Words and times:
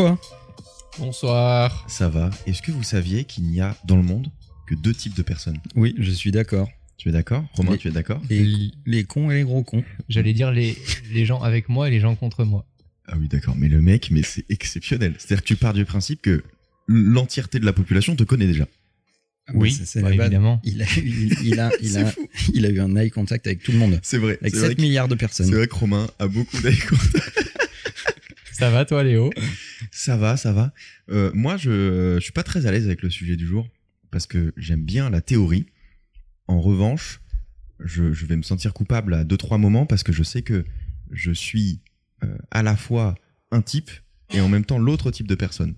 toi 0.00 0.18
Bonsoir. 0.98 1.84
Ça 1.88 2.08
va. 2.08 2.30
Est-ce 2.46 2.62
que 2.62 2.72
vous 2.72 2.82
saviez 2.82 3.24
qu'il 3.24 3.44
n'y 3.44 3.60
a 3.60 3.76
dans 3.84 3.96
le 3.96 4.02
monde 4.02 4.28
que 4.66 4.74
deux 4.74 4.94
types 4.94 5.14
de 5.14 5.22
personnes? 5.22 5.58
Oui, 5.74 5.94
je 5.98 6.10
suis 6.10 6.30
d'accord. 6.30 6.68
Tu 6.96 7.08
es 7.10 7.12
d'accord? 7.12 7.44
Romain, 7.52 7.72
Les- 7.72 7.78
tu 7.78 7.88
es 7.88 7.90
d'accord? 7.90 8.20
Les, 8.30 8.70
les 8.86 9.04
cons 9.04 9.30
et 9.30 9.36
les 9.36 9.42
gros 9.44 9.62
cons. 9.62 9.84
J'allais 10.08 10.32
dire 10.32 10.52
les, 10.52 10.76
les 11.12 11.24
gens 11.26 11.42
avec 11.42 11.68
moi 11.68 11.88
et 11.88 11.90
les 11.90 12.00
gens 12.00 12.14
contre 12.16 12.44
moi. 12.44 12.66
Ah 13.08 13.14
oui, 13.18 13.28
d'accord. 13.28 13.54
Mais 13.56 13.68
le 13.68 13.80
mec, 13.82 14.10
mais 14.10 14.22
c'est 14.22 14.44
exceptionnel. 14.50 15.14
C'est-à-dire 15.18 15.42
que 15.42 15.48
tu 15.48 15.56
pars 15.56 15.72
du 15.74 15.84
principe 15.84 16.22
que 16.22 16.42
l'entièreté 16.86 17.58
de 17.60 17.66
la 17.66 17.72
population 17.74 18.16
te 18.16 18.24
connaît 18.24 18.46
déjà. 18.46 18.66
Ah 19.48 19.52
bah, 19.54 19.68
ça, 19.70 19.84
c'est 19.84 20.00
bah, 20.02 20.12
évidemment. 20.14 20.60
Il 20.64 20.80
a, 20.82 20.86
il, 20.96 21.32
il 21.44 21.60
a, 21.60 21.70
il, 21.82 21.90
C'est 21.90 21.98
a, 21.98 22.12
il 22.54 22.64
a 22.66 22.70
eu 22.70 22.80
un 22.80 22.96
eye 22.96 23.10
contact 23.10 23.46
avec 23.46 23.62
tout 23.62 23.72
le 23.72 23.78
monde. 23.78 23.98
C'est 24.02 24.18
vrai. 24.18 24.38
Avec 24.40 24.54
C'est 24.54 24.60
vrai, 24.60 24.68
7 24.70 24.76
que- 24.76 24.82
milliards 24.82 25.08
de 25.08 25.14
c'est 25.14 25.18
personnes. 25.18 25.54
vrai 25.54 25.66
que 25.68 25.74
Romain 25.74 26.06
a 26.18 26.26
beaucoup 26.26 26.58
d'écho. 26.62 26.96
Ça 28.52 28.70
va 28.70 28.84
toi 28.84 29.02
Léo? 29.02 29.30
Ça 30.02 30.16
va, 30.16 30.38
ça 30.38 30.54
va. 30.54 30.72
Euh, 31.10 31.30
moi, 31.34 31.58
je, 31.58 32.14
je 32.14 32.20
suis 32.20 32.32
pas 32.32 32.42
très 32.42 32.64
à 32.64 32.72
l'aise 32.72 32.86
avec 32.86 33.02
le 33.02 33.10
sujet 33.10 33.36
du 33.36 33.46
jour 33.46 33.68
parce 34.10 34.26
que 34.26 34.54
j'aime 34.56 34.82
bien 34.82 35.10
la 35.10 35.20
théorie. 35.20 35.66
En 36.46 36.58
revanche, 36.58 37.20
je, 37.80 38.10
je 38.14 38.24
vais 38.24 38.36
me 38.36 38.42
sentir 38.42 38.72
coupable 38.72 39.12
à 39.12 39.24
deux 39.24 39.36
trois 39.36 39.58
moments 39.58 39.84
parce 39.84 40.02
que 40.02 40.10
je 40.10 40.22
sais 40.22 40.40
que 40.40 40.64
je 41.10 41.32
suis 41.32 41.82
euh, 42.24 42.34
à 42.50 42.62
la 42.62 42.76
fois 42.76 43.14
un 43.50 43.60
type 43.60 43.90
et 44.32 44.40
en 44.40 44.48
même 44.48 44.64
temps 44.64 44.78
l'autre 44.78 45.10
type 45.10 45.28
de 45.28 45.34
personne. 45.34 45.74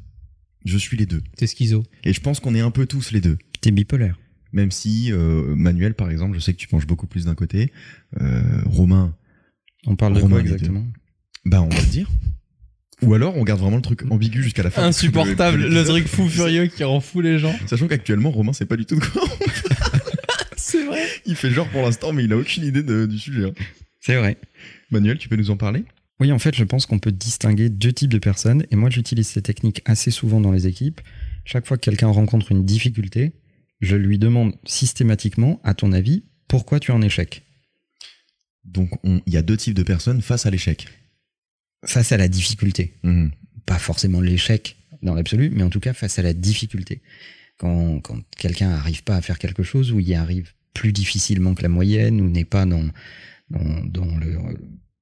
Je 0.65 0.79
suis 0.79 0.97
les 0.97 1.07
deux. 1.07 1.25
T'es 1.37 1.49
schizo. 1.49 1.83
Et 2.05 2.13
je 2.13 2.21
pense 2.21 2.39
qu'on 2.39 2.55
est 2.55 2.61
un 2.61 2.71
peu 2.71 2.87
tous 2.87 3.11
les 3.11 3.21
deux. 3.21 3.39
T'es 3.61 3.73
bipolaire. 3.73 4.21
Même 4.53 4.71
si 4.71 5.11
euh, 5.11 5.57
Manuel, 5.57 5.95
par 5.95 6.13
exemple, 6.13 6.37
je 6.37 6.41
sais 6.41 6.53
que 6.53 6.59
tu 6.59 6.69
penches 6.69 6.87
beaucoup 6.87 7.09
plus 7.09 7.25
d'un 7.25 7.35
côté. 7.35 7.73
Euh, 8.21 8.63
Romain, 8.67 9.17
On 9.85 9.97
parle 9.97 10.15
de 10.15 10.21
Romain, 10.21 10.37
quoi 10.37 10.43
exactement? 10.43 10.87
Bah 11.45 11.61
on 11.61 11.69
va 11.69 11.81
le 11.81 11.89
dire. 11.89 12.09
Ou 13.03 13.15
alors 13.15 13.37
on 13.37 13.43
garde 13.45 13.61
vraiment 13.61 13.77
le 13.77 13.83
truc 13.83 14.03
ambigu 14.11 14.43
jusqu'à 14.43 14.63
la 14.63 14.71
fin. 14.71 14.85
Insupportable, 14.85 15.59
le 15.69 15.85
truc 15.85 16.07
fou 16.07 16.29
furieux 16.29 16.67
qui 16.67 16.85
rend 16.85 17.01
fou 17.01 17.21
les 17.21 17.39
gens. 17.39 17.55
Sachant 17.67 17.89
qu'actuellement, 17.89 18.31
Romain, 18.31 18.53
c'est 18.53 18.67
pas 18.67 18.77
du 18.77 18.87
tout 18.87 18.97
de 18.97 19.05
quoi. 19.05 19.23
C'est 20.57 20.85
vrai. 20.85 21.05
Il 21.27 21.35
fait 21.37 21.51
genre 21.51 21.69
pour 21.69 21.83
l'instant, 21.83 22.13
mais 22.13 22.25
il 22.25 22.33
a 22.33 22.37
aucune 22.37 22.65
idée 22.65 22.83
de- 22.83 23.07
du 23.07 23.19
sujet. 23.19 23.45
hein. 23.47 23.53
C'est 24.01 24.17
vrai. 24.17 24.37
Manuel, 24.91 25.19
tu 25.19 25.29
peux 25.29 25.37
nous 25.37 25.51
en 25.51 25.57
parler? 25.57 25.85
Oui, 26.21 26.31
en 26.33 26.39
fait, 26.39 26.55
je 26.55 26.65
pense 26.65 26.87
qu'on 26.87 26.99
peut 26.99 27.11
distinguer 27.13 27.69
deux 27.69 27.93
types 27.93 28.13
de 28.13 28.19
personnes. 28.19 28.65
Et 28.71 28.77
moi, 28.77 28.89
j'utilise 28.89 29.27
ces 29.27 29.43
techniques 29.43 29.83
assez 29.85 30.11
souvent 30.11 30.41
dans 30.41 30.53
les 30.53 30.67
équipes. 30.67 31.01
Chaque 31.45 31.67
fois 31.67 31.77
que 31.77 31.83
quelqu'un 31.83 32.07
rencontre 32.09 32.53
une 32.53 32.65
difficulté, 32.65 33.33
je 33.81 33.97
lui 33.97 34.19
demande 34.19 34.55
systématiquement, 34.65 35.61
à 35.65 35.75
ton 35.75 35.93
avis, 35.93 36.23
pourquoi 36.49 36.79
tu 36.79 36.93
es 36.93 36.95
en 36.95 37.03
échec? 37.03 37.43
Donc, 38.65 38.91
on- 39.05 39.21
il 39.27 39.33
y 39.33 39.37
a 39.37 39.43
deux 39.43 39.57
types 39.57 39.75
de 39.75 39.83
personnes 39.83 40.23
face 40.23 40.47
à 40.47 40.51
l'échec. 40.51 40.87
Face 41.85 42.13
à 42.13 42.17
la 42.17 42.29
difficulté. 42.29 42.95
Mhm. 43.03 43.31
pas 43.67 43.79
forcément 43.79 44.21
l'échec 44.21 44.77
dans 45.03 45.15
l'absolu, 45.15 45.51
mais 45.51 45.63
en 45.63 45.71
tout 45.71 45.79
cas 45.81 45.93
face 45.93 46.19
à 46.19 46.23
la 46.23 46.33
difficulté. 46.33 47.01
Quand, 47.59 48.01
quand 48.01 48.21
quelqu'un 48.37 48.71
n'arrive 48.71 49.05
pas 49.05 49.15
à 49.17 49.23
faire 49.23 49.39
quelque 49.39 49.63
chose 49.63 49.93
ou 49.93 50.01
il 50.01 50.09
y 50.09 50.15
arrive 50.15 50.53
plus 50.75 50.93
difficilement 50.93 51.55
que 51.55 51.63
la 51.63 51.69
moyenne 51.69 52.21
ou 52.21 52.29
n'est 52.29 52.45
pas 52.45 52.67
dans, 52.67 52.85
dans, 53.51 53.85
dans 53.85 54.17
le, 54.19 54.37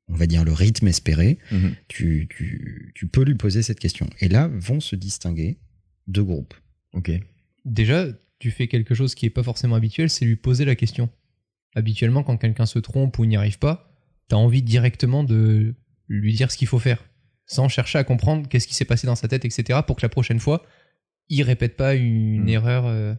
on 0.08 0.14
va 0.14 0.26
dire, 0.26 0.44
le 0.44 0.52
rythme 0.52 0.88
espéré, 0.88 1.38
Mhm. 1.52 1.74
tu, 1.88 2.28
tu, 2.28 2.92
tu 2.94 3.06
peux 3.06 3.24
lui 3.24 3.34
poser 3.36 3.62
cette 3.62 3.80
question. 3.80 4.08
Et 4.20 4.28
là 4.28 4.48
vont 4.52 4.80
se 4.80 4.94
distinguer 4.96 5.58
deux 6.06 6.24
groupes. 6.24 6.54
Ok. 6.92 7.10
Déjà, 7.64 8.06
tu 8.40 8.50
fais 8.50 8.68
quelque 8.68 8.94
chose 8.94 9.14
qui 9.14 9.24
est 9.26 9.30
pas 9.30 9.42
forcément 9.42 9.76
habituel, 9.76 10.10
c'est 10.10 10.24
lui 10.26 10.36
poser 10.36 10.64
la 10.66 10.74
question. 10.74 11.08
Habituellement, 11.74 12.24
quand 12.24 12.36
quelqu'un 12.36 12.66
se 12.66 12.78
trompe 12.78 13.18
ou 13.18 13.24
n'y 13.26 13.36
arrive 13.36 13.58
pas, 13.58 13.90
t'as 14.28 14.36
envie 14.36 14.62
directement 14.62 15.24
de 15.24 15.74
lui 16.10 16.34
dire 16.34 16.50
ce 16.50 16.56
qu'il 16.58 16.68
faut 16.68 16.78
faire, 16.78 17.02
sans 17.46 17.68
chercher 17.68 17.98
à 17.98 18.04
comprendre 18.04 18.46
qu'est-ce 18.48 18.66
qui 18.68 18.74
s'est 18.74 18.84
passé 18.84 19.06
dans 19.06 19.14
sa 19.16 19.28
tête, 19.28 19.44
etc., 19.46 19.78
pour 19.86 19.96
que 19.96 20.02
la 20.02 20.08
prochaine 20.10 20.40
fois, 20.40 20.66
il 21.28 21.42
répète 21.42 21.76
pas 21.76 21.94
une 21.94 22.44
Mm. 22.44 22.48
erreur. 22.48 22.86
euh, 22.86 23.14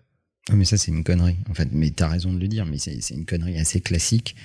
Ah, 0.50 0.56
mais 0.56 0.66
ça, 0.66 0.75
c'est 0.78 0.91
une 0.91 1.03
connerie, 1.03 1.38
en 1.50 1.53
fait. 1.53 1.69
Mais 1.72 1.91
t'as 1.91 2.07
raison 2.09 2.34
de 2.34 2.40
le 2.40 2.47
dire, 2.47 2.66
mais 2.66 2.78
c'est 2.78 3.00
une 3.13 3.25
connerie 3.25 3.57
assez 3.57 3.79
classique. 3.79 4.35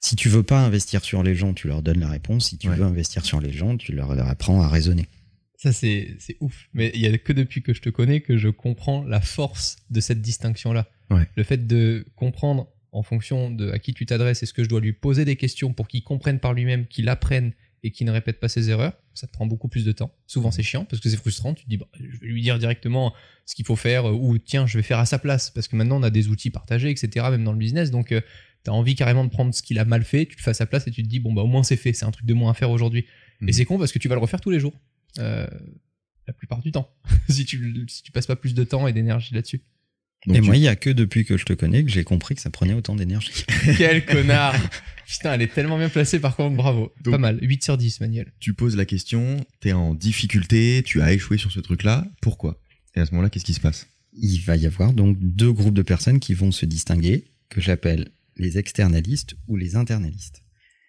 Si 0.00 0.16
tu 0.16 0.28
veux 0.28 0.42
pas 0.42 0.60
investir 0.64 1.04
sur 1.04 1.22
les 1.22 1.34
gens, 1.34 1.54
tu 1.54 1.68
leur 1.68 1.82
donnes 1.82 2.00
la 2.00 2.08
réponse. 2.08 2.48
Si 2.48 2.58
tu 2.58 2.68
Ouais. 2.68 2.76
veux 2.76 2.84
investir 2.84 3.24
sur 3.24 3.40
les 3.40 3.52
gens, 3.52 3.76
tu 3.76 3.92
leur 3.92 4.10
apprends 4.28 4.60
à 4.62 4.68
raisonner. 4.68 5.06
Ça, 5.56 5.72
c'est 5.72 6.16
c'est 6.18 6.36
ouf. 6.40 6.68
Mais 6.74 6.90
il 6.94 7.00
y 7.00 7.06
a 7.06 7.16
que 7.18 7.32
depuis 7.32 7.62
que 7.62 7.72
je 7.72 7.80
te 7.80 7.88
connais 7.88 8.20
que 8.20 8.36
je 8.36 8.48
comprends 8.48 9.04
la 9.04 9.20
force 9.20 9.76
de 9.90 10.00
cette 10.00 10.20
distinction-là. 10.20 10.88
Ouais. 11.10 11.28
Le 11.36 11.44
fait 11.44 11.66
de 11.68 12.04
comprendre 12.16 12.66
en 12.92 13.02
fonction 13.02 13.50
de 13.50 13.70
à 13.70 13.78
qui 13.78 13.94
tu 13.94 14.06
t'adresses, 14.06 14.42
est-ce 14.42 14.54
que 14.54 14.62
je 14.62 14.68
dois 14.68 14.80
lui 14.80 14.92
poser 14.92 15.24
des 15.24 15.36
questions 15.36 15.72
pour 15.72 15.88
qu'il 15.88 16.04
comprenne 16.04 16.38
par 16.38 16.52
lui-même, 16.52 16.86
qu'il 16.86 17.08
apprenne 17.08 17.52
et 17.82 17.90
qu'il 17.90 18.06
ne 18.06 18.12
répète 18.12 18.38
pas 18.38 18.48
ses 18.48 18.70
erreurs, 18.70 18.92
ça 19.12 19.26
te 19.26 19.32
prend 19.32 19.46
beaucoup 19.46 19.66
plus 19.66 19.84
de 19.84 19.90
temps. 19.90 20.14
Souvent, 20.26 20.52
c'est 20.52 20.62
chiant 20.62 20.84
parce 20.84 21.02
que 21.02 21.08
c'est 21.08 21.16
frustrant. 21.16 21.52
Tu 21.52 21.64
te 21.64 21.68
dis, 21.68 21.78
bah, 21.78 21.88
je 21.98 22.18
vais 22.18 22.26
lui 22.28 22.40
dire 22.40 22.58
directement 22.58 23.12
ce 23.44 23.56
qu'il 23.56 23.64
faut 23.64 23.74
faire 23.76 24.08
euh, 24.08 24.12
ou 24.12 24.38
tiens, 24.38 24.66
je 24.66 24.78
vais 24.78 24.84
faire 24.84 25.00
à 25.00 25.06
sa 25.06 25.18
place 25.18 25.50
parce 25.50 25.66
que 25.66 25.74
maintenant 25.74 25.98
on 25.98 26.04
a 26.04 26.10
des 26.10 26.28
outils 26.28 26.50
partagés, 26.50 26.90
etc., 26.90 27.26
même 27.30 27.42
dans 27.42 27.52
le 27.52 27.58
business. 27.58 27.90
Donc, 27.90 28.08
tu 28.08 28.70
as 28.70 28.72
envie 28.72 28.94
carrément 28.94 29.24
de 29.24 29.30
prendre 29.30 29.52
ce 29.52 29.62
qu'il 29.62 29.78
a 29.78 29.84
mal 29.84 30.04
fait, 30.04 30.26
tu 30.26 30.36
le 30.36 30.42
fais 30.42 30.50
à 30.50 30.54
sa 30.54 30.66
place 30.66 30.86
et 30.86 30.90
tu 30.90 31.02
te 31.02 31.08
dis, 31.08 31.18
bon, 31.18 31.32
bah, 31.32 31.42
au 31.42 31.48
moins 31.48 31.64
c'est 31.64 31.76
fait, 31.76 31.92
c'est 31.92 32.04
un 32.04 32.12
truc 32.12 32.26
de 32.26 32.34
moins 32.34 32.52
à 32.52 32.54
faire 32.54 32.70
aujourd'hui. 32.70 33.06
Mhm. 33.40 33.48
Et 33.48 33.52
c'est 33.52 33.64
con 33.64 33.78
parce 33.78 33.90
que 33.90 33.98
tu 33.98 34.08
vas 34.08 34.14
le 34.14 34.20
refaire 34.20 34.40
tous 34.40 34.50
les 34.50 34.60
jours. 34.60 34.74
Euh, 35.18 35.46
la 36.26 36.32
plupart 36.32 36.62
du 36.62 36.70
temps. 36.70 36.94
si, 37.28 37.44
tu, 37.44 37.84
si 37.88 38.02
tu 38.02 38.12
passes 38.12 38.26
pas 38.26 38.36
plus 38.36 38.54
de 38.54 38.64
temps 38.64 38.86
et 38.86 38.92
d'énergie 38.92 39.34
là-dessus. 39.34 39.62
Donc, 40.26 40.36
et 40.36 40.40
tu, 40.40 40.46
moi, 40.46 40.56
il 40.56 40.62
y 40.62 40.68
a 40.68 40.76
que 40.76 40.90
depuis 40.90 41.24
que 41.24 41.36
je 41.36 41.44
te 41.44 41.52
connais 41.52 41.82
que 41.84 41.90
j'ai 41.90 42.04
compris 42.04 42.34
que 42.36 42.40
ça 42.40 42.50
prenait 42.50 42.74
autant 42.74 42.94
d'énergie. 42.94 43.44
Quel 43.76 44.04
connard 44.06 44.54
Putain, 45.06 45.34
elle 45.34 45.42
est 45.42 45.52
tellement 45.52 45.76
bien 45.78 45.88
placée 45.88 46.20
par 46.20 46.36
contre, 46.36 46.56
bravo. 46.56 46.92
Donc- 47.02 47.12
pas 47.12 47.18
mal, 47.18 47.38
8 47.42 47.64
sur 47.64 47.76
10, 47.76 48.00
Manuel. 48.00 48.32
tu 48.38 48.54
poses 48.54 48.76
la 48.76 48.84
question, 48.84 49.44
t'es 49.60 49.72
en 49.72 49.94
difficulté, 49.94 50.82
tu 50.86 51.02
as 51.02 51.12
échoué 51.12 51.38
sur 51.38 51.50
ce 51.50 51.60
truc-là. 51.60 52.06
Pourquoi? 52.22 52.60
Et 52.94 53.00
à 53.00 53.06
ce 53.06 53.10
moment-là, 53.12 53.30
qu'est-ce 53.30 53.44
qui 53.44 53.54
se 53.54 53.60
passe? 53.60 53.88
Il 54.14 54.38
va 54.40 54.56
y 54.56 54.66
avoir 54.66 54.92
donc 54.92 55.16
deux 55.20 55.52
groupes 55.52 55.74
de 55.74 55.82
personnes 55.82 56.20
qui 56.20 56.34
vont 56.34 56.52
se 56.52 56.66
distinguer, 56.66 57.24
que 57.48 57.60
j'appelle 57.60 58.10
les 58.36 58.58
externalistes 58.58 59.34
ou 59.48 59.56
les 59.56 59.74
internalistes. 59.76 60.42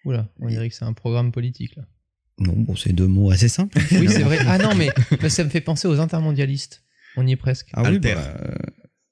Oula, 0.04 0.28
on 0.38 0.48
dirait 0.48 0.68
que 0.68 0.74
c'est 0.74 0.84
un 0.84 0.92
programme 0.92 1.32
politique 1.32 1.74
là. 1.76 1.84
Non, 2.38 2.52
bon, 2.54 2.76
c'est 2.76 2.92
deux 2.92 3.06
mots 3.06 3.30
assez 3.30 3.48
simples. 3.48 3.78
Oui, 3.92 4.06
c'est 4.08 4.22
vrai. 4.22 4.38
Ah 4.46 4.58
non, 4.58 4.74
mais 4.74 4.88
mais 5.22 5.28
ça 5.30 5.44
me 5.44 5.48
fait 5.50 5.60
penser 5.60 5.86
aux 5.88 6.00
intermondialistes. 6.00 6.82
On 7.16 7.26
y 7.26 7.32
est 7.32 7.36
presque. 7.36 7.68
Ah 7.74 7.82
oui, 7.82 7.88
Alter. 7.96 8.14
bah, 8.14 8.36
euh, 8.40 8.54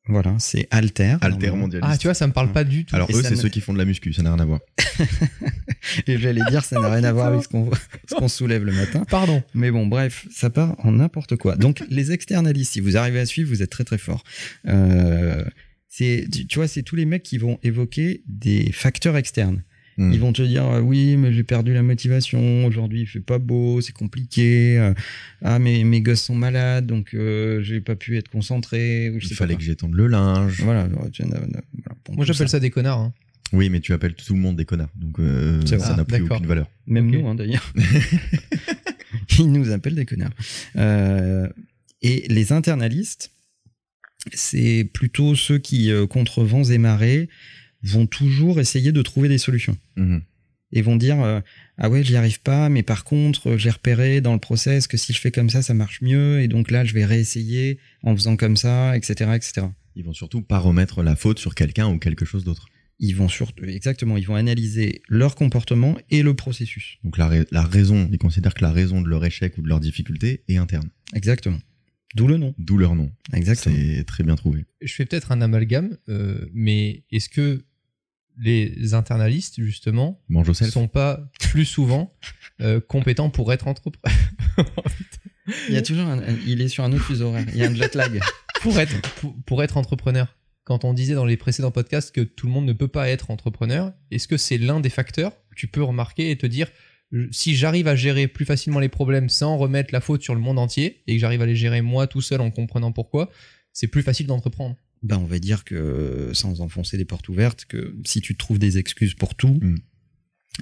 voilà, 0.08 0.34
c'est 0.38 0.66
alter. 0.70 1.16
Alter 1.20 1.50
mondialiste. 1.52 1.88
Ah, 1.92 1.96
tu 1.96 2.08
vois, 2.08 2.14
ça 2.14 2.26
me 2.26 2.32
parle 2.32 2.50
pas 2.52 2.64
du 2.64 2.84
tout. 2.84 2.94
Alors 2.96 3.08
Et 3.10 3.14
eux, 3.14 3.22
c'est 3.22 3.30
me- 3.32 3.36
ceux 3.36 3.48
qui 3.48 3.60
font 3.60 3.72
de 3.72 3.78
la 3.78 3.84
muscu, 3.84 4.12
ça 4.12 4.22
n'a 4.22 4.34
rien 4.34 4.42
à 4.42 4.44
voir. 4.44 4.60
Et 6.06 6.18
j'allais 6.18 6.42
dire, 6.50 6.64
ça 6.64 6.80
n'a 6.80 6.88
rien 6.90 7.04
à 7.04 7.12
voir 7.12 7.26
avec 7.28 7.42
ce 7.44 7.48
qu'on 7.48 7.70
ce 8.08 8.14
qu'on 8.14 8.28
soulève 8.28 8.64
le 8.64 8.72
matin. 8.72 9.04
Pardon. 9.08 9.42
Mais 9.54 9.70
bon, 9.70 9.86
bref, 9.86 10.26
ça 10.34 10.50
part 10.50 10.74
en 10.84 10.92
n'importe 10.92 11.36
quoi. 11.36 11.56
Donc, 11.56 11.82
les 11.88 12.12
externalistes, 12.12 12.72
si 12.72 12.80
vous 12.80 12.96
arrivez 12.96 13.20
à 13.20 13.26
suivre, 13.26 13.48
vous 13.48 13.62
êtes 13.62 13.70
très 13.70 13.84
très 13.84 13.98
fort. 13.98 14.24
Euh, 14.68 15.44
tu 15.96 16.26
vois, 16.56 16.68
c'est 16.68 16.82
tous 16.82 16.96
les 16.96 17.04
mecs 17.04 17.22
qui 17.22 17.38
vont 17.38 17.58
évoquer 17.62 18.22
des 18.26 18.72
facteurs 18.72 19.16
externes. 19.16 19.62
Hmm. 19.98 20.12
Ils 20.12 20.20
vont 20.20 20.32
te 20.32 20.42
dire 20.42 20.64
euh, 20.66 20.80
oui, 20.80 21.16
mais 21.16 21.32
j'ai 21.32 21.42
perdu 21.42 21.74
la 21.74 21.82
motivation. 21.82 22.64
Aujourd'hui, 22.64 23.02
il 23.02 23.06
fait 23.06 23.20
pas 23.20 23.38
beau, 23.38 23.80
c'est 23.80 23.92
compliqué. 23.92 24.78
euh, 24.78 24.94
ah, 25.42 25.58
mais 25.58 25.84
mes 25.84 26.00
gosses 26.00 26.22
sont 26.22 26.34
malades, 26.34 26.86
donc 26.86 27.12
euh, 27.14 27.60
j'ai 27.62 27.80
pas 27.80 27.94
pu 27.96 28.16
être 28.16 28.28
concentré. 28.28 29.10
Ou 29.10 29.20
je 29.20 29.26
Il 29.26 29.28
sais 29.28 29.34
fallait 29.34 29.54
pas 29.54 29.58
que 29.58 29.64
j'étende 29.64 29.94
le 29.94 30.06
linge. 30.06 30.60
Voilà. 30.62 30.88
Moi, 32.10 32.24
j'appelle 32.24 32.48
ça 32.48 32.58
des 32.60 32.70
connards. 32.70 32.98
hein. 33.00 33.12
Oui, 33.52 33.68
mais 33.68 33.80
tu 33.80 33.92
appelles 33.92 34.14
tout 34.14 34.32
le 34.34 34.40
monde 34.40 34.56
des 34.56 34.64
connards, 34.64 34.88
donc 34.96 35.18
euh, 35.20 35.60
ça 35.66 35.76
n'a 35.76 35.84
Ah, 35.98 36.04
plus 36.04 36.20
d'accord. 36.20 36.36
aucune 36.38 36.46
valeur. 36.46 36.70
Même 36.86 37.10
nous, 37.10 37.26
hein, 37.28 37.34
d'ailleurs. 37.34 37.70
Ils 39.38 39.52
nous 39.52 39.70
appellent 39.70 39.94
des 39.94 40.06
connards. 40.06 40.32
Euh, 40.76 41.48
et 42.00 42.26
les 42.28 42.52
internalistes, 42.52 43.30
c'est 44.32 44.88
plutôt 44.92 45.34
ceux 45.34 45.58
qui, 45.58 45.90
euh, 45.90 46.06
contre 46.06 46.44
vents 46.44 46.64
et 46.64 46.78
marées, 46.78 47.28
vont 47.82 48.06
toujours 48.06 48.60
essayer 48.60 48.92
de 48.92 49.02
trouver 49.02 49.28
des 49.28 49.38
solutions. 49.38 49.76
Mhm. 49.96 50.22
Et 50.74 50.80
vont 50.80 50.96
dire 50.96 51.20
euh, 51.20 51.40
Ah 51.76 51.90
ouais, 51.90 52.02
j'y 52.02 52.16
arrive 52.16 52.40
pas, 52.40 52.68
mais 52.70 52.82
par 52.82 53.04
contre, 53.04 53.50
euh, 53.50 53.58
j'ai 53.58 53.68
repéré 53.70 54.20
dans 54.22 54.32
le 54.32 54.38
process 54.38 54.86
que 54.86 54.96
si 54.96 55.12
je 55.12 55.18
fais 55.20 55.30
comme 55.30 55.50
ça, 55.50 55.60
ça 55.60 55.74
marche 55.74 56.00
mieux, 56.00 56.40
et 56.40 56.48
donc 56.48 56.70
là, 56.70 56.84
je 56.84 56.94
vais 56.94 57.04
réessayer 57.04 57.78
en 58.02 58.14
faisant 58.16 58.36
comme 58.36 58.56
ça, 58.56 58.96
etc. 58.96 59.30
etc. 59.34 59.66
Ils 59.96 60.04
vont 60.04 60.14
surtout 60.14 60.40
pas 60.40 60.58
remettre 60.58 61.02
la 61.02 61.14
faute 61.16 61.38
sur 61.38 61.54
quelqu'un 61.54 61.88
ou 61.88 61.98
quelque 61.98 62.24
chose 62.24 62.44
d'autre. 62.44 62.66
Ils 62.98 63.16
vont 63.16 63.28
surtout, 63.28 63.64
exactement, 63.64 64.16
ils 64.16 64.26
vont 64.26 64.36
analyser 64.36 65.02
leur 65.08 65.34
comportement 65.34 65.98
et 66.08 66.22
le 66.22 66.34
processus. 66.34 66.98
Donc 67.04 67.18
la, 67.18 67.26
ra- 67.28 67.44
la 67.50 67.62
raison, 67.64 68.08
ils 68.10 68.16
considèrent 68.18 68.54
que 68.54 68.62
la 68.64 68.70
raison 68.72 69.02
de 69.02 69.08
leur 69.08 69.24
échec 69.24 69.58
ou 69.58 69.62
de 69.62 69.68
leur 69.68 69.80
difficulté 69.80 70.42
est 70.48 70.56
interne. 70.56 70.88
Exactement. 71.14 71.58
D'où 72.14 72.28
le 72.28 72.36
nom. 72.38 72.54
D'où 72.58 72.78
leur 72.78 72.94
nom. 72.94 73.10
Exactement. 73.34 73.74
C'est 73.76 74.04
très 74.04 74.22
bien 74.24 74.36
trouvé. 74.36 74.64
Je 74.80 74.92
fais 74.94 75.04
peut-être 75.04 75.32
un 75.32 75.40
amalgame, 75.42 75.96
euh, 76.08 76.46
mais 76.54 77.02
est-ce 77.10 77.28
que 77.28 77.64
les 78.38 78.94
internalistes, 78.94 79.60
justement, 79.60 80.20
ne 80.28 80.52
sont 80.52 80.88
pas 80.88 81.20
plus 81.40 81.64
souvent 81.64 82.14
euh, 82.60 82.80
compétents 82.80 83.30
pour 83.30 83.52
être 83.52 83.68
entrepreneurs 83.68 84.16
Il 85.68 85.74
y 85.74 85.76
a 85.76 85.82
toujours 85.82 86.06
un, 86.06 86.22
il 86.46 86.60
est 86.60 86.68
sur 86.68 86.84
un 86.84 86.92
autre 86.92 87.04
fuseau 87.04 87.28
horaire. 87.28 87.46
Il 87.48 87.56
y 87.56 87.64
a 87.64 87.68
un 87.68 87.74
jet 87.74 87.94
lag. 87.94 88.20
pour 88.62 88.78
être, 88.78 89.00
pour, 89.16 89.34
pour 89.44 89.62
être 89.62 89.76
entrepreneur, 89.76 90.36
quand 90.64 90.84
on 90.84 90.94
disait 90.94 91.14
dans 91.14 91.24
les 91.24 91.36
précédents 91.36 91.72
podcasts 91.72 92.14
que 92.14 92.20
tout 92.20 92.46
le 92.46 92.52
monde 92.52 92.66
ne 92.66 92.72
peut 92.72 92.88
pas 92.88 93.08
être 93.08 93.30
entrepreneur, 93.30 93.92
est-ce 94.10 94.28
que 94.28 94.36
c'est 94.36 94.58
l'un 94.58 94.80
des 94.80 94.90
facteurs 94.90 95.32
que 95.50 95.56
tu 95.56 95.66
peux 95.66 95.82
remarquer 95.82 96.30
et 96.30 96.38
te 96.38 96.46
dire 96.46 96.68
si 97.30 97.54
j'arrive 97.54 97.88
à 97.88 97.96
gérer 97.96 98.26
plus 98.26 98.44
facilement 98.44 98.80
les 98.80 98.88
problèmes 98.88 99.28
sans 99.28 99.58
remettre 99.58 99.92
la 99.92 100.00
faute 100.00 100.22
sur 100.22 100.34
le 100.34 100.40
monde 100.40 100.58
entier 100.58 101.02
et 101.06 101.14
que 101.14 101.20
j'arrive 101.20 101.42
à 101.42 101.46
les 101.46 101.56
gérer 101.56 101.82
moi 101.82 102.06
tout 102.06 102.22
seul 102.22 102.40
en 102.40 102.50
comprenant 102.50 102.92
pourquoi, 102.92 103.30
c'est 103.72 103.88
plus 103.88 104.02
facile 104.02 104.26
d'entreprendre? 104.26 104.76
Ben, 105.02 105.18
on 105.18 105.24
va 105.24 105.38
dire 105.38 105.64
que, 105.64 106.30
sans 106.32 106.60
enfoncer 106.60 106.96
des 106.96 107.04
portes 107.04 107.28
ouvertes, 107.28 107.64
que 107.64 107.94
si 108.04 108.20
tu 108.20 108.36
trouves 108.36 108.58
des 108.58 108.78
excuses 108.78 109.14
pour 109.14 109.34
tout, 109.34 109.58
Mm. 109.60 109.76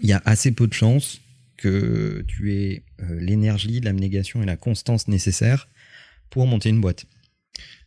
il 0.03 0.09
y 0.09 0.13
a 0.13 0.23
assez 0.25 0.53
peu 0.53 0.67
de 0.67 0.73
chances 0.73 1.21
que 1.57 2.25
tu 2.27 2.55
aies 2.55 2.85
euh, 3.03 3.21
l'énergie, 3.21 3.81
l'abnégation 3.81 4.43
et 4.43 4.47
la 4.47 4.57
constance 4.57 5.09
nécessaires 5.09 5.69
pour 6.31 6.47
monter 6.47 6.71
une 6.71 6.81
boîte. 6.81 7.05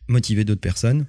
Motiver 0.06 0.44
d'autres 0.44 0.60
personnes 0.60 1.06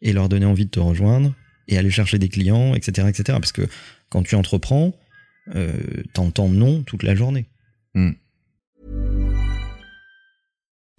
et 0.00 0.12
leur 0.12 0.28
donner 0.28 0.46
envie 0.46 0.66
de 0.66 0.70
te 0.70 0.80
rejoindre 0.80 1.34
et 1.66 1.76
aller 1.78 1.90
chercher 1.90 2.18
des 2.18 2.28
clients, 2.28 2.74
etc. 2.74 3.08
etc. 3.08 3.38
Parce 3.40 3.52
que 3.52 3.66
quand 4.10 4.22
tu 4.22 4.36
entreprends, 4.36 4.94
euh, 5.56 5.72
t'entends 6.12 6.48
non 6.48 6.82
toute 6.84 7.02
la 7.02 7.14
journée. 7.16 7.46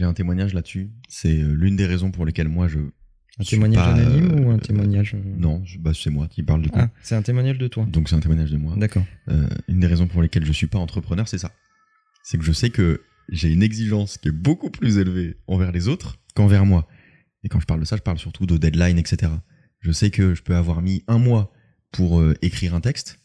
J'ai 0.00 0.06
un 0.06 0.14
témoignage 0.14 0.54
là-dessus. 0.54 0.88
C'est 1.10 1.42
euh, 1.42 1.52
l'une 1.52 1.76
des 1.76 1.84
raisons 1.84 2.10
pour 2.10 2.24
lesquelles 2.24 2.48
moi 2.48 2.68
je. 2.68 2.78
Un 3.38 3.44
suis 3.44 3.56
témoignage 3.56 3.84
pas, 3.84 3.92
anonyme 3.92 4.30
euh, 4.32 4.40
ou 4.44 4.50
un 4.50 4.58
témoignage 4.58 5.12
euh, 5.14 5.20
Non, 5.36 5.62
je- 5.66 5.78
bah, 5.78 5.92
c'est 5.94 6.08
moi 6.08 6.26
qui 6.26 6.42
parle 6.42 6.62
du 6.62 6.70
coup. 6.70 6.78
Ah, 6.80 6.88
c'est 7.02 7.14
un 7.16 7.20
témoignage 7.20 7.58
de 7.58 7.68
toi. 7.68 7.84
Donc 7.84 8.08
c'est 8.08 8.14
un 8.16 8.20
témoignage 8.20 8.50
de 8.50 8.56
moi. 8.56 8.74
D'accord. 8.78 9.04
Euh, 9.28 9.46
une 9.68 9.80
des 9.80 9.86
raisons 9.86 10.08
pour 10.08 10.22
lesquelles 10.22 10.46
je 10.46 10.52
suis 10.52 10.68
pas 10.68 10.78
entrepreneur, 10.78 11.28
c'est 11.28 11.36
ça. 11.36 11.52
C'est 12.22 12.38
que 12.38 12.44
je 12.44 12.52
sais 12.52 12.70
que 12.70 13.02
j'ai 13.28 13.52
une 13.52 13.62
exigence 13.62 14.16
qui 14.16 14.28
est 14.28 14.32
beaucoup 14.32 14.70
plus 14.70 14.96
élevée 14.96 15.36
envers 15.46 15.70
les 15.70 15.86
autres 15.86 16.16
qu'envers 16.34 16.64
moi. 16.64 16.88
Et 17.44 17.50
quand 17.50 17.60
je 17.60 17.66
parle 17.66 17.80
de 17.80 17.84
ça, 17.84 17.96
je 17.96 18.02
parle 18.02 18.18
surtout 18.18 18.46
de 18.46 18.56
deadline, 18.56 18.96
etc. 18.98 19.30
Je 19.80 19.92
sais 19.92 20.10
que 20.10 20.34
je 20.34 20.42
peux 20.42 20.56
avoir 20.56 20.80
mis 20.80 21.04
un 21.08 21.18
mois 21.18 21.52
pour 21.92 22.20
euh, 22.20 22.34
écrire 22.40 22.74
un 22.74 22.80
texte 22.80 23.20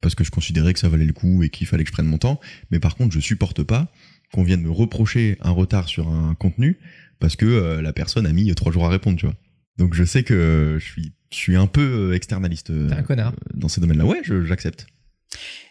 parce 0.00 0.16
que 0.16 0.24
je 0.24 0.32
considérais 0.32 0.72
que 0.72 0.78
ça 0.80 0.88
valait 0.88 1.06
le 1.06 1.12
coup 1.12 1.44
et 1.44 1.50
qu'il 1.50 1.68
fallait 1.68 1.84
que 1.84 1.88
je 1.88 1.92
prenne 1.92 2.06
mon 2.06 2.18
temps. 2.18 2.40
Mais 2.72 2.80
par 2.80 2.96
contre, 2.96 3.14
je 3.14 3.20
supporte 3.20 3.62
pas 3.62 3.92
qu'on 4.32 4.42
vienne 4.42 4.62
me 4.62 4.70
reprocher 4.70 5.36
un 5.40 5.50
retard 5.50 5.88
sur 5.88 6.08
un 6.08 6.34
contenu 6.34 6.78
parce 7.18 7.36
que 7.36 7.46
euh, 7.46 7.82
la 7.82 7.92
personne 7.92 8.26
a 8.26 8.32
mis 8.32 8.54
trois 8.54 8.72
jours 8.72 8.84
à 8.86 8.88
répondre, 8.90 9.18
tu 9.18 9.26
vois. 9.26 9.36
Donc 9.78 9.94
je 9.94 10.04
sais 10.04 10.22
que 10.22 10.76
je 10.78 10.84
suis, 10.84 11.12
je 11.30 11.36
suis 11.36 11.56
un 11.56 11.66
peu 11.66 12.10
euh, 12.10 12.14
externaliste 12.14 12.70
euh, 12.70 12.88
T'es 12.88 12.94
un 12.94 13.02
connard. 13.02 13.34
dans 13.54 13.68
ces 13.68 13.80
domaines-là. 13.80 14.04
Ouais, 14.06 14.22
j'accepte. 14.44 14.86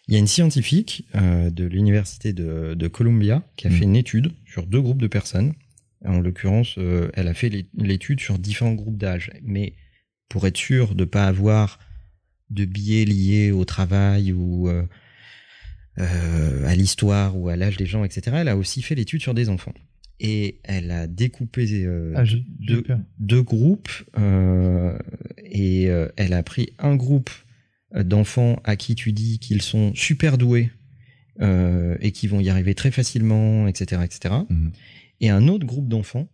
Il 0.08 0.14
y 0.14 0.18
a 0.18 0.20
une 0.20 0.28
scientifique 0.28 1.08
euh, 1.16 1.50
de 1.50 1.66
l'université 1.66 2.34
de, 2.34 2.76
de 2.76 2.88
Columbia 2.88 3.44
qui 3.56 3.68
a 3.68 3.70
Mm. 3.70 3.74
fait 3.74 3.84
une 3.86 3.96
étude 3.96 4.32
sur 4.46 4.68
deux 4.68 4.82
groupes 4.82 5.02
de 5.02 5.08
personnes. 5.08 5.54
En 6.06 6.20
l'occurrence, 6.20 6.76
euh, 6.78 7.10
elle 7.16 7.28
a 7.28 7.34
fait 7.34 7.50
l'é- 7.50 7.68
l'étude 7.76 8.20
sur 8.20 8.38
différents 8.38 8.74
groupes 8.74 8.98
d'âge. 8.98 9.32
Mais 9.44 9.74
pour 10.30 10.46
être 10.46 10.58
sûr 10.58 10.94
de 10.94 11.02
ne 11.02 11.06
pas 11.06 11.26
avoir 11.26 11.80
de 12.52 12.66
biais 12.66 13.06
liés 13.06 13.52
au 13.52 13.66
travail 13.66 14.32
ou 14.32 14.70
euh, 16.00 16.66
à 16.66 16.76
l'histoire 16.76 17.38
ou 17.38 17.50
à 17.50 17.56
l'âge 17.56 17.78
des 17.78 17.86
gens, 17.86 18.04
etc., 18.04 18.38
elle 18.40 18.48
a 18.48 18.58
aussi 18.58 18.82
fait 18.82 18.96
l'étude 18.96 19.22
sur 19.22 19.34
des 19.34 19.50
enfants. 19.50 19.74
Et 20.20 20.60
elle 20.64 20.92
a 20.92 21.08
découpé 21.08 21.68
euh, 21.86 22.14
Ah, 22.16 22.24
deux, 23.20 23.44
groupes 23.44 23.92
euh, 24.18 24.98
et 25.44 25.90
euh, 25.90 26.08
elle 26.16 26.34
a 26.34 26.42
pris 26.42 26.70
un 26.80 26.96
groupe 26.96 27.30
d'enfants 27.94 28.60
à 28.64 28.76
qui 28.76 28.96
tu 28.96 29.12
dis 29.12 29.40
qu'ils 29.40 29.62
sont 29.62 29.94
super 29.94 30.38
doués 30.38 30.72
euh, 31.42 31.98
et 32.00 32.14
qui 32.14 32.28
vont 32.28 32.40
y 32.40 32.50
arriver 32.50 32.76
très 32.76 32.92
facilement, 32.92 33.68
etc., 33.68 34.04
etc. 34.06 34.36
Mhm. 34.50 34.72
Et 35.20 35.30
un 35.30 35.50
autre 35.50 35.66
groupe 35.66 35.90
d'enfants 35.90 36.30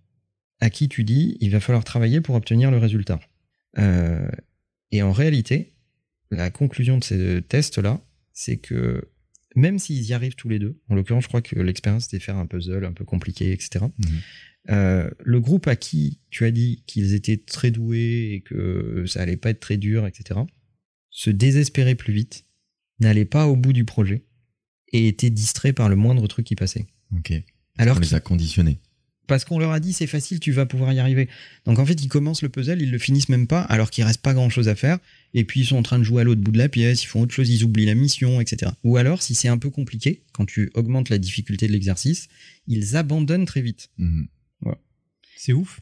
à 0.59 0.69
qui 0.69 0.89
tu 0.89 1.03
dis 1.03 1.37
il 1.39 1.49
va 1.49 1.59
falloir 1.59 1.83
travailler 1.83 2.21
pour 2.21 2.35
obtenir 2.35 2.69
le 2.69 2.77
résultat. 2.77 3.19
Euh, 3.79 4.29
et 4.91 5.01
en 5.01 5.11
réalité, 5.11 5.73
la 6.29 6.51
conclusion 6.51 6.99
de 6.99 7.03
ces 7.03 7.41
tests-là, 7.41 7.99
c'est 8.31 8.57
que 8.57 9.09
même 9.55 9.79
s'ils 9.79 10.03
y 10.03 10.13
arrivent 10.13 10.35
tous 10.35 10.49
les 10.49 10.59
deux, 10.59 10.79
en 10.89 10.95
l'occurrence, 10.95 11.23
je 11.23 11.27
crois 11.27 11.41
que 11.41 11.59
l'expérience 11.59 12.03
c'était 12.03 12.19
faire 12.19 12.37
un 12.37 12.45
puzzle 12.45 12.85
un 12.85 12.93
peu 12.93 13.05
compliqué, 13.05 13.51
etc. 13.51 13.85
Mhm. 13.97 14.21
Euh, 14.69 15.09
le 15.19 15.39
groupe 15.39 15.67
à 15.67 15.75
qui 15.75 16.19
tu 16.29 16.45
as 16.45 16.51
dit 16.51 16.83
qu'ils 16.85 17.13
étaient 17.13 17.37
très 17.37 17.71
doués 17.71 18.33
et 18.33 18.41
que 18.41 19.05
ça 19.07 19.21
allait 19.21 19.37
pas 19.37 19.49
être 19.49 19.59
très 19.59 19.77
dur, 19.77 20.05
etc., 20.05 20.39
se 21.09 21.29
désespérait 21.29 21.95
plus 21.95 22.13
vite, 22.13 22.45
n'allait 22.99 23.25
pas 23.25 23.47
au 23.47 23.55
bout 23.55 23.73
du 23.73 23.85
projet 23.85 24.23
et 24.93 25.07
était 25.07 25.29
distrait 25.29 25.73
par 25.73 25.89
le 25.89 25.95
moindre 25.95 26.27
truc 26.27 26.45
qui 26.45 26.55
passait. 26.55 26.85
Ok. 27.17 27.33
Alors 27.77 27.97
on 27.97 27.99
les 27.99 28.13
a 28.13 28.19
conditionnés. 28.19 28.79
parce 29.27 29.45
qu'on 29.45 29.59
leur 29.59 29.71
a 29.71 29.79
dit 29.79 29.93
c'est 29.93 30.07
facile, 30.07 30.39
tu 30.39 30.51
vas 30.51 30.65
pouvoir 30.65 30.93
y 30.93 30.99
arriver. 30.99 31.27
Donc 31.65 31.79
en 31.79 31.85
fait, 31.85 32.01
ils 32.01 32.07
commencent 32.07 32.41
le 32.41 32.49
puzzle, 32.49 32.81
ils 32.81 32.91
le 32.91 32.97
finissent 32.99 33.29
même 33.29 33.47
pas, 33.47 33.61
alors 33.61 33.89
qu'il 33.89 34.03
reste 34.03 34.21
pas 34.21 34.33
grand 34.33 34.49
chose 34.49 34.67
à 34.67 34.75
faire. 34.75 34.99
Et 35.33 35.45
puis 35.45 35.61
ils 35.61 35.65
sont 35.65 35.77
en 35.77 35.83
train 35.83 35.97
de 35.99 36.03
jouer 36.03 36.21
à 36.21 36.23
l'autre 36.25 36.41
bout 36.41 36.51
de 36.51 36.57
la 36.57 36.67
pièce, 36.69 37.03
ils 37.03 37.07
font 37.07 37.21
autre 37.21 37.33
chose, 37.33 37.49
ils 37.49 37.63
oublient 37.63 37.85
la 37.85 37.95
mission, 37.95 38.41
etc. 38.41 38.71
Ou 38.83 38.97
alors, 38.97 39.21
si 39.21 39.33
c'est 39.33 39.47
un 39.47 39.57
peu 39.57 39.69
compliqué, 39.69 40.23
quand 40.33 40.45
tu 40.45 40.69
augmentes 40.73 41.09
la 41.09 41.17
difficulté 41.17 41.67
de 41.67 41.71
l'exercice, 41.71 42.27
ils 42.67 42.97
abandonnent 42.97 43.45
très 43.45 43.61
vite. 43.61 43.89
Mhm. 43.97 44.27
C'est 45.37 45.53
ouf. 45.53 45.81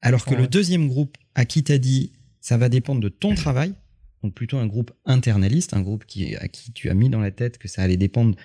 Alors 0.00 0.24
que 0.24 0.34
Ouais. 0.34 0.42
le 0.42 0.46
deuxième 0.46 0.86
groupe 0.88 1.16
à 1.34 1.44
qui 1.44 1.64
t'as 1.64 1.78
dit 1.78 2.12
ça 2.40 2.56
va 2.56 2.68
dépendre 2.68 3.00
de 3.00 3.08
ton 3.08 3.34
travail, 3.34 3.74
donc 4.22 4.34
plutôt 4.34 4.58
un 4.58 4.66
groupe 4.66 4.92
internaliste, 5.04 5.74
un 5.74 5.80
groupe 5.80 6.04
qui, 6.06 6.36
à 6.36 6.46
qui 6.48 6.72
tu 6.72 6.88
as 6.88 6.94
mis 6.94 7.08
dans 7.08 7.18
la 7.20 7.30
tête 7.32 7.58
que 7.58 7.66
ça 7.66 7.82
allait 7.82 7.96
dépendre 7.96 8.36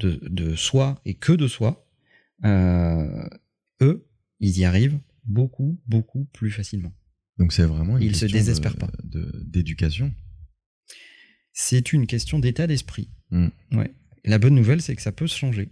de, 0.00 0.18
de 0.28 0.56
soi 0.56 1.00
et 1.04 1.14
que 1.14 1.32
de 1.32 1.46
soi, 1.46 1.86
euh, 2.44 3.28
eux, 3.82 4.04
ils 4.40 4.58
y 4.58 4.64
arrivent 4.64 4.98
beaucoup, 5.24 5.78
beaucoup 5.86 6.24
plus 6.32 6.50
facilement. 6.50 6.92
Donc 7.40 7.52
c'est 7.52 7.64
vraiment 7.64 7.98
une 7.98 8.14
se 8.14 8.20
question 8.26 8.38
désespèrent 8.38 8.74
de- 8.74 8.78
pas. 8.78 8.90
de- 9.02 9.42
d'éducation. 9.46 10.12
C'est 11.52 11.92
une 11.92 12.06
question 12.06 12.38
d'état 12.38 12.66
d'esprit. 12.66 13.08
Mm. 13.30 13.48
Ouais. 13.72 13.90
La 14.24 14.38
bonne 14.38 14.54
nouvelle, 14.54 14.80
c'est 14.82 14.94
que 14.94 15.02
ça 15.02 15.12
peut 15.12 15.26
se 15.26 15.36
changer. 15.36 15.68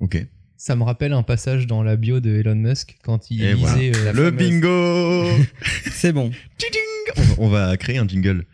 Ok. 0.00 0.26
Ça 0.56 0.76
me 0.76 0.82
rappelle 0.82 1.12
un 1.12 1.22
passage 1.22 1.66
dans 1.66 1.82
la 1.82 1.96
bio 1.96 2.20
de 2.20 2.30
Elon 2.30 2.54
Musk 2.56 2.98
quand 3.02 3.30
il 3.30 3.42
Et 3.42 3.54
disait 3.54 3.90
voilà. 3.92 4.08
euh, 4.08 4.12
le 4.12 4.24
fameuse- 4.30 4.36
bingo 4.50 5.44
C'est 5.92 6.12
bon. 6.12 6.30
On, 7.38 7.48
va, 7.48 7.76
créer 7.76 7.98
un 7.98 8.06
jingle 8.08 8.44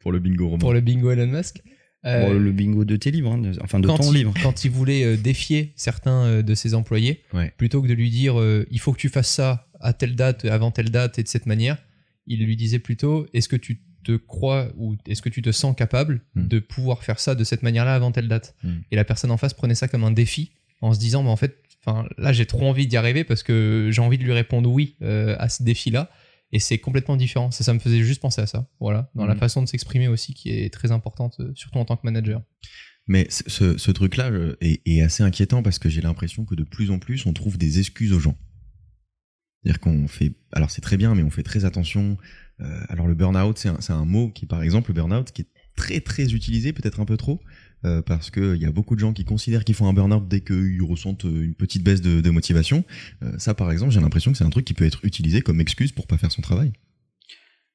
pour 0.00 0.12
le 0.12 0.18
bingo 0.20 0.46
roman. 0.46 0.58
pour 0.58 0.72
le 0.72 0.80
bingo 0.80 1.10
Elon 1.10 1.26
Musk. 1.26 1.62
Euh, 2.06 2.26
Bon, 2.28 2.32
le 2.38 2.52
bingo 2.52 2.84
de 2.86 2.96
tes 2.96 3.10
livres, 3.10 3.32
hein, 3.32 3.38
de- 3.38 3.58
enfin 3.62 3.78
de 3.78 3.86
quand, 3.86 3.98
ton 3.98 4.10
il, 4.12 4.18
livre. 4.18 4.34
quand 4.42 4.64
il 4.64 4.70
voulait 4.70 5.04
euh, 5.04 5.16
défier 5.18 5.72
certains 5.76 6.24
euh, 6.24 6.42
de 6.42 6.54
ses 6.54 6.74
employés, 6.74 7.22
Ouais. 7.34 7.52
plutôt 7.58 7.82
que 7.82 7.88
de 7.88 7.92
lui 7.94 8.08
dire 8.10 8.40
euh, 8.40 8.66
il 8.70 8.78
faut 8.80 8.92
que 8.94 8.98
tu 8.98 9.10
fasses 9.10 9.30
ça 9.30 9.68
à 9.80 9.92
telle 9.92 10.16
date, 10.16 10.44
avant 10.46 10.70
telle 10.70 10.90
date 10.90 11.18
et 11.18 11.22
de 11.22 11.28
cette 11.28 11.44
manière, 11.46 11.76
il 12.26 12.44
lui 12.44 12.56
disait 12.56 12.78
plutôt 12.78 13.26
est-ce 13.32 13.48
que 13.48 13.56
tu 13.56 13.82
te 14.04 14.16
crois 14.16 14.72
ou 14.76 14.96
est-ce 15.06 15.20
que 15.22 15.28
tu 15.28 15.42
te 15.42 15.52
sens 15.52 15.74
capable 15.76 16.22
Mm. 16.34 16.48
de 16.48 16.58
pouvoir 16.58 17.02
faire 17.04 17.18
ça 17.20 17.34
de 17.34 17.44
cette 17.44 17.62
manière-là 17.62 17.94
avant 17.94 18.12
telle 18.12 18.28
date 18.28 18.54
Mm. 18.62 18.70
Et 18.90 18.96
la 18.96 19.04
personne 19.04 19.30
en 19.30 19.36
face 19.36 19.54
prenait 19.54 19.74
ça 19.74 19.88
comme 19.88 20.04
un 20.04 20.10
défi 20.10 20.52
en 20.80 20.92
se 20.94 20.98
disant 20.98 21.22
bah, 21.24 21.30
en 21.30 21.36
fait, 21.36 21.58
enfin 21.84 22.08
là 22.18 22.32
j'ai 22.32 22.46
trop 22.46 22.66
envie 22.66 22.86
d'y 22.86 22.96
arriver 22.96 23.24
parce 23.24 23.42
que 23.42 23.88
j'ai 23.92 24.00
envie 24.00 24.16
de 24.18 24.24
lui 24.24 24.32
répondre 24.32 24.70
oui 24.70 24.96
euh, 25.02 25.36
à 25.38 25.48
ce 25.48 25.62
défi-là. 25.62 26.10
Et 26.52 26.58
c'est 26.58 26.78
complètement 26.78 27.16
différent. 27.16 27.50
Ça, 27.52 27.62
ça 27.62 27.72
me 27.74 27.78
faisait 27.78 28.00
juste 28.02 28.20
penser 28.20 28.40
à 28.40 28.46
ça. 28.46 28.68
Voilà, 28.80 29.08
dans 29.14 29.24
la 29.26 29.34
Mm. 29.34 29.38
façon 29.38 29.62
de 29.62 29.68
s'exprimer 29.68 30.08
aussi, 30.08 30.34
qui 30.34 30.48
est 30.50 30.72
très 30.72 30.90
importante, 30.90 31.36
euh, 31.40 31.52
surtout 31.54 31.78
en 31.78 31.84
tant 31.84 31.96
que 31.96 32.02
manager. 32.04 32.42
Mais 33.06 33.26
ce, 33.30 33.90
truc-là 33.90 34.30
euh, 34.30 34.56
est, 34.60 34.80
est 34.86 35.00
assez 35.02 35.22
inquiétant 35.22 35.62
parce 35.62 35.78
que 35.78 35.88
j'ai 35.88 36.00
l'impression 36.00 36.44
que 36.44 36.54
de 36.54 36.62
plus 36.64 36.90
en 36.90 36.98
plus 36.98 37.26
on 37.26 37.32
trouve 37.32 37.56
des 37.58 37.78
excuses 37.80 38.12
aux 38.12 38.18
gens. 38.20 38.36
C'est-à-dire 39.62 39.80
qu'on 39.80 40.08
fait, 40.08 40.32
alors 40.52 40.70
c'est 40.70 40.80
très 40.80 40.96
bien, 40.96 41.14
mais 41.14 41.22
on 41.22 41.30
fait 41.30 41.42
très 41.42 41.64
attention. 41.64 42.16
Euh, 42.60 42.80
alors 42.88 43.06
le 43.06 43.14
burn-out, 43.14 43.58
c'est 43.58 43.68
un, 43.68 43.78
un 43.94 44.04
mot 44.04 44.30
qui, 44.30 44.46
par 44.46 44.62
exemple, 44.62 44.90
le 44.90 44.94
burn-out, 44.94 45.32
qui 45.32 45.42
est 45.42 45.48
très 45.76 46.00
très 46.00 46.32
utilisé, 46.34 46.72
peut-être 46.72 47.00
un 47.00 47.04
peu 47.04 47.16
trop, 47.16 47.40
euh, 47.86 48.02
parce 48.02 48.30
qu'il 48.30 48.56
y 48.56 48.66
a 48.66 48.70
beaucoup 48.70 48.94
de 48.94 49.00
gens 49.00 49.14
qui 49.14 49.24
considèrent 49.24 49.64
qu'ils 49.64 49.74
font 49.74 49.88
un 49.88 49.94
burn-out 49.94 50.28
dès 50.28 50.42
qu'ils 50.42 50.82
ressentent 50.82 51.24
euh, 51.24 51.42
une 51.42 51.54
petite 51.54 51.82
baisse 51.82 52.02
de, 52.02 52.20
de 52.20 52.30
motivation. 52.30 52.84
Euh, 53.22 53.38
ça, 53.38 53.54
par 53.54 53.70
exemple, 53.72 53.92
j'ai 53.92 54.00
l'impression 54.00 54.32
que 54.32 54.38
c'est 54.38 54.44
un 54.44 54.50
truc 54.50 54.66
qui 54.66 54.74
peut 54.74 54.84
être 54.84 55.04
utilisé 55.04 55.40
comme 55.40 55.60
excuse 55.60 55.92
pour 55.92 56.06
pas 56.06 56.18
faire 56.18 56.30
son 56.30 56.42
travail. 56.42 56.72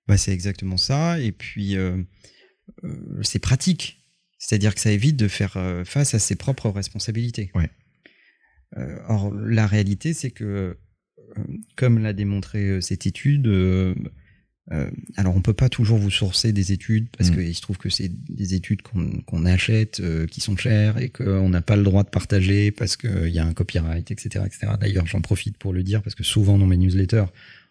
Bah, 0.08 0.18
c'est 0.18 0.34
exactement 0.34 0.78
ça. 0.78 1.20
Et 1.20 1.32
puis, 1.32 1.76
c'est 3.24 3.40
pratique. 3.40 4.06
C'est-à-dire 4.38 4.76
que 4.76 4.82
ça 4.82 4.92
évite 4.92 5.18
de 5.18 5.28
faire 5.28 5.58
face 5.84 6.14
à 6.14 6.20
ses 6.20 6.36
propres 6.36 6.70
responsabilités. 6.70 7.50
Ouais. 7.56 7.72
Or, 9.08 9.34
la 9.34 9.66
réalité, 9.66 10.14
c'est 10.14 10.30
que, 10.30 10.78
comme 11.76 12.00
l'a 12.00 12.14
démontré 12.14 12.60
euh, 12.70 12.82
cette 12.82 13.06
étude, 13.06 13.48
euh, 13.48 13.96
euh, 14.72 14.90
alors 15.16 15.36
on 15.36 15.42
peut 15.42 15.54
pas 15.54 15.70
toujours 15.70 16.00
vous 16.00 16.10
sourcer 16.10 16.52
des 16.52 16.72
études 16.72 17.08
parce 17.16 17.30
Mm. 17.30 17.36
qu'il 17.36 17.56
se 17.56 17.62
trouve 17.62 17.78
que 17.78 17.90
c'est 17.90 18.12
des 18.30 18.56
études 18.56 18.82
qu'on 18.82 19.46
achète, 19.46 20.00
euh, 20.00 20.26
qui 20.26 20.42
sont 20.42 20.58
chères 20.58 20.98
et 20.98 21.10
qu'on 21.10 21.50
n'a 21.50 21.62
pas 21.62 21.76
le 21.76 21.84
droit 21.84 22.04
de 22.04 22.10
partager 22.10 22.72
parce 22.72 22.98
qu'il 22.98 23.28
y 23.28 23.38
a 23.38 23.46
un 23.46 23.54
copyright, 23.54 24.10
etc. 24.10 24.44
etc. 24.46 24.74
D'ailleurs, 24.80 25.06
j'en 25.06 25.22
profite 25.22 25.58
pour 25.58 25.72
le 25.72 25.84
dire 25.84 26.02
parce 26.02 26.16
que 26.16 26.24
souvent 26.24 26.58
dans 26.58 26.66
mes 26.66 26.78
newsletters, 26.78 27.26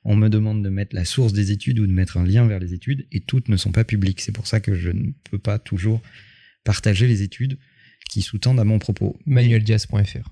on 0.04 0.14
me 0.14 0.28
demande 0.28 0.62
de 0.62 0.68
mettre 0.68 0.94
la 0.94 1.04
source 1.04 1.32
des 1.32 1.50
études 1.50 1.80
ou 1.80 1.86
de 1.86 1.92
mettre 1.92 2.16
un 2.16 2.24
lien 2.24 2.46
vers 2.46 2.60
les 2.60 2.74
études 2.74 3.06
et 3.10 3.20
toutes 3.20 3.48
ne 3.48 3.56
sont 3.56 3.72
pas 3.72 3.84
publiques. 3.84 4.20
C'est 4.20 4.32
pour 4.32 4.46
ça 4.46 4.60
que 4.60 4.74
je 4.74 4.90
ne 4.90 5.10
peux 5.30 5.38
pas 5.38 5.58
toujours 5.58 6.00
partager 6.62 7.08
les 7.08 7.22
études 7.22 7.58
qui 8.08 8.22
sous-tendent 8.22 8.60
à 8.60 8.64
mon 8.64 8.78
propos. 8.78 9.18
Manueldiaz.fr. 9.26 10.30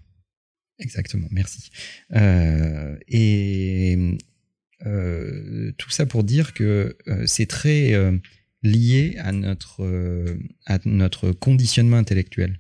Exactement, 0.83 1.29
merci. 1.31 1.71
Euh, 2.15 2.97
et 3.09 4.19
euh, 4.85 5.73
tout 5.79 5.91
ça 5.91 6.07
pour 6.07 6.25
dire 6.25 6.55
que 6.55 6.97
euh, 7.07 7.25
c'est 7.27 7.47
très 7.47 7.93
lié 8.63 9.17
à 9.19 9.33
notre, 9.33 9.87
à 10.67 10.79
notre 10.85 11.31
conditionnement 11.33 11.97
intellectuel. 11.97 12.59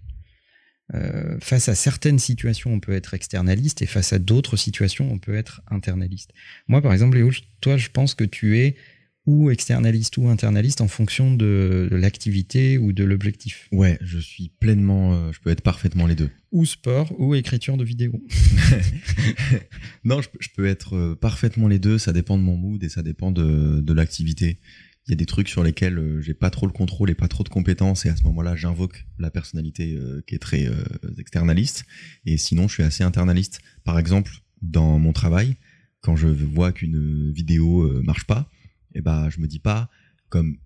Face 1.40 1.70
à 1.70 1.74
certaines 1.74 2.18
situations, 2.18 2.70
on 2.70 2.78
peut 2.78 2.92
être 2.92 3.14
externaliste 3.14 3.80
et 3.80 3.86
face 3.86 4.12
à 4.12 4.18
d'autres 4.18 4.58
situations, 4.58 5.10
on 5.10 5.18
peut 5.18 5.34
être 5.34 5.62
internaliste. 5.68 6.32
Moi, 6.68 6.82
par 6.82 6.92
exemple, 6.92 7.16
Léo, 7.16 7.30
toi, 7.62 7.78
je 7.78 7.88
pense 7.88 8.14
que 8.14 8.24
tu 8.24 8.58
es 8.58 8.76
ou 9.24 9.50
externaliste 9.50 10.16
ou 10.18 10.28
internaliste 10.28 10.80
en 10.80 10.88
fonction 10.88 11.34
de, 11.34 11.88
l'activité 11.92 12.76
ou 12.78 12.92
de 12.92 13.04
l'objectif. 13.04 13.68
Ouais, 13.70 13.98
je 14.00 14.18
suis 14.18 14.50
pleinement, 14.60 15.14
euh, 15.14 15.32
je 15.32 15.40
peux 15.40 15.50
être 15.50 15.60
parfaitement 15.62 16.06
les 16.06 16.14
deux. 16.16 16.30
Ou 16.50 16.66
sport 16.66 17.12
ou 17.20 17.34
écriture 17.34 17.76
de 17.76 17.84
vidéo. 17.84 18.12
non, 20.04 20.20
je, 20.20 20.28
peux- 20.28 20.38
je 20.40 20.48
peux 20.54 20.66
être 20.66 20.96
euh, 20.96 21.14
parfaitement 21.14 21.68
les 21.68 21.78
deux. 21.78 21.98
Ça 21.98 22.12
dépend 22.12 22.36
de 22.36 22.42
mon 22.42 22.56
mood 22.56 22.82
et 22.82 22.88
ça 22.88 23.02
dépend 23.02 23.30
de, 23.30 23.80
de 23.80 23.92
l'activité. 23.92 24.58
Il 25.06 25.10
y 25.10 25.14
a 25.14 25.16
des 25.16 25.26
trucs 25.26 25.48
sur 25.48 25.64
lesquels 25.64 25.98
euh, 25.98 26.20
j'ai 26.20 26.34
pas 26.34 26.50
trop 26.50 26.66
le 26.66 26.72
contrôle 26.72 27.10
et 27.10 27.14
pas 27.14 27.28
trop 27.28 27.42
de 27.42 27.48
compétences 27.48 28.06
et 28.06 28.08
à 28.08 28.16
ce 28.16 28.22
moment-là, 28.24 28.54
j'invoque 28.54 29.06
la 29.18 29.30
personnalité 29.30 29.94
euh, 29.94 30.22
qui 30.26 30.34
est 30.34 30.38
très 30.38 30.66
euh, 30.66 30.82
externaliste. 31.18 31.84
Et 32.24 32.36
sinon, 32.36 32.68
je 32.68 32.74
suis 32.74 32.82
assez 32.82 33.02
internaliste. 33.02 33.60
Par 33.84 33.98
exemple, 33.98 34.32
dans 34.62 34.98
mon 34.98 35.12
travail, 35.12 35.56
quand 36.00 36.14
je 36.16 36.28
vois 36.28 36.72
qu'une 36.72 37.32
vidéo 37.32 37.88
marche 38.02 38.24
pas, 38.26 38.48
et 38.94 39.00
ben, 39.00 39.28
je 39.30 39.40
me 39.40 39.46
dis 39.46 39.58
pas 39.58 39.88
comme 40.28 40.56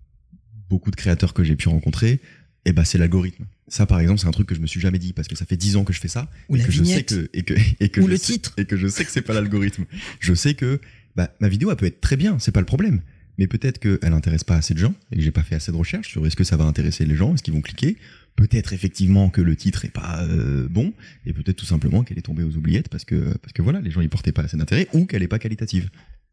beaucoup 0.69 0.91
de 0.91 0.95
créateurs 0.95 1.33
que 1.33 1.43
j'ai 1.43 1.55
pu 1.55 1.69
rencontrer, 1.69 2.19
et 2.65 2.73
ben 2.73 2.83
c'est 2.83 2.97
l'algorithme. 2.97 3.45
Ça, 3.69 3.85
par 3.85 3.99
exemple, 3.99 4.19
c'est 4.19 4.27
un 4.27 4.31
truc 4.31 4.47
que 4.47 4.55
je 4.55 4.59
me 4.61 4.67
suis 4.67 4.79
jamais 4.79 4.99
dit 4.99 5.13
parce 5.13 5.27
que 5.27 5.35
ça 5.35 5.45
fait 5.45 5.57
dix 5.57 5.75
ans 5.75 5.83
que 5.83 5.93
je 5.93 5.99
fais 5.99 6.07
ça 6.07 6.29
Ou 6.49 6.55
et 6.55 6.59
la 6.59 6.65
que 6.65 6.71
je 6.71 6.83
sais 6.83 7.03
que 7.03 7.29
et 7.33 7.43
que 7.43 7.53
et 7.79 7.89
que 7.89 7.99
Ou 8.01 8.05
je 8.05 8.09
le 8.11 8.17
sais- 8.17 8.33
titre. 8.33 8.53
et 8.57 8.65
que 8.65 8.77
je 8.77 8.87
sais 8.87 9.03
que 9.05 9.11
c'est 9.11 9.21
pas 9.21 9.33
l'algorithme. 9.33 9.85
Je 10.19 10.33
sais 10.33 10.53
que 10.53 10.79
bah, 11.15 11.33
ma 11.41 11.49
vidéo 11.49 11.69
elle 11.71 11.77
peut 11.77 11.85
être 11.85 11.99
très 12.01 12.15
bien, 12.17 12.39
c'est 12.39 12.51
pas 12.51 12.59
le 12.61 12.65
problème. 12.65 13.01
Mais 13.37 13.47
peut-être 13.47 13.79
qu'elle 13.79 14.13
intéresse 14.13 14.43
pas 14.43 14.55
assez 14.55 14.73
de 14.73 14.79
gens 14.79 14.93
et 15.11 15.17
que 15.17 15.21
j'ai 15.21 15.31
pas 15.31 15.43
fait 15.43 15.55
assez 15.55 15.71
de 15.71 15.77
recherches 15.77 16.09
sur 16.09 16.25
est-ce 16.25 16.35
que 16.35 16.43
ça 16.43 16.57
va 16.57 16.63
intéresser 16.65 17.05
les 17.05 17.15
gens, 17.15 17.33
est-ce 17.35 17.43
qu'ils 17.43 17.53
vont 17.53 17.61
cliquer. 17.61 17.97
Peut-être 18.35 18.73
effectivement 18.73 19.29
que 19.29 19.41
le 19.41 19.55
titre 19.55 19.83
est 19.85 19.89
pas 19.91 20.23
euh, 20.23 20.67
bon 20.69 20.93
et 21.25 21.33
peut-être 21.33 21.55
tout 21.57 21.65
simplement 21.65 22.03
qu'elle 22.03 22.17
est 22.19 22.23
tombée 22.23 22.43
aux 22.43 22.55
oubliettes 22.55 22.89
parce 22.89 23.03
que 23.05 23.35
parce 23.39 23.53
que 23.53 23.61
voilà 23.61 23.79
les 23.81 23.91
gens 23.91 24.01
y 24.01 24.07
portaient 24.07 24.31
pas 24.31 24.43
assez 24.43 24.57
d'intérêt 24.57 24.87
ou 24.93 25.05
qu'elle 25.05 25.23
est 25.23 25.27
pas 25.27 25.39
qualitative. 25.39 25.89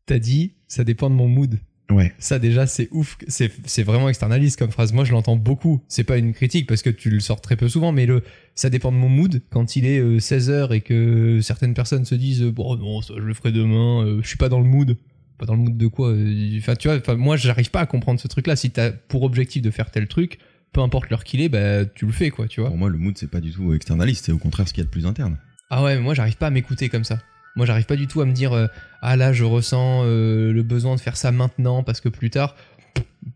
T'as 0.07 0.19
dit, 0.19 0.53
ça 0.69 0.85
dépend 0.85 1.09
de 1.11 1.15
mon 1.15 1.29
mood. 1.29 1.59
Ouais. 1.91 2.15
Ça 2.19 2.39
déjà 2.39 2.67
c'est 2.67 2.89
ouf, 2.93 3.19
c'est 3.29 3.53
c'est 3.67 3.83
vraiment 3.83 4.09
externaliste 4.09 4.59
comme 4.59 4.71
phrase. 4.71 4.93
Moi 4.93 5.05
je 5.05 5.13
l'entends 5.13 5.37
beaucoup. 5.37 5.83
C'est 5.89 6.05
pas 6.05 6.17
une 6.17 6.33
critique 6.33 6.67
parce 6.67 6.83
que 6.83 6.91
tu 6.91 7.11
le 7.11 7.21
sors 7.21 7.41
très 7.41 7.57
peu 7.57 7.69
souvent, 7.69 7.93
mais 7.93 8.07
le 8.07 8.23
ça 8.55 8.71
dépend 8.71 8.91
de 8.91 8.97
mon 8.97 9.09
mood. 9.09 9.43
Quand 9.51 9.77
il 9.77 9.85
est 9.85 10.01
16h 10.03 10.73
et 10.73 10.81
que 10.81 11.41
certaines 11.43 11.75
personnes 11.75 12.05
se 12.05 12.15
disent 12.15 12.43
bon 12.43 12.77
non 12.77 13.03
ça 13.03 13.15
je 13.17 13.23
le 13.23 13.35
ferai 13.35 13.53
demain, 13.53 14.05
euh, 14.05 14.21
je 14.23 14.29
suis 14.29 14.39
pas 14.39 14.49
dans 14.49 14.61
le 14.61 14.67
mood. 14.67 14.97
Pas 15.37 15.47
dans 15.47 15.55
le 15.55 15.61
mood 15.61 15.77
de 15.77 15.87
quoi 15.89 16.11
euh, 16.11 16.59
Enfin 16.59 16.77
tu 16.77 16.89
vois, 16.89 16.97
enfin, 16.97 17.17
moi 17.17 17.37
j'arrive 17.37 17.71
pas 17.71 17.81
à 17.81 17.87
comprendre 17.87 18.19
ce 18.19 18.29
truc-là. 18.29 18.57
Si 18.57 18.71
t'as 18.71 18.91
pour 18.91 19.23
objectif 19.25 19.61
de 19.61 19.71
faire 19.71 19.91
tel 19.91 20.09
truc, 20.09 20.39
peu 20.73 20.81
importe 20.81 21.11
l'heure 21.11 21.25
qu'il 21.25 21.43
est, 21.43 21.51
bah 21.51 21.85
tu 21.85 22.07
le 22.07 22.13
fais 22.13 22.31
quoi, 22.31 22.49
tu 22.49 22.61
vois. 22.61 22.71
Pour 22.71 22.79
moi 22.79 22.89
le 22.89 22.99
mood 22.99 23.19
c'est 23.19 23.31
pas 23.31 23.41
du 23.41 23.53
tout 23.53 23.75
externaliste, 23.75 24.25
c'est 24.25 24.33
au 24.33 24.39
contraire 24.39 24.67
ce 24.67 24.73
qu'il 24.73 24.83
y 24.83 24.85
a 24.85 24.87
de 24.87 24.91
plus 24.91 25.07
interne. 25.07 25.37
Ah 25.69 25.83
ouais, 25.83 25.97
mais 25.97 26.03
moi 26.03 26.15
j'arrive 26.15 26.37
pas 26.37 26.47
à 26.47 26.51
m'écouter 26.51 26.89
comme 26.89 27.05
ça. 27.05 27.19
Moi 27.57 27.67
j'arrive 27.67 27.87
pas 27.87 27.97
du 27.97 28.07
tout 28.07 28.21
à 28.21 28.25
me 28.27 28.33
dire 28.33 28.53
euh, 28.53 28.67
ah 29.01 29.17
là 29.17 29.33
je 29.33 29.45
ressens 29.45 30.03
euh, 30.05 30.53
le 30.53 30.63
besoin 30.63 30.97
de 30.97 31.01
faire 31.01 31.17
ça 31.17 31.31
maintenant 31.33 31.83
parce 31.83 32.01
que 32.01 32.09
plus 32.09 32.31
tard, 32.31 32.57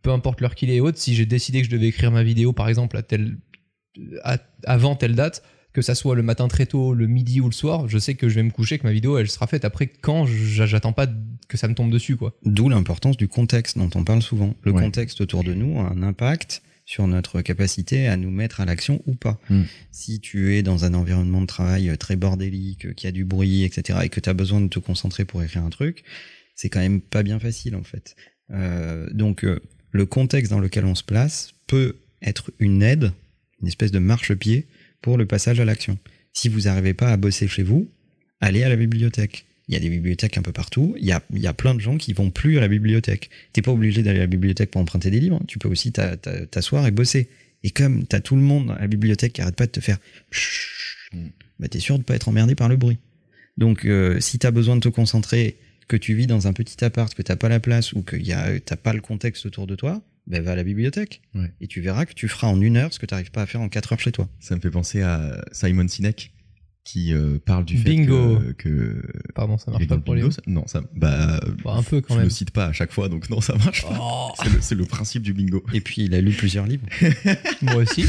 peu 0.03 0.11
importe 0.11 0.41
l'heure 0.41 0.55
qu'il 0.55 0.71
est 0.71 0.77
et 0.79 0.83
si 0.95 1.15
j'ai 1.15 1.27
décidé 1.27 1.61
que 1.61 1.67
je 1.67 1.71
devais 1.71 1.87
écrire 1.89 2.11
ma 2.11 2.23
vidéo 2.23 2.53
par 2.53 2.69
exemple 2.69 2.97
à 2.97 3.03
telle 3.03 3.37
à- 4.25 4.39
avant 4.65 4.95
telle 4.97 5.15
date, 5.15 5.43
que 5.73 5.83
ça 5.83 5.95
soit 5.95 6.15
le 6.17 6.23
matin 6.23 6.49
très 6.49 6.67
tôt, 6.67 6.95
le 6.95 7.07
midi 7.07 7.41
ou 7.41 7.47
le 7.47 7.53
soir, 7.53 7.89
je 7.89 7.99
sais 7.99 8.15
que 8.15 8.29
je 8.29 8.35
vais 8.37 8.43
me 8.43 8.51
coucher 8.51 8.79
que 8.79 8.87
ma 8.87 8.93
vidéo 8.93 9.19
elle 9.19 9.29
sera 9.29 9.47
faite 9.47 9.65
après 9.65 9.87
quand 9.87 10.27
j'attends 10.27 10.93
pas 10.93 11.07
que 11.49 11.57
ça 11.57 11.69
me 11.69 11.75
tombe 11.75 11.91
dessus 11.91 12.17
quoi. 12.17 12.35
D'où 12.45 12.69
l'importance 12.69 13.17
du 13.17 13.29
contexte 13.29 13.79
dont 13.79 13.91
on 13.95 14.05
parle 14.05 14.23
souvent. 14.23 14.55
Le 14.63 14.73
Ouais. 14.73 14.83
contexte 14.83 15.21
autour 15.21 15.45
de 15.45 15.55
nous 15.55 15.79
a 15.81 15.85
un 15.93 16.03
impact 16.03 16.63
sur 16.89 17.07
notre 17.07 17.43
capacité 17.43 18.09
à 18.09 18.17
nous 18.17 18.31
mettre 18.31 18.63
à 18.63 18.65
l'action 18.65 19.03
ou 19.05 19.15
pas. 19.15 19.39
Mm. 19.51 19.65
Si 19.91 20.21
tu 20.21 20.55
es 20.57 20.63
dans 20.63 20.87
un 20.87 20.95
environnement 20.95 21.43
de 21.43 21.47
travail 21.47 21.95
très 21.99 22.17
bordélique, 22.17 22.95
qui 22.95 23.07
a 23.07 23.13
du 23.13 23.27
bruit, 23.27 23.63
etc., 23.65 23.99
et 24.05 24.09
que 24.09 24.21
tu 24.21 24.31
as 24.31 24.33
besoin 24.33 24.63
de 24.63 24.69
te 24.69 24.79
concentrer 24.79 25.27
pour 25.27 25.43
écrire 25.43 25.63
un 25.65 25.69
truc, 25.69 26.03
c'est 26.55 26.71
quand 26.71 26.81
même 26.81 27.03
pas 27.03 27.23
bien 27.23 27.39
facile 27.39 27.77
en 27.77 27.83
fait. 27.83 28.17
Euh, 28.53 29.07
donc 29.11 29.45
euh, 29.45 29.61
le 29.91 30.07
contexte 30.07 30.51
dans 30.51 30.61
lequel 30.61 30.87
on 30.87 30.95
se 30.95 31.05
place 31.05 31.53
peut 31.67 31.97
être 32.23 32.53
une 32.59 32.83
aide, 32.83 33.13
une 33.61 33.69
espèce 33.69 33.93
de 33.93 33.99
marchepied 33.99 34.67
pour 35.03 35.19
le 35.19 35.27
passage 35.27 35.61
à 35.61 35.67
l'action. 35.67 35.99
Si 36.33 36.49
vous 36.49 36.63
n'arrivez 36.63 36.95
pas 36.95 37.13
à 37.13 37.19
bosser 37.19 37.49
chez 37.49 37.65
vous, 37.65 37.91
allez 38.41 38.63
à 38.63 38.71
la 38.71 38.77
bibliothèque. 38.77 39.45
Il 39.69 39.75
y 39.75 39.77
a 39.77 39.81
des 39.81 39.91
bibliothèques 39.91 40.39
un 40.39 40.43
peu 40.43 40.53
partout. 40.53 40.95
Il 40.99 41.07
y 41.07 41.13
a, 41.13 41.23
il 41.33 41.41
y 41.41 41.47
a 41.47 41.53
plein 41.53 41.75
de 41.75 41.81
gens 41.81 41.99
qui 41.99 42.13
vont 42.15 42.31
plus 42.31 42.57
à 42.57 42.61
la 42.63 42.69
bibliothèque. 42.69 43.29
T'es 43.53 43.61
pas 43.63 43.71
obligé 43.73 44.03
d'aller 44.03 44.19
à 44.19 44.23
la 44.23 44.27
bibliothèque 44.27 44.71
pour 44.71 44.81
emprunter 44.81 45.11
des 45.11 45.21
livres. 45.21 45.41
Tu 45.47 45.59
peux 45.59 45.69
aussi 45.69 45.93
t'a- 45.93 46.17
t'a- 46.17 46.47
t'asseoir 46.47 46.87
et 46.87 46.91
bosser. 46.91 47.29
Et 47.65 47.71
comme 47.71 48.07
t'as 48.07 48.21
tout 48.21 48.35
le 48.37 48.43
monde 48.43 48.71
à 48.71 48.81
la 48.81 48.87
bibliothèque 48.87 49.35
qui 49.35 49.43
arrête 49.43 49.57
pas 49.57 49.67
de 49.67 49.73
te 49.73 49.81
faire 49.81 49.99
Mm. 51.13 51.29
bah 51.59 51.69
t'es 51.69 51.81
sûr 51.81 51.99
de 51.99 52.05
pas 52.05 52.15
être 52.15 52.29
emmerdé 52.29 52.55
par 52.55 52.69
le 52.69 52.77
bruit. 52.77 52.99
Donc 53.57 53.85
euh, 53.85 54.21
si 54.21 54.39
t'as 54.39 54.51
besoin 54.51 54.77
de 54.77 54.81
te 54.81 54.89
concentrer, 54.89 55.57
que 55.89 55.97
tu 55.97 56.15
vis 56.15 56.27
dans 56.27 56.47
un 56.47 56.53
petit 56.53 56.85
appart, 56.85 57.13
que 57.15 57.23
t'as 57.23 57.37
pas 57.37 57.49
la 57.49 57.61
place 57.61 57.95
ou 57.95 58.03
que 58.03 58.15
y 58.17 58.33
a, 58.33 58.61
t'as 58.61 58.77
pas 58.77 58.93
le 58.93 59.01
contexte 59.01 59.47
autour 59.47 59.67
de 59.67 59.75
toi, 59.75 60.03
ben 60.27 60.43
va 60.43 60.53
à 60.53 60.57
la 60.57 60.65
bibliothèque. 60.65 61.23
Ouais. 61.35 61.51
Et 61.63 61.67
tu 61.67 61.81
verras 61.81 62.05
que 62.05 62.13
tu 62.13 62.29
feras 62.29 62.47
en 62.49 62.61
une 62.61 62.77
heure 62.77 62.93
ce 62.93 62.99
que 62.99 63.07
t'arrives 63.07 63.31
pas 63.31 63.41
à 63.43 63.47
faire 63.47 63.63
en 63.63 63.71
quatre 63.71 63.93
heures 63.95 64.01
chez 64.01 64.13
toi. 64.13 64.29
Ça 64.39 64.55
me 64.55 64.61
fait 64.61 64.71
penser 64.71 65.01
à 65.01 65.43
Simon 65.53 65.89
Sinek 65.89 66.31
qui 66.91 67.13
euh, 67.13 67.39
parle 67.45 67.65
du 67.67 67.77
fait 67.77 67.91
Bingo. 67.91 68.39
que, 68.39 68.53
que 68.53 69.03
Pardon, 69.35 69.59
ça 69.59 69.71
marche 69.71 69.87
pas 69.87 69.99
pour 69.99 70.15
les 70.15 70.23
bingo, 70.23 70.33
ça 70.33 70.41
Non, 70.47 70.67
ça 70.67 70.81
bah, 70.97 71.41
Bah, 71.65 71.75
un 71.77 71.83
peu 71.83 72.01
quand 72.01 72.15
je 72.15 72.19
même. 72.21 72.25
le 72.29 72.31
cite 72.31 72.51
pas 72.51 72.67
à 72.67 72.73
chaque 72.73 72.93
fois 72.93 73.09
donc 73.11 73.29
non 73.29 73.41
ça 73.43 73.55
marche 73.57 73.83
pas. 73.83 73.99
Oh, 74.01 74.31
C'est 74.43 74.53
le, 74.53 74.61
c'est 74.63 74.75
le 74.75 74.85
principe 74.87 75.23
du 75.23 75.35
bingo. 75.35 75.63
Et 75.75 75.81
puis 75.83 76.05
il 76.05 76.15
a 76.15 76.21
lu 76.21 76.33
plusieurs 76.33 76.67
livres. 76.67 76.87
moi 77.63 77.77
aussi. 77.77 78.07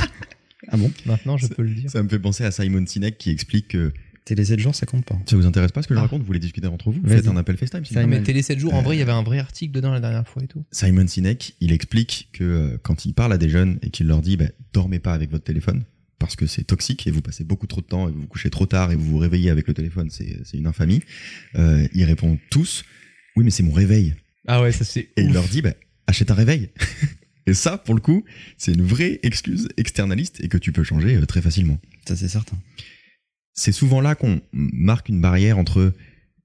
Ah 0.70 0.78
bon? 0.78 0.92
Maintenant 1.06 1.36
je 1.38 1.48
peux 1.48 1.64
le 1.64 1.74
dire. 1.74 1.90
Ça 1.90 2.02
me 2.04 2.08
fait 2.10 2.20
penser 2.20 2.44
à 2.46 2.52
Simon 2.52 2.86
Sinek 2.86 3.18
qui 3.18 3.32
explique 3.32 3.70
que 3.70 3.92
Télé 4.26 4.46
7 4.46 4.60
jours, 4.60 4.76
ça 4.76 4.86
compte 4.86 5.06
pas. 5.06 5.18
ça 5.26 5.36
vous 5.36 5.48
intéresse 5.48 5.72
pas 5.72 5.82
ce 5.82 5.88
que 5.88 5.96
je 5.96 6.00
Ah. 6.00 6.04
raconte, 6.04 6.20
vous 6.22 6.28
voulez 6.28 6.40
discuter 6.40 6.68
entre 6.68 6.92
vous, 6.92 7.02
faites 7.08 7.28
un 7.28 7.36
appel 7.36 7.58
FaceTime. 7.58 7.84
sinon. 7.84 8.02
Non, 8.02 8.08
mais 8.08 8.16
Simon. 8.18 8.26
Télé 8.28 8.42
7 8.44 8.60
jours, 8.60 8.76
en 8.76 8.82
vrai, 8.84 8.96
il 8.96 9.00
y 9.00 9.02
avait 9.02 9.12
un 9.12 9.24
vrai 9.24 9.40
article 9.40 9.74
dedans 9.74 9.92
la 9.92 10.00
dernière 10.00 10.28
fois 10.28 10.44
et 10.44 10.48
tout. 10.48 10.64
Simon 10.72 11.08
Sinek, 11.08 11.56
il 11.62 11.72
explique 11.72 12.30
que 12.32 12.44
euh, 12.44 12.78
quand 12.84 13.06
il 13.06 13.14
parle 13.16 13.34
à 13.34 13.38
des 13.40 13.50
jeunes 13.50 13.80
et 13.82 13.90
qu'il 13.90 14.06
leur 14.08 14.22
dit 14.22 14.38
bah, 14.38 14.46
dormez 14.72 15.00
pas 15.00 15.14
avec 15.14 15.32
votre 15.32 15.44
téléphone 15.46 15.84
parce 16.20 16.36
que 16.36 16.46
c'est 16.46 16.64
toxique 16.64 17.08
et 17.08 17.12
vous 17.12 17.22
passez 17.22 17.44
beaucoup 17.44 17.68
trop 17.68 17.82
de 17.82 17.86
temps 17.86 18.08
et 18.08 18.12
vous 18.12 18.22
vous 18.22 18.28
couchez 18.28 18.50
trop 18.50 18.66
tard 18.66 18.92
et 18.92 18.96
vous 18.96 19.06
vous 19.06 19.18
réveillez 19.18 19.50
avec 19.50 19.68
le 19.68 19.74
téléphone, 19.74 20.10
c'est 20.10 20.38
c'est 20.44 20.58
une 20.58 20.68
infamie. 20.68 21.02
Euh, 21.56 21.88
ils 21.94 22.04
répondent 22.04 22.38
tous 22.50 22.84
oui 23.36 23.44
mais 23.44 23.52
c'est 23.52 23.64
mon 23.64 23.72
réveil 23.72 24.16
Ah 24.48 24.62
ouais, 24.62 24.72
ça 24.72 24.84
c'est. 24.84 25.10
et 25.16 25.22
il 25.22 25.34
leur 25.34 25.48
dit 25.48 25.62
bah, 25.62 25.74
achète 26.08 26.32
un 26.32 26.36
réveil. 26.36 26.70
et 27.48 27.54
ça 27.54 27.78
pour 27.78 27.96
le 27.96 28.02
coup 28.02 28.26
c'est 28.58 28.74
une 28.74 28.84
vraie 28.84 29.20
excuse 29.24 29.70
externaliste 29.78 30.42
et 30.44 30.50
que 30.50 30.58
tu 30.58 30.72
peux 30.72 30.84
changer 30.84 31.16
euh, 31.16 31.26
très 31.26 31.42
facilement. 31.42 31.80
Ça 32.08 32.16
c'est 32.16 32.28
certain. 32.28 32.58
c'est 33.54 33.72
souvent 33.72 34.02
là 34.02 34.16
qu'on 34.16 34.42
marque 34.52 35.10
une 35.10 35.22
barrière 35.22 35.58
entre 35.58 35.94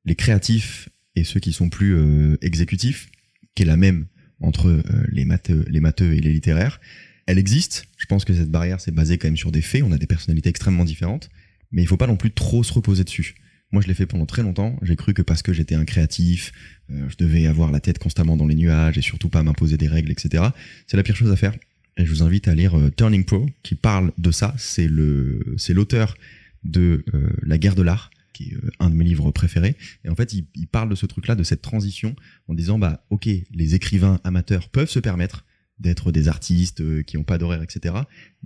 les 0.04 0.14
créatifs 0.14 0.88
et 1.16 1.24
ceux 1.24 1.40
qui 1.40 1.52
sont 1.52 1.68
plus 1.68 1.96
euh, 1.96 2.36
exécutifs, 2.42 3.10
qui 3.54 3.62
est 3.62 3.66
la 3.66 3.76
même 3.76 4.06
entre 4.40 4.68
euh, 4.68 4.82
les, 5.08 5.24
matheux, 5.24 5.64
les 5.68 5.80
matheux 5.80 6.12
et 6.12 6.20
les 6.20 6.32
littéraires. 6.32 6.80
Elle 7.26 7.38
existe. 7.38 7.86
Je 7.96 8.06
pense 8.06 8.24
que 8.24 8.34
cette 8.34 8.50
barrière, 8.50 8.80
c'est 8.80 8.94
basé 8.94 9.18
quand 9.18 9.28
même 9.28 9.36
sur 9.36 9.52
des 9.52 9.62
faits. 9.62 9.82
On 9.82 9.92
a 9.92 9.98
des 9.98 10.06
personnalités 10.06 10.50
extrêmement 10.50 10.84
différentes, 10.84 11.30
mais 11.72 11.82
il 11.82 11.86
faut 11.86 11.96
pas 11.96 12.06
non 12.06 12.16
plus 12.16 12.32
trop 12.32 12.62
se 12.62 12.72
reposer 12.72 13.04
dessus. 13.04 13.34
Moi, 13.72 13.82
je 13.82 13.88
l'ai 13.88 13.94
fait 13.94 14.06
pendant 14.06 14.26
très 14.26 14.42
longtemps. 14.42 14.78
J'ai 14.82 14.94
cru 14.94 15.14
que 15.14 15.22
parce 15.22 15.42
que 15.42 15.52
j'étais 15.52 15.74
un 15.74 15.84
créatif, 15.84 16.52
euh, 16.90 17.08
je 17.08 17.16
devais 17.16 17.46
avoir 17.46 17.72
la 17.72 17.80
tête 17.80 17.98
constamment 17.98 18.36
dans 18.36 18.46
les 18.46 18.54
nuages 18.54 18.98
et 18.98 19.02
surtout 19.02 19.28
pas 19.28 19.42
m'imposer 19.42 19.76
des 19.76 19.88
règles, 19.88 20.12
etc. 20.12 20.44
C'est 20.86 20.96
la 20.96 21.02
pire 21.02 21.16
chose 21.16 21.32
à 21.32 21.36
faire. 21.36 21.54
Et 21.96 22.04
je 22.04 22.10
vous 22.10 22.22
invite 22.22 22.46
à 22.46 22.54
lire 22.54 22.78
euh, 22.78 22.90
Turning 22.90 23.24
Pro, 23.24 23.46
qui 23.62 23.74
parle 23.74 24.12
de 24.18 24.30
ça. 24.30 24.54
C'est 24.58 24.86
le, 24.86 25.54
c'est 25.56 25.74
l'auteur 25.74 26.16
de 26.62 27.04
euh, 27.14 27.30
La 27.42 27.58
guerre 27.58 27.74
de 27.74 27.82
l'art, 27.82 28.10
qui 28.32 28.50
est 28.50 28.56
un 28.80 28.90
de 28.90 28.94
mes 28.94 29.04
livres 29.04 29.30
préférés. 29.32 29.74
Et 30.04 30.08
en 30.08 30.14
fait, 30.14 30.32
il, 30.34 30.46
il 30.54 30.66
parle 30.66 30.88
de 30.88 30.94
ce 30.94 31.06
truc-là, 31.06 31.34
de 31.34 31.42
cette 31.42 31.62
transition, 31.62 32.14
en 32.48 32.54
disant, 32.54 32.78
bah, 32.78 33.04
ok, 33.10 33.26
les 33.26 33.74
écrivains 33.74 34.20
amateurs 34.22 34.68
peuvent 34.68 34.90
se 34.90 35.00
permettre 35.00 35.44
d'être 35.78 36.12
des 36.12 36.28
artistes 36.28 36.80
euh, 36.80 37.02
qui 37.02 37.16
n'ont 37.16 37.24
pas 37.24 37.38
d'horaire, 37.38 37.62
etc. 37.62 37.94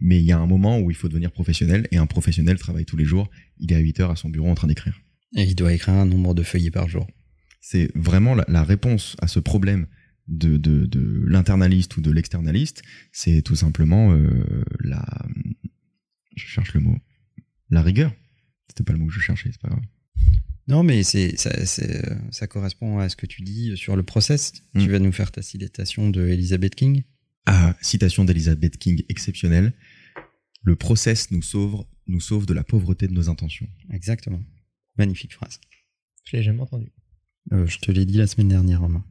Mais 0.01 0.19
il 0.19 0.25
y 0.25 0.33
a 0.33 0.39
un 0.39 0.47
moment 0.47 0.81
où 0.81 0.91
il 0.91 0.97
faut 0.97 1.09
devenir 1.09 1.31
professionnel, 1.31 1.87
et 1.91 1.97
un 1.97 2.07
professionnel 2.07 2.59
travaille 2.59 2.87
tous 2.87 2.97
les 2.97 3.05
jours. 3.05 3.31
Il 3.59 3.73
est 3.73 3.77
à 3.77 3.81
8 3.81 4.01
heures 4.01 4.11
à 4.11 4.17
son 4.17 4.31
bureau 4.31 4.49
en 4.49 4.55
train 4.55 4.69
d'écrire. 4.69 5.01
Et 5.37 5.45
il 5.45 5.55
doit 5.55 5.73
écrire 5.73 5.95
un 5.95 6.07
nombre 6.07 6.35
de 6.35 6.43
feuillets 6.43 6.71
par 6.71 6.89
jour. 6.89 7.07
C'est 7.61 7.91
vraiment 7.95 8.35
la, 8.35 8.45
la 8.49 8.65
réponse 8.65 9.17
à 9.21 9.29
ce 9.29 9.41
problème 9.41 9.87
de, 10.29 10.57
de, 10.57 10.87
de 10.87 11.25
l'internaliste 11.27 11.97
ou 11.97 12.01
de 12.01 12.11
l'externaliste, 12.11 12.83
c'est 13.13 13.43
tout 13.43 13.57
simplement 13.57 14.13
euh, 14.13 14.65
la... 14.81 15.05
Je 16.37 16.47
cherche 16.47 16.75
le 16.75 16.81
mot. 16.81 16.97
La 17.71 17.83
rigueur. 17.83 18.15
C'était 18.69 18.85
pas 18.85 18.93
le 18.93 18.99
mot 18.99 19.07
que 19.07 19.13
je 19.13 19.21
cherchais, 19.21 19.51
c'est 19.51 19.61
pas 19.61 19.69
grave. 19.69 19.83
Non, 20.69 20.83
mais 20.83 21.03
c'est 21.03 21.37
ça, 21.37 22.47
correspond 22.47 22.99
à 22.99 23.09
ce 23.09 23.17
que 23.17 23.27
tu 23.27 23.43
dis 23.43 23.77
sur 23.77 23.97
le 23.97 24.03
process. 24.03 24.53
Mm. 24.75 24.81
Tu 24.81 24.91
vas 24.91 24.99
nous 24.99 25.13
faire 25.13 25.33
ta 25.33 25.41
citation 25.41 26.11
de 26.11 26.29
Elizabeth 26.29 26.75
King. 26.75 27.03
Ah, 27.51 27.75
citation 27.81 28.27
d'Elizabeth 28.27 28.77
King 28.77 29.05
exceptionnelle. 29.09 29.73
Le 30.65 30.77
process 30.77 31.31
nous 31.31 31.41
sauve, 31.41 31.87
nous 32.07 32.21
sauve 32.21 32.45
de 32.45 32.53
la 32.53 32.63
pauvreté 32.63 33.09
de 33.09 33.15
nos 33.15 33.31
intentions. 33.31 33.67
Exactement. 33.91 34.43
Magnifique 34.99 35.33
phrase. 35.33 35.59
Je 36.25 36.37
l'ai 36.37 36.43
jamais 36.43 36.61
entendu. 36.61 36.93
Euh, 37.55 37.67
je 37.67 37.79
te 37.79 37.91
l'ai 37.91 38.05
dit 38.05 38.19
la 38.19 38.27
semaine 38.27 38.49
dernière, 38.49 38.83
Romain. 38.83 39.03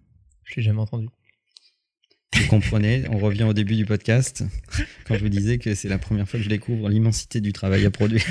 Je 0.43 0.53
l'ai 0.55 0.61
jamais 0.61 0.79
entendu. 0.79 1.07
Vous 2.35 2.45
comprenez, 2.47 3.09
on 3.09 3.17
revient 3.17 3.45
au 3.45 3.53
début 3.53 3.75
du 3.75 3.85
podcast, 3.85 4.43
quand 5.07 5.15
je 5.15 5.23
vous 5.23 5.29
disais 5.29 5.57
que 5.57 5.73
c'est 5.73 5.89
la 5.89 5.97
première 5.97 6.29
fois 6.29 6.39
que 6.39 6.43
je 6.43 6.49
découvre 6.49 6.89
l'immensité 6.89 7.41
du 7.41 7.53
travail 7.53 7.87
à 7.87 7.89
produire. 7.89 8.23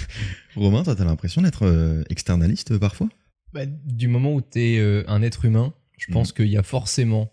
Romain, 0.56 0.84
toi, 0.84 0.96
t'as 0.96 1.04
l'impression 1.04 1.42
d'être 1.42 1.66
euh, 1.66 2.02
externaliste 2.08 2.70
euh, 2.70 2.78
parfois? 2.78 3.10
Bah, 3.52 3.66
du 3.66 4.08
moment 4.08 4.32
où 4.32 4.40
tu 4.40 4.58
es 4.58 5.04
un 5.06 5.20
être 5.20 5.44
humain, 5.44 5.74
je 5.98 6.10
pense 6.10 6.32
qu'il 6.32 6.48
y 6.48 6.56
a 6.56 6.62
forcément 6.62 7.30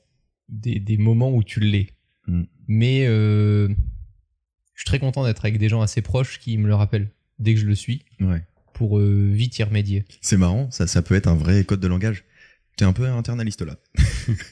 des, 0.50 0.81
des 0.81 0.98
moments 0.98 1.34
où 1.34 1.41
tu 1.41 1.62
l'es. 1.62 1.88
Mm. 2.27 2.43
Mais 2.67 3.05
euh, 3.07 3.67
je 3.69 4.81
suis 4.81 4.86
très 4.86 5.00
content 5.00 5.24
d'être 5.25 5.46
avec 5.46 5.57
des 5.57 5.69
gens 5.69 5.81
assez 5.81 6.01
proches 6.01 6.39
qui 6.39 6.57
me 6.57 6.67
le 6.67 6.75
rappellent 6.75 7.10
dès 7.39 7.53
que 7.53 7.60
je 7.60 7.65
le 7.65 7.75
suis 7.75 8.03
Ouais. 8.19 8.43
pour 8.74 9.00
euh, 9.00 9.29
vite 9.34 9.57
y 9.60 9.63
remédier. 9.63 10.05
C'est 10.22 10.38
marrant, 10.38 10.69
ça, 10.72 10.88
ça 10.88 11.01
peut 11.01 11.15
être 11.15 11.27
un 11.27 11.36
vrai 11.36 11.63
code 11.63 11.79
de 11.79 11.88
langage. 11.88 12.24
T'es 12.75 12.86
un 12.86 12.93
peu 12.93 13.05
internaliste 13.07 13.62
là. 13.63 13.77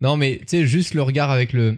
Non, 0.00 0.16
mais 0.16 0.38
tu 0.38 0.44
sais, 0.48 0.66
juste 0.66 0.94
le 0.94 1.02
regard 1.02 1.30
avec 1.30 1.52
le. 1.52 1.76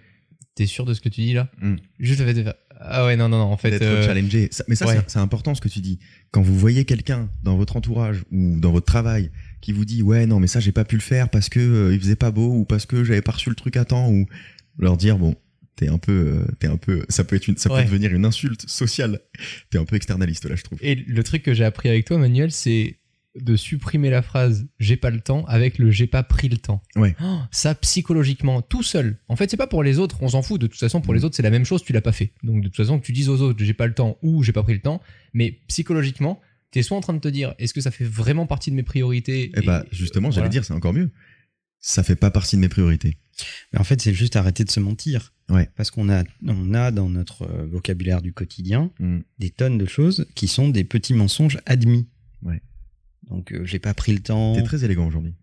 T'es 0.54 0.66
sûr 0.66 0.84
de 0.84 0.94
ce 0.94 1.00
que 1.00 1.08
tu 1.08 1.22
dis 1.22 1.32
là 1.32 1.49
Mm. 1.61 1.76
Juste 1.99 2.20
le 2.20 2.26
fait 2.26 2.34
de 2.34 2.42
faire. 2.44 2.54
Ah 2.84 3.04
ouais, 3.06 3.16
non, 3.16 3.28
non, 3.28 3.38
non, 3.38 3.44
en 3.52 3.56
fait. 3.56 3.70
D'être 3.70 3.82
euh, 3.82 4.04
challengé. 4.06 4.49
Ça- 4.52 4.64
mais 4.68 4.75
ça, 4.75 4.87
ouais. 4.87 4.96
c'est- 4.96 5.11
c'est 5.11 5.18
important 5.18 5.54
ce 5.54 5.61
que 5.61 5.68
tu 5.68 5.80
dis. 5.80 5.99
Quand 6.30 6.42
vous 6.42 6.56
voyez 6.56 6.84
quelqu'un 6.84 7.28
dans 7.42 7.56
votre 7.56 7.76
entourage 7.76 8.22
ou 8.30 8.58
dans 8.61 8.70
votre 8.72 8.87
travail 8.87 9.30
qui 9.61 9.72
vous 9.72 9.84
dit 9.84 10.02
ouais 10.02 10.26
non 10.26 10.40
mais 10.40 10.46
ça 10.49 10.58
j'ai 10.58 10.72
pas 10.72 10.84
pu 10.84 10.96
le 10.96 11.02
faire 11.02 11.28
parce 11.28 11.49
que 11.49 11.61
euh, 11.61 11.94
il 11.94 12.00
faisait 12.00 12.16
pas 12.16 12.30
beau 12.32 12.52
ou 12.52 12.64
parce 12.64 12.84
que 12.87 13.04
j'avais 13.04 13.22
pas 13.22 13.30
reçu 13.32 13.49
le 13.49 13.54
truc 13.54 13.76
à 13.76 13.84
temps 13.84 14.11
ou 14.11 14.26
leur 14.78 14.96
dire 14.96 15.18
bon 15.18 15.36
t'es 15.76 15.88
un 15.88 15.98
peu 15.98 16.12
euh, 16.12 16.44
t'es 16.58 16.66
un 16.66 16.76
peu 16.76 17.04
ça 17.08 17.24
peut 17.24 17.34
être 17.36 17.48
une 17.48 17.56
ça 17.56 17.72
Ouais. 17.72 17.80
peut 17.82 17.86
devenir 17.88 18.12
une 18.14 18.24
insulte 18.26 18.68
sociale. 18.68 19.20
T'es 19.70 19.78
un 19.78 19.84
peu 19.84 19.96
externaliste 19.96 20.44
là 20.48 20.54
je 20.56 20.62
trouve. 20.62 20.78
Et 20.82 20.94
le 20.94 21.22
truc 21.24 21.42
que 21.42 21.54
j'ai 21.54 21.64
appris 21.64 21.88
avec 21.88 22.04
toi, 22.04 22.18
Manuel, 22.18 22.52
c'est 22.52 22.96
de 23.34 23.56
supprimer 23.56 24.10
la 24.10 24.20
phrase 24.20 24.66
j'ai 24.78 24.96
pas 24.96 25.08
le 25.08 25.20
temps 25.20 25.46
avec 25.46 25.78
le 25.78 25.90
j'ai 25.90 26.06
pas 26.06 26.22
pris 26.22 26.50
le 26.50 26.58
temps. 26.58 26.82
Ouais. 26.96 27.16
Oh, 27.24 27.38
ça, 27.50 27.74
psychologiquement, 27.74 28.60
tout 28.60 28.82
seul. 28.82 29.16
En 29.28 29.36
fait, 29.36 29.50
c'est 29.50 29.56
pas 29.56 29.66
pour 29.66 29.82
les 29.82 29.98
autres, 29.98 30.18
on 30.22 30.28
s'en 30.28 30.42
fout. 30.42 30.60
De 30.60 30.66
toute 30.66 30.78
façon, 30.78 31.00
pour 31.00 31.14
Mm. 31.14 31.16
les 31.16 31.24
autres, 31.24 31.36
c'est 31.36 31.42
la 31.42 31.48
même 31.50 31.64
chose, 31.64 31.82
tu 31.82 31.94
l'as 31.94 32.02
pas 32.02 32.12
fait. 32.12 32.32
Donc, 32.42 32.58
de 32.62 32.68
toute 32.68 32.76
façon, 32.76 33.00
que 33.00 33.06
tu 33.06 33.12
dises 33.12 33.30
aux 33.30 33.40
autres 33.40 33.64
j'ai 33.64 33.72
pas 33.72 33.86
le 33.86 33.94
temps 33.94 34.18
ou 34.22 34.42
j'ai 34.42 34.52
pas 34.52 34.62
pris 34.62 34.74
le 34.74 34.80
temps, 34.80 35.00
mais 35.32 35.60
psychologiquement, 35.68 36.40
t'es 36.72 36.82
soit 36.82 36.96
en 36.96 37.00
train 37.00 37.14
de 37.14 37.20
te 37.20 37.28
dire 37.28 37.54
est-ce 37.58 37.72
que 37.72 37.80
ça 37.80 37.90
fait 37.90 38.04
vraiment 38.04 38.46
partie 38.46 38.70
de 38.70 38.76
mes 38.76 38.82
priorités 38.82 39.50
Et 39.56 39.64
bah 39.64 39.85
justement 39.92 40.30
j'allais 40.30 40.50
dire 40.50 40.64
c'est 40.66 40.74
encore 40.74 40.92
mieux. 40.92 41.11
Ça 41.80 42.02
fait 42.02 42.16
pas 42.16 42.30
partie 42.30 42.56
de 42.56 42.61
mes 42.61 42.68
priorités. 42.68 43.16
Mais 43.72 43.78
en 43.81 43.85
fait, 43.85 44.00
c'est 44.00 44.14
juste 44.14 44.37
arrêter 44.37 44.64
de 44.64 44.70
se 44.70 44.81
mentir. 44.81 45.33
Ouais. 45.50 45.68
Parce 45.76 45.90
qu'on 45.90 46.09
a, 46.09 46.24
on 46.46 46.72
a 46.74 46.90
dans 46.90 47.09
notre 47.09 47.42
euh, 47.42 47.66
vocabulaire 47.66 48.22
du 48.22 48.33
quotidien 48.33 48.90
Mm. 48.98 49.18
des 49.38 49.50
tonnes 49.50 49.78
de 49.78 49.87
choses 49.87 50.26
qui 50.35 50.48
sont 50.48 50.68
des 50.68 50.85
petits 50.85 51.14
mensonges 51.14 51.59
admis. 51.66 52.09
Ouais. 52.42 52.61
Donc, 53.28 53.52
euh, 53.52 53.64
j'ai 53.64 53.78
pas 53.78 53.94
pris 53.94 54.12
le 54.12 54.20
temps. 54.20 54.55
T'es 54.55 54.62
très 54.62 54.85
élégant 54.85 55.07
aujourd'hui. 55.07 55.35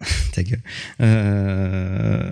Ta 0.32 0.42
gueule. 0.42 0.62
Euh, 1.00 2.30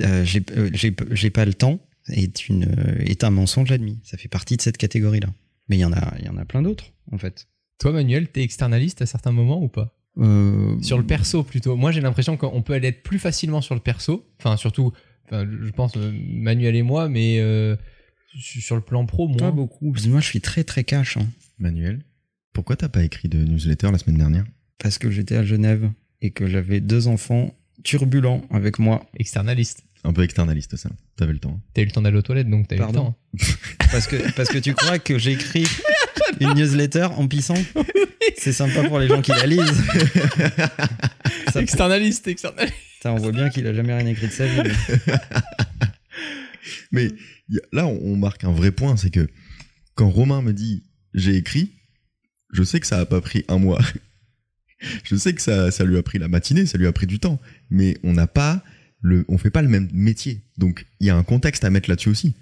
euh, 0.00 0.24
j'ai 0.24 0.42
euh, 0.56 0.70
j'ai- 0.72 0.94
j'ai 1.12 1.30
pas 1.30 1.44
le 1.44 1.54
temps 1.54 1.80
est, 2.08 2.48
une, 2.48 2.64
est 3.00 3.24
un 3.24 3.30
mensonge 3.30 3.70
admis. 3.72 3.98
Ça 4.04 4.16
fait 4.16 4.28
partie 4.28 4.56
de 4.56 4.62
cette 4.62 4.76
catégorie-là. 4.76 5.28
Mais 5.68 5.76
il 5.76 5.80
y, 5.80 5.84
en 5.84 5.92
a- 5.92 6.14
il 6.20 6.24
y 6.24 6.28
en 6.28 6.36
a 6.36 6.44
plein 6.44 6.62
d'autres, 6.62 6.92
en 7.10 7.18
fait. 7.18 7.48
Toi, 7.78 7.92
Manuel, 7.92 8.28
t'es 8.28 8.42
externaliste 8.42 9.02
à 9.02 9.06
certains 9.06 9.32
moments 9.32 9.60
ou 9.62 9.68
pas? 9.68 9.92
Euh, 10.18 10.80
Sur 10.80 10.98
le 10.98 11.04
perso 11.04 11.42
plutôt. 11.42 11.76
Moi, 11.76 11.92
j'ai 11.92 12.00
l'impression 12.00 12.36
qu'on 12.36 12.62
peut 12.62 12.72
aller 12.74 12.88
être 12.88 13.02
plus 13.02 13.18
facilement 13.18 13.60
sur 13.60 13.74
le 13.74 13.80
perso. 13.80 14.26
Enfin, 14.38 14.56
surtout, 14.56 14.92
enfin, 15.26 15.44
je 15.46 15.70
pense 15.72 15.96
euh, 15.96 16.10
Manuel 16.30 16.74
et 16.76 16.82
moi, 16.82 17.08
mais 17.08 17.38
euh, 17.40 17.76
su- 18.34 18.60
sur 18.60 18.76
le 18.76 18.82
plan 18.82 19.04
pro, 19.06 19.28
Pas 19.28 19.34
moins. 19.44 19.50
beaucoup. 19.50 19.92
Parce 19.92 20.04
que 20.06 20.10
moi, 20.10 20.20
je 20.20 20.26
suis 20.26 20.40
très 20.40 20.64
très 20.64 20.84
cash. 20.84 21.16
hein. 21.18 21.26
Manuel, 21.58 22.02
pourquoi 22.52 22.76
t'as 22.76 22.88
pas 22.88 23.02
écrit 23.04 23.28
de 23.28 23.38
newsletter 23.44 23.90
la 23.92 23.98
semaine 23.98 24.18
dernière? 24.18 24.44
Parce 24.78 24.98
que 24.98 25.10
j'étais 25.10 25.36
à 25.36 25.44
Genève 25.44 25.90
et 26.22 26.30
que 26.30 26.46
j'avais 26.46 26.80
deux 26.80 27.08
enfants 27.08 27.54
turbulents 27.84 28.42
avec 28.50 28.78
moi. 28.78 29.04
Externaliste. 29.18 29.82
Un 30.04 30.12
peu 30.12 30.22
externaliste 30.22 30.76
ça. 30.76 30.88
T'avais 31.16 31.32
le 31.32 31.38
temps. 31.38 31.60
T'as 31.74 31.82
eu 31.82 31.86
le 31.86 31.90
temps 31.90 32.00
d'aller 32.02 32.16
aux 32.16 32.22
toilettes, 32.22 32.48
donc 32.48 32.68
t'as 32.68 32.76
eu 32.76 32.78
le 32.78 32.84
Pardon 32.84 33.04
temps. 33.06 33.18
Parce 33.90 34.06
que, 34.06 34.16
parce 34.36 34.48
que 34.50 34.58
tu 34.58 34.72
crois 34.74 34.98
que 34.98 35.18
j'écris 35.18 35.64
une 36.40 36.54
newsletter 36.54 37.04
en 37.16 37.26
pissant 37.28 37.54
C'est 38.38 38.52
sympa 38.52 38.84
pour 38.88 38.98
les 38.98 39.08
gens 39.08 39.22
qui 39.22 39.30
la 39.32 39.46
lisent. 39.46 39.60
Ça, 41.52 41.60
Externaliste, 41.62 42.26
externaliste. 42.28 42.74
putain, 42.96 43.12
on 43.12 43.16
voit 43.16 43.32
bien 43.32 43.48
qu'il 43.50 43.66
a 43.66 43.74
jamais 43.74 43.94
rien 43.96 44.06
écrit 44.06 44.26
de 44.28 44.32
sa 44.32 44.46
vie. 44.46 44.70
mais- 46.92 47.10
là, 47.72 47.86
on, 47.86 47.98
on 48.02 48.16
marque 48.16 48.44
un 48.44 48.52
vrai 48.52 48.70
point, 48.72 48.96
c'est 48.96 49.10
que 49.10 49.28
quand 49.94 50.08
Romain 50.08 50.42
me 50.42 50.52
dit 50.52 50.82
j'ai 51.14 51.36
écrit, 51.36 51.72
je 52.52 52.62
sais 52.62 52.80
que 52.80 52.86
ça 52.86 52.98
a 53.00 53.06
pas 53.06 53.20
pris 53.20 53.44
un 53.48 53.58
mois. 53.58 53.80
je 55.04 55.16
sais 55.16 55.32
que 55.32 55.40
ça, 55.42 55.70
ça 55.70 55.84
lui 55.84 55.96
a 55.96 56.02
pris 56.02 56.18
la 56.18 56.28
matinée, 56.28 56.66
ça 56.66 56.78
lui 56.78 56.86
a 56.86 56.92
pris 56.92 57.06
du 57.06 57.18
temps, 57.18 57.40
mais 57.70 57.96
on 58.02 58.12
n'a 58.12 58.26
pas 58.26 58.62
le, 59.00 59.24
on 59.28 59.38
fait 59.38 59.50
pas 59.50 59.62
le 59.62 59.68
même 59.68 59.88
métier, 59.92 60.42
donc 60.58 60.86
il 61.00 61.06
y 61.06 61.10
a 61.10 61.16
un 61.16 61.22
contexte 61.22 61.64
à 61.64 61.70
mettre 61.70 61.88
là-dessus 61.88 62.08
aussi. 62.08 62.34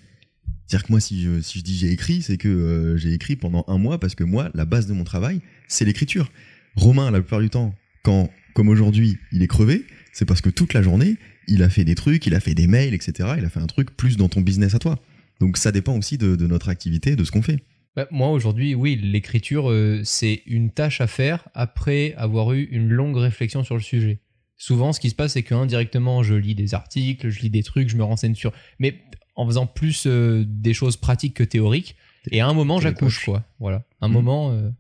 C'est-à-dire 0.67 0.87
que 0.87 0.93
moi, 0.93 1.01
si 1.01 1.23
je, 1.23 1.41
si 1.41 1.59
je 1.59 1.65
dis 1.65 1.77
j'ai 1.77 1.91
écrit, 1.91 2.23
c'est 2.23 2.37
que 2.37 2.49
euh, 2.49 2.97
j'ai 2.97 3.13
écrit 3.13 3.37
pendant 3.37 3.65
un 3.69 3.79
mois 3.79 3.99
parce 3.99 4.15
que 4.15 4.25
moi, 4.25 4.51
la 4.55 4.65
base 4.65 4.87
de 4.87 4.95
mon 4.95 5.05
travail, 5.05 5.41
c'est 5.69 5.85
l'écriture. 5.85 6.31
Romain, 6.77 7.11
la 7.11 7.21
plupart 7.21 7.41
du 7.41 7.51
temps, 7.51 7.75
quand, 8.03 8.31
comme 8.55 8.69
aujourd'hui, 8.69 9.19
il 9.33 9.43
est 9.43 9.47
crevé, 9.47 9.85
c'est 10.13 10.25
parce 10.25 10.41
que 10.41 10.51
toute 10.51 10.73
la 10.73 10.83
journée, 10.83 11.17
il 11.49 11.63
a 11.63 11.69
fait 11.69 11.85
des 11.85 11.95
trucs, 11.95 12.27
il 12.27 12.35
a 12.35 12.41
fait 12.41 12.55
des 12.55 12.67
mails, 12.67 12.95
etc. 12.95 13.35
Il 13.39 13.45
a 13.45 13.51
fait 13.51 13.61
un 13.61 13.67
truc 13.67 13.97
plus 13.97 14.17
dans 14.17 14.29
ton 14.29 14.41
business 14.41 14.75
à 14.75 14.79
toi. 14.79 14.99
Donc 15.41 15.57
ça 15.57 15.73
dépend 15.73 15.97
aussi 15.97 16.17
de, 16.17 16.47
notre 16.47 16.69
activité, 16.69 17.17
de 17.17 17.25
ce 17.25 17.31
qu'on 17.31 17.43
fait. 17.43 17.59
Bah, 17.97 18.07
moi, 18.11 18.31
aujourd'hui, 18.31 18.75
oui, 18.75 18.97
l'écriture, 18.97 19.71
euh, 19.71 20.01
c'est 20.05 20.43
une 20.47 20.71
tâche 20.71 21.01
à 21.01 21.07
faire 21.07 21.49
après 21.55 22.15
avoir 22.17 22.53
eu 22.53 22.63
une 22.63 22.89
longue 22.89 23.17
réflexion 23.17 23.63
sur 23.63 23.77
le 23.77 23.83
sujet. 23.83 24.21
Souvent, 24.57 24.93
ce 24.93 25.01
qui 25.01 25.11
se 25.11 25.15
passe, 25.15 25.33
c'est 25.33 25.43
qu'indirectement, 25.43 26.23
je 26.23 26.35
lis 26.35 26.55
des 26.55 26.75
articles, 26.75 27.29
je 27.29 27.41
lis 27.41 27.51
des 27.51 27.63
trucs, 27.63 27.89
je 27.89 27.97
me 27.97 28.05
renseigne 28.05 28.35
sur. 28.35 28.53
Mais 28.79 29.03
en 29.37 29.47
faisant 29.47 29.67
plus 29.67 30.05
euh, 30.07 30.45
des 30.47 30.75
choses 30.75 30.97
pratiques 30.97 31.35
que 31.35 31.45
théoriques. 31.45 31.97
Et 32.31 32.41
à 32.41 32.47
un 32.49 32.55
moment, 32.55 32.81
j'accouche, 32.81 33.25
quoi. 33.25 33.43
Voilà. 33.61 33.83
Un 34.01 34.09
Mhm. 34.09 34.15
moment. 34.15 34.51
euh, 34.53 34.71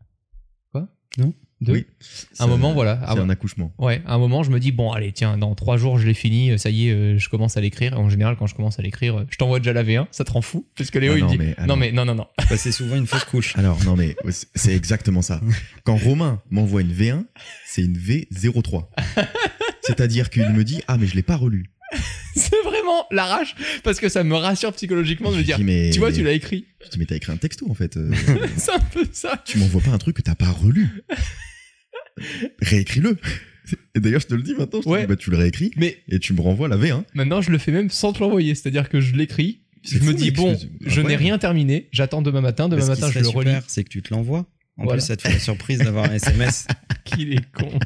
Quoi? 0.72 0.88
Non 1.18 1.32
Deux? 1.60 1.72
Oui. 1.72 1.86
Un 2.40 2.46
moment, 2.46 2.72
voilà. 2.74 2.98
C'est 3.00 3.18
Ah, 3.18 3.22
un 3.22 3.30
accouchement. 3.30 3.72
Ouais, 3.78 4.02
à 4.06 4.14
un 4.14 4.18
moment, 4.18 4.42
je 4.42 4.50
me 4.50 4.58
dis, 4.60 4.70
bon, 4.72 4.90
allez, 4.92 5.12
tiens, 5.12 5.38
dans 5.38 5.54
trois 5.54 5.76
jours, 5.78 5.98
je 5.98 6.06
l'ai 6.06 6.12
fini, 6.12 6.50
euh, 6.50 6.58
ça 6.58 6.68
y 6.68 6.88
est, 6.88 6.92
euh, 6.92 7.18
je 7.18 7.28
commence 7.30 7.56
à 7.56 7.60
l'écrire. 7.62 7.98
En 7.98 8.10
général, 8.10 8.36
quand 8.36 8.46
je 8.46 8.54
commence 8.54 8.78
à 8.78 8.82
l'écrire, 8.82 9.24
je 9.30 9.36
t'envoie 9.38 9.60
déjà 9.60 9.72
la 9.72 9.82
V1, 9.82 10.06
ça 10.10 10.24
te 10.24 10.32
rend 10.32 10.42
fou. 10.42 10.66
Parce 10.76 10.90
que 10.90 10.98
Léo, 10.98 11.12
Ah 11.14 11.18
il 11.18 11.20
non, 11.20 11.26
me 11.26 11.32
dit, 11.32 11.38
mais- 11.38 11.54
ah 11.56 11.66
non, 11.66 11.76
mais 11.76 11.92
non, 11.92 12.04
non, 12.04 12.14
non. 12.16 12.26
Bah, 12.50 12.56
c'est 12.58 12.72
souvent 12.72 12.96
une 12.96 13.06
fausse 13.06 13.24
couche. 13.24 13.56
Alors 13.56 13.82
non 13.84 13.96
mais 13.96 14.14
c'est- 14.30 14.48
c'est 14.54 14.74
exactement 14.74 15.22
ça. 15.22 15.40
Quand 15.84 15.96
Romain 15.96 16.42
m'envoie 16.50 16.82
une 16.82 16.92
V1, 16.92 17.24
c'est 17.66 17.82
une 17.82 17.96
V03. 17.96 18.88
C'est-à-dire 19.82 20.30
qu'il 20.30 20.48
me 20.50 20.64
dit 20.64 20.82
ah 20.88 20.96
mais 20.98 21.06
je 21.06 21.14
l'ai 21.14 21.22
pas 21.22 21.36
relu. 21.36 21.70
C'est 22.34 22.62
vraiment 22.94 23.06
l'arrache, 23.10 23.54
parce 23.82 23.98
que 24.00 24.08
ça 24.08 24.24
me 24.24 24.34
rassure 24.34 24.72
psychologiquement 24.72 25.30
de 25.32 25.36
me 25.36 25.42
dire, 25.42 25.58
mais- 25.60 25.90
tu 25.90 25.98
vois, 25.98 26.12
tu 26.12 26.22
l'as 26.22 26.32
écrit. 26.32 26.66
Je 26.84 26.90
dis 26.90 26.98
mais 26.98 27.06
t'as 27.06 27.16
écrit 27.16 27.32
un 27.32 27.36
texto 27.36 27.66
en 27.70 27.74
fait. 27.74 27.96
Euh, 27.96 28.10
c'est 28.56 28.72
un 28.72 28.78
peu 28.80 29.06
ça. 29.12 29.42
tu 29.44 29.58
m'envoies 29.58 29.80
pas 29.82 29.90
un 29.90 29.98
truc 29.98 30.16
que 30.16 30.22
t'as 30.22 30.34
pas 30.34 30.50
relu. 30.50 30.88
Réécris-le. 32.60 33.18
Et 33.94 34.00
d'ailleurs 34.00 34.20
je 34.20 34.26
te 34.26 34.34
le 34.34 34.42
dis 34.42 34.54
maintenant. 34.54 34.80
Je 34.80 34.84
te 34.84 34.88
Ouais. 34.90 35.00
dis, 35.02 35.06
bah 35.06 35.16
tu 35.16 35.30
le 35.30 35.36
réécris 35.38 35.72
Mais 35.76 35.98
et 36.08 36.18
tu 36.18 36.32
me 36.34 36.40
renvoies 36.40 36.68
la 36.68 36.76
V1. 36.76 37.04
maintenant, 37.14 37.40
je 37.40 37.50
le 37.50 37.58
fais 37.58 37.72
même 37.72 37.90
sans 37.90 38.12
te 38.12 38.20
l'envoyer, 38.20 38.54
c'est-à-dire 38.54 38.88
que 38.88 39.00
je 39.00 39.14
l'écris, 39.16 39.62
je 39.82 39.98
me 40.00 40.12
dis, 40.14 40.30
bon, 40.30 40.58
je 40.84 41.00
n'ai 41.00 41.16
rien 41.16 41.38
terminé, 41.38 41.88
j'attends 41.92 42.22
demain 42.22 42.40
matin, 42.42 42.68
demain 42.68 42.86
matin, 42.86 43.10
je 43.10 43.18
le 43.20 43.28
relis. 43.28 43.50
c'est 43.66 43.84
que 43.84 43.88
tu 43.88 44.02
te 44.02 44.12
l'envoies. 44.12 44.46
En 44.76 44.84
Voilà. 44.84 44.98
plus, 45.00 45.06
ça 45.06 45.16
te 45.16 45.22
fait 45.22 45.32
la 45.32 45.38
surprise 45.38 45.78
d'avoir 45.78 46.10
un 46.10 46.14
SMS. 46.14 46.66
Qu'il 47.04 47.32
est 47.32 47.50
con. 47.52 47.78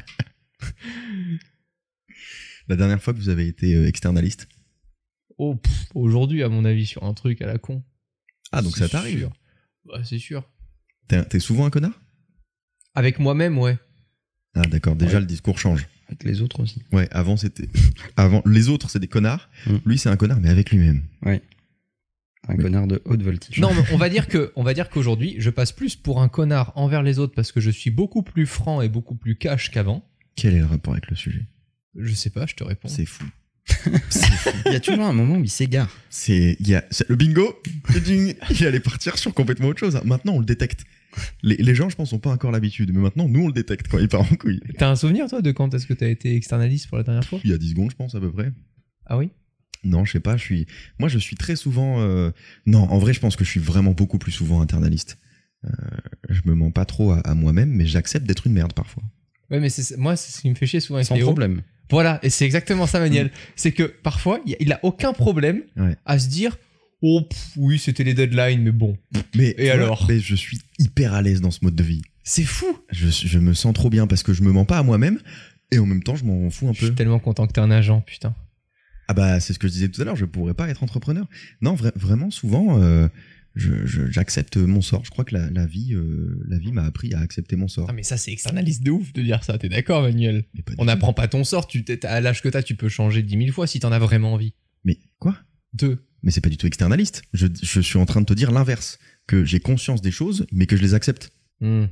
La 2.67 2.75
dernière 2.75 3.01
fois 3.01 3.13
que 3.13 3.19
vous 3.19 3.29
avez 3.29 3.47
été 3.47 3.73
euh, 3.75 3.87
externaliste. 3.87 4.47
Oh, 5.39 5.57
aujourd'hui, 5.95 6.43
à 6.43 6.49
mon 6.49 6.65
avis, 6.65 6.85
sur 6.85 7.03
un 7.03 7.13
truc 7.13 7.41
à 7.41 7.47
la 7.47 7.57
con. 7.57 7.81
Ah 8.51 8.61
donc 8.61 8.75
ça 8.77 8.87
t'arrive. 8.89 9.29
Bah, 9.85 10.01
c'est 10.03 10.19
sûr. 10.19 10.47
T'es 11.07 11.39
souvent 11.39 11.65
un 11.65 11.69
connard? 11.69 11.99
Avec 12.93 13.19
moi-même, 13.19 13.57
ouais. 13.57 13.77
Ah 14.53 14.61
d'accord. 14.63 14.95
Déjà 14.95 15.13
Ouais. 15.15 15.19
le 15.21 15.25
discours 15.25 15.57
change. 15.57 15.87
Avec 16.07 16.23
les 16.23 16.41
autres 16.41 16.59
aussi. 16.59 16.83
Ouais, 16.91 17.07
avant 17.11 17.37
c'était. 17.37 17.69
Avant, 18.17 18.41
les 18.45 18.67
autres 18.69 18.89
c'est 18.89 18.99
des 18.99 19.07
connards. 19.07 19.49
Mm. 19.67 19.75
Lui 19.85 19.97
c'est 19.97 20.09
un 20.09 20.17
connard, 20.17 20.39
mais 20.41 20.49
avec 20.49 20.71
lui-même. 20.71 21.03
Un 21.23 21.31
Oui. 22.49 22.57
connard 22.57 22.87
de 22.87 23.01
haute 23.05 23.21
voltige. 23.21 23.59
Non, 23.59 23.71
mais 23.73 23.83
on 23.93 23.97
va 23.97 24.09
dire 24.15 24.27
que, 24.27 24.51
on 24.55 24.63
va 24.63 24.73
dire 24.73 24.89
qu'aujourd'hui, 24.89 25.35
je 25.39 25.49
passe 25.51 25.71
plus 25.71 25.95
pour 25.95 26.21
un 26.21 26.27
connard 26.29 26.73
envers 26.75 27.03
les 27.03 27.19
autres 27.19 27.33
parce 27.35 27.51
que 27.51 27.61
je 27.61 27.69
suis 27.69 27.91
beaucoup 27.91 28.23
plus 28.23 28.45
franc 28.47 28.81
et 28.81 28.89
beaucoup 28.89 29.15
plus 29.15 29.35
cash 29.37 29.69
qu'avant. 29.71 30.03
Quel 30.35 30.55
est 30.55 30.59
le 30.59 30.65
rapport 30.65 30.93
avec 30.93 31.09
le 31.09 31.15
sujet? 31.15 31.45
Je 31.95 32.13
sais 32.13 32.29
pas, 32.31 32.45
je 32.47 32.55
te 32.55 32.63
réponds. 32.63 32.87
C'est 32.89 33.05
fou. 33.05 33.25
Il 34.65 34.73
y 34.73 34.75
a 34.75 34.79
toujours 34.79 35.05
un 35.05 35.13
moment 35.13 35.35
où 35.37 35.43
il 35.43 35.49
s'égare. 35.49 35.89
C'est, 36.09 36.57
il 36.59 36.67
y 36.67 36.75
a, 36.75 36.83
c'est- 36.91 37.07
le 37.09 37.15
bingo, 37.15 37.61
ding, 38.03 38.35
il 38.51 38.65
allait 38.65 38.79
partir 38.79 39.17
sur 39.17 39.33
complètement 39.33 39.67
autre 39.69 39.79
chose. 39.79 39.99
Maintenant, 40.05 40.33
on 40.33 40.39
le 40.39 40.45
détecte. 40.45 40.83
Les, 41.41 41.57
les 41.57 41.75
gens, 41.75 41.89
je 41.89 41.95
pense, 41.95 42.13
n'ont 42.13 42.19
pas 42.19 42.29
encore 42.31 42.51
l'habitude, 42.51 42.91
mais 42.93 42.99
maintenant, 43.01 43.27
nous, 43.27 43.43
on 43.43 43.47
le 43.47 43.53
détecte 43.53 43.87
quand 43.87 43.97
il 43.99 44.07
part 44.07 44.21
en 44.21 44.35
couille. 44.35 44.59
T'as 44.77 44.89
un 44.91 44.95
souvenir, 44.95 45.27
toi, 45.27 45.41
de 45.41 45.51
quand 45.51 45.73
est-ce 45.73 45.87
que 45.87 45.93
t'as 45.93 46.07
été 46.07 46.35
externaliste 46.35 46.87
pour 46.87 46.97
la 46.97 47.03
dernière 47.03 47.23
fois? 47.25 47.39
Il 47.43 47.49
y 47.49 47.53
a 47.53 47.57
10 47.57 47.69
secondes, 47.71 47.91
je 47.91 47.95
pense, 47.95 48.13
à 48.15 48.19
peu 48.19 48.31
près. 48.31 48.51
Ah 49.05 49.17
oui? 49.17 49.29
Non, 49.83 50.05
je 50.05 50.11
sais 50.11 50.19
pas, 50.19 50.37
je 50.37 50.43
suis. 50.43 50.67
Moi, 50.99 51.09
je 51.09 51.17
suis 51.17 51.35
très 51.35 51.55
souvent. 51.55 52.01
euh, 52.01 52.31
Non, 52.65 52.83
en 52.83 52.99
vrai, 52.99 53.13
je 53.13 53.19
pense 53.19 53.35
que 53.35 53.43
je 53.45 53.49
suis 53.49 53.59
vraiment 53.59 53.91
beaucoup 53.91 54.17
plus 54.19 54.31
souvent 54.31 54.61
internaliste. 54.61 55.17
Euh, 55.65 55.69
je 56.29 56.41
me 56.45 56.53
mens 56.53 56.71
pas 56.71 56.85
trop 56.85 57.11
à, 57.11 57.19
à 57.21 57.33
moi-même, 57.33 57.69
mais 57.71 57.85
j'accepte 57.85 58.25
d'être 58.25 58.45
une 58.47 58.53
merde 58.53 58.73
parfois. 58.73 59.03
Ouais, 59.49 59.59
mais 59.59 59.69
c'est- 59.69 59.97
moi, 59.97 60.15
c'est 60.15 60.31
ce 60.31 60.41
qui 60.41 60.49
me 60.49 60.55
fait 60.55 60.67
chier 60.67 60.79
souvent 60.79 60.97
avec 60.97 61.07
Sans 61.07 61.15
Léo. 61.15 61.25
problème. 61.27 61.61
Voilà, 61.89 62.19
et 62.23 62.29
c'est 62.29 62.45
exactement 62.45 62.85
ça, 62.87 62.99
Manuel. 62.99 63.31
C'est 63.55 63.71
que 63.71 63.83
parfois, 63.83 64.39
il- 64.45 64.71
a 64.73 64.79
aucun 64.83 65.13
problème 65.13 65.61
Ouais. 65.77 65.95
à 66.05 66.19
se 66.19 66.27
dire 66.27 66.57
Oh, 67.01 67.21
pff, 67.21 67.51
oui, 67.55 67.79
c'était 67.79 68.03
les 68.03 68.13
deadlines, 68.13 68.61
mais 68.61 68.71
bon. 68.73 68.97
Mais 69.33 69.55
Et 69.57 69.69
alors 69.71 70.05
mais 70.09 70.19
je 70.19 70.35
suis 70.35 70.59
hyper 70.79 71.13
à 71.13 71.21
l'aise 71.21 71.39
dans 71.39 71.49
ce 71.51 71.59
mode 71.63 71.75
de 71.75 71.83
vie. 71.83 72.01
C'est 72.25 72.43
fou 72.43 72.67
Je, 72.91 73.07
je 73.07 73.39
me 73.39 73.53
sens 73.53 73.73
trop 73.73 73.89
bien 73.89 74.05
parce 74.05 74.21
que 74.21 74.33
je 74.33 74.43
me 74.43 74.51
mens 74.51 74.65
pas 74.65 74.77
à 74.77 74.83
moi-même 74.83 75.17
et 75.71 75.79
en 75.79 75.85
même 75.85 76.03
temps, 76.03 76.15
je 76.17 76.25
m'en 76.25 76.49
fous 76.49 76.67
un 76.67 76.73
Je 76.73 76.79
suis 76.79 76.87
peu. 76.89 76.95
tellement 76.95 77.19
content 77.19 77.47
que 77.47 77.53
t'es 77.53 77.61
un 77.61 77.71
agent, 77.71 78.01
putain. 78.01 78.35
Ah 79.07 79.13
bah, 79.13 79.39
c'est 79.39 79.53
ce 79.53 79.59
que 79.59 79.67
je 79.67 79.73
disais 79.73 79.87
tout 79.87 80.01
à 80.01 80.03
l'heure. 80.05 80.17
Je 80.17 80.25
pourrais 80.25 80.53
pas 80.53 80.67
être 80.69 80.83
entrepreneur. 80.83 81.25
Non, 81.61 81.73
vra- 81.73 81.97
vraiment, 81.97 82.29
souvent, 82.31 82.79
euh, 82.81 83.07
je- 83.59 83.85
je- 83.85 84.09
j'accepte 84.11 84.57
mon 84.57 84.81
sort. 84.81 85.03
Je 85.05 85.09
crois 85.11 85.25
que 85.25 85.35
la, 85.35 85.49
la 85.49 85.65
vie, 85.65 85.93
euh, 85.93 86.41
la 86.47 86.57
vie 86.57 86.71
m'a 86.71 86.83
appris 86.83 87.13
à 87.13 87.19
accepter 87.19 87.55
mon 87.55 87.67
sort. 87.67 87.87
Ah, 87.89 87.93
mais 87.93 88.03
ça, 88.03 88.17
c'est 88.17 88.31
externaliste 88.31 88.83
de 88.83 88.91
ouf 88.91 89.13
de 89.13 89.21
dire 89.21 89.43
ça, 89.43 89.57
t'es 89.57 89.69
d'accord, 89.69 90.01
Manuel 90.03 90.45
On 90.77 90.85
n'apprend 90.85 91.13
pas 91.13 91.27
ton 91.27 91.43
sort, 91.43 91.67
tu 91.67 91.83
à 92.03 92.21
l'âge 92.21 92.41
que 92.41 92.49
t'as, 92.49 92.63
tu 92.63 92.75
peux 92.75 92.89
changer 92.89 93.21
dix 93.21 93.37
mille 93.37 93.51
fois 93.51 93.67
si 93.67 93.79
t'en 93.79 93.91
as 93.91 93.99
vraiment 93.99 94.33
envie. 94.33 94.53
Mais 94.85 94.97
quoi? 95.19 95.37
Deux. 95.73 96.05
Mais 96.23 96.31
c'est 96.31 96.41
pas 96.41 96.49
du 96.49 96.57
tout 96.57 96.67
externaliste. 96.67 97.21
Je, 97.33 97.47
je 97.61 97.79
suis 97.81 97.97
en 97.99 98.05
train 98.05 98.21
de 98.21 98.25
te 98.25 98.33
dire 98.33 98.51
l'inverse. 98.51 98.97
Que 99.27 99.45
j'ai 99.45 99.59
conscience 99.59 100.01
des 100.01 100.09
choses, 100.11 100.47
mais 100.51 100.65
que 100.65 100.75
je 100.75 100.81
les 100.81 100.95
accepte. 100.95 101.29
Hmm. 101.61 101.85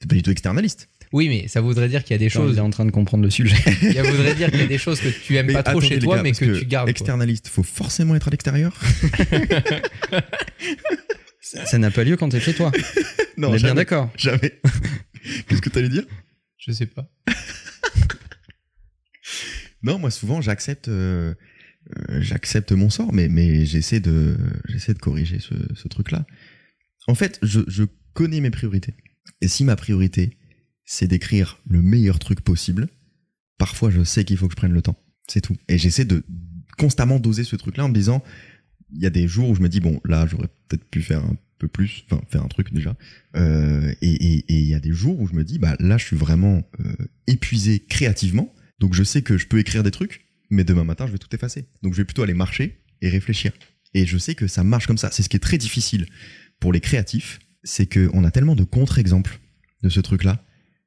C'est 0.00 0.08
pas 0.08 0.14
du 0.14 0.22
tout 0.22 0.30
externaliste. 0.30 0.88
Oui, 1.12 1.28
mais 1.28 1.48
ça 1.48 1.60
voudrait 1.60 1.88
dire 1.88 2.02
qu'il 2.02 2.12
y 2.12 2.16
a 2.16 2.18
des 2.18 2.28
choses. 2.28 2.54
il 2.54 2.58
est 2.58 2.62
en 2.62 2.70
train 2.70 2.84
de 2.84 2.90
comprendre 2.90 3.24
le 3.24 3.30
sujet. 3.30 3.56
Ça 3.94 4.02
voudrait 4.02 4.34
dire 4.34 4.50
qu'il 4.50 4.60
y 4.60 4.64
a 4.64 4.66
des 4.66 4.78
choses 4.78 5.00
que 5.00 5.08
tu 5.08 5.36
aimes 5.36 5.46
Mais 5.46 5.52
pas 5.52 5.62
trop 5.62 5.78
attendez, 5.78 5.88
chez 5.88 5.98
toi, 5.98 6.16
gars, 6.16 6.22
mais 6.22 6.32
que, 6.32 6.58
tu 6.58 6.66
gardes. 6.66 6.88
Externaliste, 6.88 7.48
faut 7.48 7.62
forcément 7.62 8.14
être 8.16 8.28
à 8.28 8.30
l'extérieur. 8.30 8.78
Ça 11.40 11.78
n'a 11.78 11.90
pas 11.90 12.04
lieu 12.04 12.16
quand 12.16 12.28
t'es 12.28 12.40
chez 12.40 12.54
toi. 12.54 12.72
non, 13.36 13.50
On 13.50 13.54
est 13.54 13.62
bien 13.62 13.74
d'accord. 13.74 14.10
Jamais. 14.16 14.60
Qu'est-ce 15.48 15.62
que 15.62 15.70
t'allais 15.70 15.88
dire? 15.88 16.04
Je 16.58 16.72
sais 16.72 16.86
pas. 16.86 17.08
Non, 19.82 19.98
moi 20.00 20.10
souvent 20.10 20.40
j'accepte, 20.40 20.88
euh, 20.88 21.34
euh, 21.96 22.20
j'accepte 22.20 22.72
mon 22.72 22.90
sort, 22.90 23.12
mais 23.12 23.28
mais 23.28 23.64
j'essaie 23.64 24.00
de, 24.00 24.36
j'essaie 24.68 24.94
de 24.94 24.98
corriger 24.98 25.38
ce, 25.38 25.54
ce 25.74 25.86
truc-là. 25.86 26.26
En 27.06 27.14
fait, 27.14 27.38
je, 27.42 27.60
je 27.68 27.84
connais 28.12 28.40
mes 28.40 28.50
priorités. 28.50 28.94
Et 29.40 29.48
si 29.48 29.62
ma 29.62 29.76
priorité 29.76 30.36
c'est 30.86 31.08
d'écrire 31.08 31.60
le 31.68 31.82
meilleur 31.82 32.18
truc 32.18 32.40
possible, 32.40 32.88
parfois 33.58 33.90
je 33.90 34.04
sais 34.04 34.24
qu'il 34.24 34.38
faut 34.38 34.46
que 34.46 34.52
je 34.52 34.56
prenne 34.56 34.72
le 34.72 34.82
temps. 34.82 34.96
C'est 35.28 35.40
tout. 35.40 35.56
Et 35.68 35.76
j'essaie 35.76 36.04
de 36.04 36.24
constamment 36.78 37.18
doser 37.18 37.44
ce 37.44 37.56
truc-là 37.56 37.84
en 37.84 37.88
me 37.88 37.94
disant, 37.94 38.22
il 38.92 39.02
y 39.02 39.06
a 39.06 39.10
des 39.10 39.26
jours 39.26 39.50
où 39.50 39.54
je 39.54 39.60
me 39.60 39.68
dis 39.68 39.80
bon 39.80 40.00
là 40.04 40.26
j'aurais 40.26 40.48
peut-être 40.68 40.84
pu 40.84 41.02
faire 41.02 41.24
un 41.24 41.36
peu 41.58 41.68
plus, 41.68 42.04
enfin 42.08 42.22
faire 42.28 42.42
un 42.42 42.48
truc 42.48 42.72
déjà. 42.72 42.96
Euh, 43.34 43.92
et 44.00 44.44
il 44.48 44.66
y 44.66 44.74
a 44.74 44.80
des 44.80 44.92
jours 44.92 45.20
où 45.20 45.26
je 45.26 45.34
me 45.34 45.44
dis 45.44 45.58
bah 45.58 45.76
là 45.80 45.98
je 45.98 46.04
suis 46.04 46.16
vraiment 46.16 46.62
euh, 46.80 46.94
épuisé 47.26 47.80
créativement, 47.80 48.54
donc 48.78 48.94
je 48.94 49.02
sais 49.02 49.22
que 49.22 49.36
je 49.36 49.46
peux 49.46 49.58
écrire 49.58 49.82
des 49.82 49.90
trucs, 49.90 50.26
mais 50.50 50.64
demain 50.64 50.84
matin 50.84 51.06
je 51.06 51.12
vais 51.12 51.18
tout 51.18 51.34
effacer. 51.34 51.66
Donc 51.82 51.94
je 51.94 51.98
vais 51.98 52.04
plutôt 52.04 52.22
aller 52.22 52.34
marcher 52.34 52.78
et 53.02 53.08
réfléchir. 53.08 53.52
Et 53.94 54.06
je 54.06 54.18
sais 54.18 54.34
que 54.34 54.46
ça 54.46 54.62
marche 54.62 54.86
comme 54.86 54.98
ça. 54.98 55.10
C'est 55.10 55.22
ce 55.22 55.28
qui 55.28 55.36
est 55.36 55.40
très 55.40 55.58
difficile 55.58 56.06
pour 56.60 56.72
les 56.72 56.80
créatifs, 56.80 57.38
c'est 57.64 57.86
qu'on 57.86 58.24
a 58.24 58.30
tellement 58.30 58.54
de 58.54 58.64
contre-exemples 58.64 59.40
de 59.82 59.88
ce 59.88 60.00
truc-là. 60.00 60.44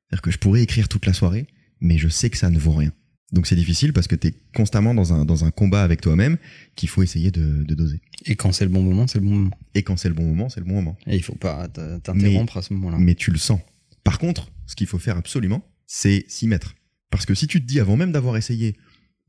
C'est-à-dire 0.09 0.21
que 0.21 0.31
je 0.31 0.37
pourrais 0.37 0.61
écrire 0.63 0.87
toute 0.89 1.05
la 1.05 1.13
soirée, 1.13 1.47
mais 1.81 1.97
je 1.97 2.07
sais 2.07 2.29
que 2.29 2.37
ça 2.37 2.49
ne 2.49 2.57
vaut 2.57 2.73
rien. 2.73 2.91
Donc 3.31 3.45
c'est 3.45 3.55
difficile 3.55 3.93
parce 3.93 4.07
que 4.07 4.15
tu 4.15 4.29
es 4.29 4.33
constamment 4.55 4.95
dans 4.95 5.13
un, 5.13 5.23
dans 5.23 5.45
un 5.45 5.51
combat 5.51 5.83
avec 5.83 6.01
toi-même 6.01 6.37
qu'il 6.75 6.89
faut 6.89 7.03
essayer 7.03 7.29
de, 7.29 7.63
de 7.63 7.75
doser. 7.75 8.01
Et 8.25 8.35
quand 8.35 8.51
c'est 8.51 8.65
le 8.65 8.71
bon 8.71 8.81
moment, 8.81 9.05
c'est 9.05 9.19
le 9.19 9.25
bon 9.25 9.35
moment. 9.35 9.51
Et 9.75 9.83
quand 9.83 9.97
c'est 9.97 10.09
le 10.09 10.15
bon 10.15 10.25
moment, 10.25 10.49
c'est 10.49 10.61
le 10.61 10.65
bon 10.65 10.73
moment. 10.73 10.97
Et 11.05 11.15
il 11.15 11.21
faut 11.23 11.35
pas 11.35 11.67
t- 11.67 11.81
t'interrompre 12.03 12.57
à 12.57 12.63
ce 12.63 12.73
moment-là. 12.73 12.97
Mais 12.99 13.13
tu 13.13 13.29
le 13.29 13.37
sens. 13.37 13.59
Par 14.03 14.17
contre, 14.17 14.51
ce 14.65 14.75
qu'il 14.75 14.87
faut 14.87 14.97
faire 14.97 15.15
absolument, 15.15 15.63
c'est 15.85 16.25
s'y 16.27 16.47
mettre. 16.47 16.73
Parce 17.11 17.27
que 17.27 17.35
si 17.35 17.45
tu 17.45 17.61
te 17.61 17.67
dis 17.67 17.79
avant 17.79 17.97
même 17.97 18.11
d'avoir 18.11 18.35
essayé, 18.35 18.75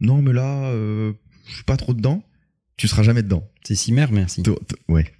non 0.01 0.23
mais 0.23 0.33
là, 0.33 0.71
euh, 0.71 1.13
je 1.47 1.55
suis 1.57 1.65
pas 1.65 1.77
trop 1.77 1.93
dedans, 1.93 2.25
tu 2.79 2.89
seras 2.89 3.03
jamais 3.03 3.23
dedans. 3.23 3.47
C'est 3.65 3.75
Cimer, 3.75 4.07
merci. 4.11 4.43
T'auras- 4.43 4.61
t'a- 4.67 4.77
Ouais, 4.89 5.13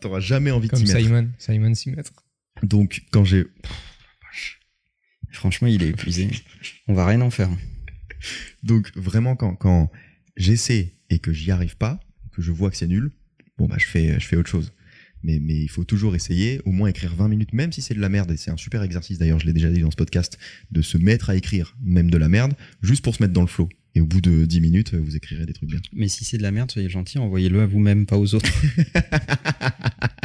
t'auras- 0.00 0.20
jamais 0.20 0.52
envie 0.52 0.68
de 0.68 0.76
t'y 0.76 0.84
mettre. 0.84 1.00
Simon. 1.00 1.28
Simon 1.38 1.74
s'y 1.74 1.90
mettre. 1.90 2.12
Donc 2.62 3.02
quand 3.10 3.24
j'ai... 3.24 3.46
Franchement, 5.32 5.68
il 5.68 5.82
est 5.82 5.88
épuisé. 5.88 6.30
On 6.88 6.94
va 6.94 7.06
rien 7.06 7.20
en 7.20 7.30
faire. 7.30 7.50
Donc 8.62 8.92
vraiment 8.96 9.34
quand, 9.34 9.54
quand 9.54 9.90
j'essaie 10.36 10.92
et 11.10 11.18
que 11.18 11.32
j'y 11.32 11.50
arrive 11.50 11.76
pas, 11.76 12.00
que 12.32 12.42
je 12.42 12.52
vois 12.52 12.70
que 12.70 12.76
c'est 12.76 12.86
nul, 12.86 13.10
bon 13.58 13.66
bah 13.66 13.76
je 13.78 13.86
fais, 13.86 14.18
je 14.20 14.26
fais 14.26 14.36
autre 14.36 14.50
chose. 14.50 14.72
Mais, 15.24 15.38
mais 15.40 15.54
il 15.54 15.68
faut 15.68 15.84
toujours 15.84 16.16
essayer, 16.16 16.60
au 16.64 16.72
moins 16.72 16.88
écrire 16.88 17.14
20 17.14 17.28
minutes, 17.28 17.52
même 17.52 17.70
si 17.72 17.80
c'est 17.80 17.94
de 17.94 18.00
la 18.00 18.08
merde, 18.08 18.32
et 18.32 18.36
c'est 18.36 18.50
un 18.50 18.56
super 18.56 18.82
exercice 18.82 19.18
d'ailleurs, 19.18 19.38
je 19.38 19.46
l'ai 19.46 19.52
déjà 19.52 19.70
dit 19.70 19.80
dans 19.80 19.90
ce 19.90 19.96
podcast, 19.96 20.36
de 20.72 20.82
se 20.82 20.98
mettre 20.98 21.30
à 21.30 21.36
écrire 21.36 21.76
même 21.80 22.10
de 22.10 22.18
la 22.18 22.28
merde, 22.28 22.54
juste 22.82 23.04
pour 23.04 23.14
se 23.14 23.22
mettre 23.22 23.32
dans 23.32 23.42
le 23.42 23.46
flow. 23.46 23.68
Et 23.94 24.00
au 24.00 24.06
bout 24.06 24.20
de 24.20 24.46
10 24.46 24.60
minutes, 24.60 24.94
vous 24.94 25.16
écrirez 25.16 25.46
des 25.46 25.52
trucs 25.52 25.68
bien. 25.68 25.80
Mais 25.92 26.08
si 26.08 26.24
c'est 26.24 26.38
de 26.38 26.42
la 26.42 26.50
merde, 26.50 26.70
soyez 26.70 26.88
gentil, 26.88 27.18
envoyez-le 27.18 27.60
à 27.60 27.66
vous-même, 27.66 28.06
pas 28.06 28.16
aux 28.16 28.34
autres. 28.34 28.50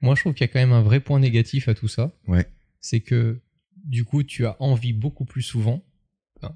Moi, 0.00 0.14
je 0.14 0.20
trouve 0.20 0.32
qu'il 0.32 0.42
y 0.42 0.48
a 0.48 0.52
quand 0.52 0.60
même 0.60 0.72
un 0.72 0.82
vrai 0.82 1.00
point 1.00 1.18
négatif 1.18 1.68
à 1.68 1.74
tout 1.74 1.88
ça. 1.88 2.16
Ouais. 2.28 2.46
C'est 2.80 3.00
que, 3.00 3.40
du 3.88 4.04
coup, 4.04 4.22
tu 4.22 4.46
as 4.46 4.56
envie 4.62 4.92
beaucoup 4.92 5.24
plus 5.24 5.42
souvent 5.42 5.82
hein, 6.42 6.52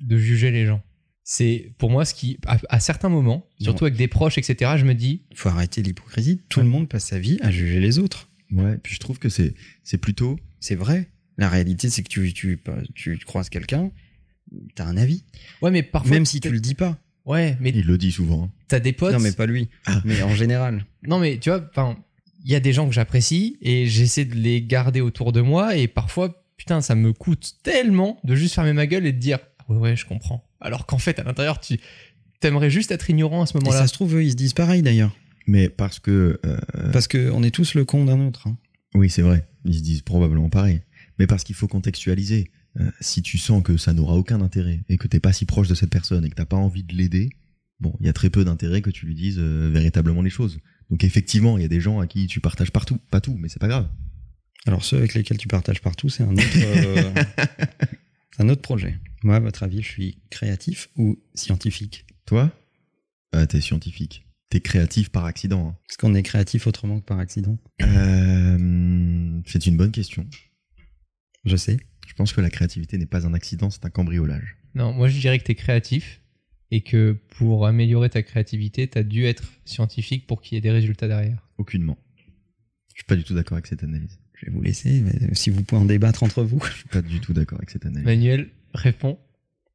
de 0.00 0.16
juger 0.16 0.50
les 0.52 0.64
gens. 0.66 0.82
C'est 1.24 1.74
pour 1.76 1.90
moi 1.90 2.04
ce 2.04 2.14
qui, 2.14 2.38
à, 2.46 2.58
à 2.68 2.78
certains 2.80 3.08
moments, 3.10 3.46
surtout 3.60 3.84
avec 3.84 3.96
des 3.98 4.08
proches, 4.08 4.38
etc., 4.38 4.72
je 4.78 4.84
me 4.84 4.94
dis, 4.94 5.22
faut 5.34 5.48
arrêter 5.48 5.82
l'hypocrisie. 5.82 6.40
Tout 6.48 6.60
le 6.60 6.66
monde 6.68 6.88
passe 6.88 7.04
sa 7.06 7.18
vie 7.18 7.38
à 7.42 7.50
juger 7.50 7.80
les 7.80 7.98
autres. 7.98 8.30
Ouais, 8.52 8.78
puis 8.78 8.94
je 8.94 9.00
trouve 9.00 9.18
que 9.18 9.28
c'est, 9.28 9.54
c'est 9.82 9.98
plutôt... 9.98 10.38
C'est 10.60 10.74
vrai. 10.74 11.10
La 11.36 11.48
réalité, 11.50 11.90
c'est 11.90 12.02
que 12.02 12.08
tu, 12.08 12.32
tu, 12.32 12.58
tu 12.94 13.18
croises 13.26 13.48
quelqu'un, 13.50 13.90
t'as 14.74 14.86
un 14.86 14.96
avis. 14.96 15.24
ouais, 15.62 15.70
mais 15.70 15.82
parfois. 15.82 16.10
Même 16.12 16.24
si 16.24 16.40
tu 16.40 16.50
le 16.50 16.60
dis 16.60 16.74
pas. 16.74 16.98
Ouais, 17.26 17.58
mais 17.60 17.70
Il 17.74 17.84
le 17.86 17.98
dit 17.98 18.10
souvent. 18.10 18.44
hein. 18.44 18.50
t'as 18.68 18.80
des 18.80 18.92
potes. 18.94 19.12
Non, 19.12 19.20
mais 19.20 19.32
pas 19.32 19.44
lui. 19.46 19.68
Ah. 19.84 20.00
Mais 20.06 20.22
en 20.22 20.34
général. 20.34 20.86
Non, 21.06 21.18
mais 21.18 21.36
tu 21.38 21.50
vois, 21.50 21.62
enfin, 21.70 21.96
il 22.42 22.50
y 22.50 22.54
a 22.54 22.60
des 22.60 22.72
gens 22.72 22.88
que 22.88 22.94
j'apprécie 22.94 23.58
et 23.60 23.86
j'essaie 23.86 24.24
de 24.24 24.34
les 24.34 24.62
garder 24.62 25.02
autour 25.02 25.32
de 25.32 25.42
moi 25.42 25.76
et 25.76 25.86
parfois, 25.88 26.42
putain, 26.58 26.82
ça 26.82 26.94
me 26.94 27.14
coûte 27.14 27.54
tellement 27.62 28.20
de 28.24 28.34
juste 28.34 28.54
fermer 28.54 28.74
ma 28.74 28.86
gueule 28.86 29.06
et 29.06 29.12
de 29.12 29.18
dire, 29.18 29.38
ah 29.60 29.64
ouais, 29.72 29.78
ouais, 29.78 29.96
je 29.96 30.04
comprends. 30.04 30.44
Alors 30.60 30.84
qu'en 30.84 30.98
fait, 30.98 31.18
à 31.18 31.22
l'intérieur, 31.24 31.58
tu 31.60 31.80
t'aimerais 32.40 32.68
juste 32.70 32.90
être 32.90 33.08
ignorant 33.08 33.40
à 33.42 33.46
ce 33.46 33.56
Et 33.56 33.60
moment-là. 33.60 33.78
ça 33.78 33.86
se 33.86 33.94
trouve, 33.94 34.16
eux, 34.16 34.24
ils 34.24 34.32
se 34.32 34.36
disent 34.36 34.52
pareil 34.52 34.82
d'ailleurs. 34.82 35.16
Mais 35.46 35.70
parce 35.70 35.98
que... 35.98 36.38
euh, 36.44 36.58
Parce 36.92 37.08
qu'on 37.08 37.42
est 37.42 37.50
tous 37.50 37.72
le 37.74 37.86
con 37.86 38.04
d'un 38.04 38.20
autre. 38.26 38.46
hein. 38.48 38.58
Oui, 38.94 39.08
c'est 39.08 39.22
vrai. 39.22 39.48
Ils 39.64 39.74
se 39.78 39.82
disent 39.82 40.02
probablement 40.02 40.50
pareil. 40.50 40.82
Mais 41.18 41.26
parce 41.26 41.42
qu'il 41.44 41.54
faut 41.54 41.68
contextualiser. 41.68 42.50
Euh, 42.78 42.90
si 43.00 43.22
tu 43.22 43.38
sens 43.38 43.62
que 43.62 43.76
ça 43.76 43.92
n'aura 43.94 44.14
aucun 44.14 44.40
intérêt 44.42 44.80
et 44.88 44.98
que 44.98 45.08
t'es 45.08 45.20
pas 45.20 45.32
si 45.32 45.46
proche 45.46 45.68
de 45.68 45.74
cette 45.74 45.90
personne 45.90 46.24
et 46.24 46.28
que 46.30 46.34
t'as 46.34 46.44
pas 46.44 46.56
envie 46.56 46.82
de 46.84 46.94
l'aider, 46.94 47.30
bon, 47.80 47.94
il 47.98 48.06
y 48.06 48.08
a 48.08 48.12
très 48.12 48.30
peu 48.30 48.44
d'intérêt 48.44 48.82
que 48.82 48.90
tu 48.90 49.06
lui 49.06 49.14
dises 49.14 49.36
euh, 49.38 49.70
véritablement 49.72 50.22
les 50.22 50.30
choses. 50.30 50.58
Donc 50.90 51.02
effectivement, 51.02 51.56
il 51.58 51.62
y 51.62 51.64
a 51.64 51.68
des 51.68 51.80
gens 51.80 51.98
à 51.98 52.06
qui 52.06 52.26
tu 52.26 52.40
partages 52.40 52.70
partout, 52.70 52.98
pas 53.10 53.20
tout, 53.20 53.36
mais 53.38 53.48
c'est 53.48 53.58
pas 53.58 53.68
grave. 53.68 53.88
Alors 54.66 54.84
ceux 54.84 54.98
avec 54.98 55.14
lesquels 55.14 55.38
tu 55.38 55.48
partages 55.48 55.80
partout, 55.80 56.08
c'est 56.08 56.22
un 56.22 56.32
autre, 56.32 56.42
euh, 56.56 57.14
un 58.38 58.48
autre 58.48 58.62
projet. 58.62 58.98
Moi, 59.22 59.36
à 59.36 59.40
votre 59.40 59.62
avis, 59.62 59.82
je 59.82 59.88
suis 59.88 60.18
créatif 60.30 60.88
ou 60.96 61.18
scientifique? 61.34 62.06
Toi, 62.26 62.52
ah, 63.32 63.46
t'es 63.46 63.60
scientifique. 63.60 64.26
T'es 64.50 64.60
créatif 64.60 65.10
par 65.10 65.24
accident. 65.24 65.68
hein. 65.68 65.76
Est-ce 65.90 65.98
qu'on 65.98 66.14
est 66.14 66.22
créatif 66.22 66.66
autrement 66.66 67.00
que 67.00 67.04
par 67.04 67.18
accident? 67.18 67.58
Euh, 67.82 69.40
c'est 69.46 69.66
une 69.66 69.76
bonne 69.76 69.92
question. 69.92 70.26
Je 71.44 71.56
sais. 71.56 71.78
Je 72.06 72.14
pense 72.14 72.32
que 72.32 72.40
la 72.40 72.50
créativité 72.50 72.96
n'est 72.98 73.06
pas 73.06 73.26
un 73.26 73.34
accident, 73.34 73.70
c'est 73.70 73.84
un 73.84 73.90
cambriolage. 73.90 74.56
Non, 74.74 74.92
moi 74.92 75.08
je 75.08 75.18
dirais 75.20 75.38
que 75.38 75.44
t'es 75.44 75.54
créatif 75.54 76.20
et 76.70 76.80
que 76.82 77.16
pour 77.36 77.66
améliorer 77.66 78.08
ta 78.10 78.22
créativité, 78.22 78.88
t'as 78.88 79.02
dû 79.02 79.24
être 79.24 79.44
scientifique 79.64 80.26
pour 80.26 80.40
qu'il 80.40 80.56
y 80.56 80.58
ait 80.58 80.62
des 80.62 80.70
résultats 80.70 81.08
derrière. 81.08 81.46
Aucunement. 81.58 81.98
Je 82.88 83.00
suis 83.00 83.04
pas 83.04 83.16
du 83.16 83.24
tout 83.24 83.34
d'accord 83.34 83.54
avec 83.56 83.66
cette 83.66 83.82
analyse. 83.84 84.18
Je 84.40 84.46
vais 84.46 84.52
vous 84.52 84.62
laisser, 84.62 85.00
mais 85.00 85.34
si 85.34 85.50
vous 85.50 85.62
pouvez 85.64 85.80
en 85.80 85.84
débattre 85.84 86.22
entre 86.22 86.42
vous. 86.42 86.60
Je 86.64 86.72
suis 86.78 86.88
pas 86.88 87.02
du 87.02 87.20
tout 87.20 87.32
d'accord 87.32 87.58
avec 87.58 87.70
cette 87.70 87.86
analyse. 87.86 88.04
Manuel, 88.06 88.48
réponds. 88.72 89.18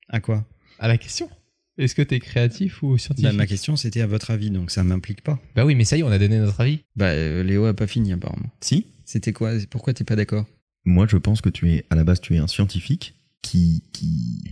À 0.10 0.20
quoi? 0.22 0.46
À 0.80 0.88
la 0.88 0.98
question. 0.98 1.30
Est-ce 1.78 1.96
que 1.96 2.02
t'es 2.02 2.20
créatif 2.20 2.84
ou 2.84 2.98
scientifique? 2.98 3.32
Bah, 3.32 3.36
Ma 3.36 3.48
question, 3.48 3.76
c'était 3.76 4.02
à 4.02 4.08
votre 4.08 4.32
avis, 4.32 4.52
donc 4.52 4.72
ça 4.72 4.84
m'implique 4.84 5.22
pas. 5.22 5.40
Bah 5.56 5.66
oui, 5.66 5.76
mais 5.76 5.86
ça 5.86 5.98
y 5.98 6.02
est, 6.02 6.04
on 6.04 6.12
a 6.12 6.20
donné 6.20 6.38
notre 6.38 6.62
avis. 6.62 6.80
Bah, 6.96 7.08
euh, 7.10 7.44
Léo 7.44 7.66
a 7.66 7.74
pas 7.74 7.88
fini 7.88 8.14
apparemment. 8.14 8.50
Si 8.62 8.86
C'était 9.06 9.34
quoi? 9.34 9.54
Pourquoi 9.70 9.94
t'es 9.94 10.04
pas 10.04 10.16
d'accord? 10.16 10.46
Moi, 10.86 11.08
je 11.10 11.18
pense 11.18 11.42
que 11.42 11.50
tu 11.50 11.72
es, 11.72 11.86
à 11.90 11.96
la 11.96 12.04
base, 12.04 12.22
tu 12.22 12.36
es 12.36 12.38
un 12.38 12.48
scientifique 12.48 13.16
qui, 13.42 13.84
qui, 13.92 14.44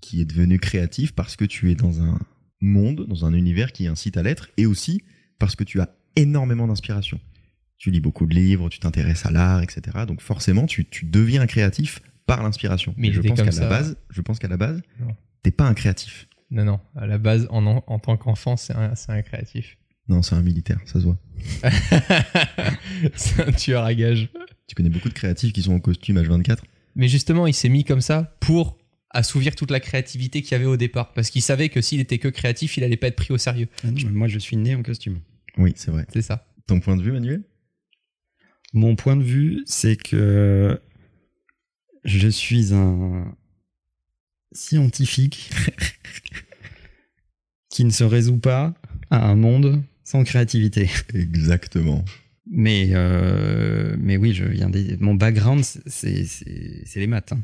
qui 0.00 0.20
est 0.20 0.24
devenu 0.24 0.58
créatif 0.58 1.12
parce 1.12 1.36
que 1.36 1.44
tu 1.44 1.70
es 1.70 1.74
dans 1.74 2.00
un 2.02 2.18
monde, 2.60 3.06
dans 3.06 3.26
un 3.26 3.34
univers 3.34 3.72
qui 3.72 3.86
incite 3.86 4.16
à 4.16 4.22
l'être 4.22 4.48
et 4.56 4.64
aussi 4.66 5.02
parce 5.38 5.56
que 5.56 5.64
tu 5.64 5.80
as 5.80 5.90
énormément 6.16 6.66
d'inspiration. 6.66 7.20
Tu 7.78 7.90
lis 7.90 8.00
beaucoup 8.00 8.26
de 8.26 8.34
livres, 8.34 8.68
tu 8.68 8.78
t'intéresses 8.78 9.26
à 9.26 9.30
l'art, 9.30 9.62
etc. 9.62 10.04
Donc 10.06 10.20
forcément, 10.20 10.66
tu, 10.66 10.84
tu 10.86 11.04
deviens 11.04 11.42
un 11.42 11.46
créatif 11.46 12.00
par 12.26 12.42
l'inspiration. 12.42 12.94
Mais 12.96 13.12
je 13.12 13.20
pense 13.20 13.40
qu'à 13.40 13.50
la 13.50 13.68
base, 13.68 13.96
je 14.10 14.20
pense 14.20 14.38
qu'à 14.38 14.48
la 14.48 14.56
base, 14.56 14.82
t'es 15.42 15.50
pas 15.50 15.64
un 15.64 15.74
créatif. 15.74 16.28
Non, 16.50 16.64
non. 16.64 16.80
À 16.94 17.06
la 17.06 17.18
base, 17.18 17.46
en, 17.50 17.66
en, 17.66 17.84
en 17.86 17.98
tant 17.98 18.16
qu'enfant, 18.16 18.56
c'est 18.56 18.74
un, 18.74 18.94
c'est 18.94 19.12
un 19.12 19.22
créatif. 19.22 19.76
Non, 20.08 20.22
c'est 20.22 20.36
un 20.36 20.42
militaire, 20.42 20.78
ça 20.84 21.00
se 21.00 21.04
voit. 21.04 21.18
c'est 23.14 23.46
un 23.46 23.52
tueur 23.52 23.84
à 23.84 23.92
gages. 23.94 24.28
Tu 24.68 24.74
connais 24.74 24.88
beaucoup 24.88 25.08
de 25.08 25.14
créatifs 25.14 25.52
qui 25.52 25.62
sont 25.62 25.72
en 25.72 25.80
costume 25.80 26.18
H24 26.20 26.58
Mais 26.94 27.08
justement, 27.08 27.46
il 27.46 27.54
s'est 27.54 27.68
mis 27.68 27.84
comme 27.84 28.00
ça 28.00 28.36
pour 28.40 28.78
assouvir 29.10 29.56
toute 29.56 29.70
la 29.70 29.80
créativité 29.80 30.42
qu'il 30.42 30.52
y 30.52 30.54
avait 30.54 30.64
au 30.64 30.76
départ. 30.76 31.12
Parce 31.12 31.30
qu'il 31.30 31.42
savait 31.42 31.68
que 31.68 31.80
s'il 31.80 32.00
était 32.00 32.18
que 32.18 32.28
créatif, 32.28 32.76
il 32.76 32.84
allait 32.84 32.96
pas 32.96 33.08
être 33.08 33.16
pris 33.16 33.32
au 33.32 33.38
sérieux. 33.38 33.68
Ah 33.84 33.90
non, 33.90 34.10
Moi, 34.10 34.28
je 34.28 34.38
suis 34.38 34.56
né 34.56 34.74
en 34.74 34.82
costume. 34.82 35.20
Oui, 35.58 35.72
c'est 35.76 35.90
vrai. 35.90 36.06
C'est 36.12 36.22
ça. 36.22 36.46
Ton 36.66 36.80
point 36.80 36.96
de 36.96 37.02
vue, 37.02 37.12
Manuel? 37.12 37.42
Mon 38.72 38.96
point 38.96 39.16
de 39.16 39.22
vue, 39.22 39.62
c'est 39.66 39.96
que 39.96 40.80
je 42.04 42.28
suis 42.28 42.72
un 42.74 43.34
scientifique 44.52 45.50
qui 47.70 47.84
ne 47.84 47.90
se 47.90 48.04
résout 48.04 48.38
pas 48.38 48.74
à 49.10 49.26
un 49.28 49.36
monde 49.36 49.82
sans 50.04 50.24
créativité. 50.24 50.88
Exactement. 51.14 52.04
Mais, 52.48 52.90
euh, 52.92 53.96
mais 53.98 54.16
oui, 54.16 54.32
je 54.32 54.44
viens 54.44 54.70
des... 54.70 54.96
mon 54.98 55.14
background, 55.14 55.64
c'est 55.64 56.24
les 56.94 57.06
maths. 57.06 57.32
hein. 57.32 57.42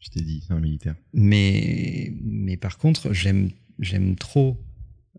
Je 0.00 0.10
t'ai 0.10 0.20
dit, 0.20 0.44
c'est 0.46 0.52
un 0.52 0.60
militaire. 0.60 0.94
Mais, 1.12 2.12
mais 2.22 2.56
par 2.56 2.78
contre, 2.78 3.12
j'aime 3.12 3.50
trop 4.16 4.62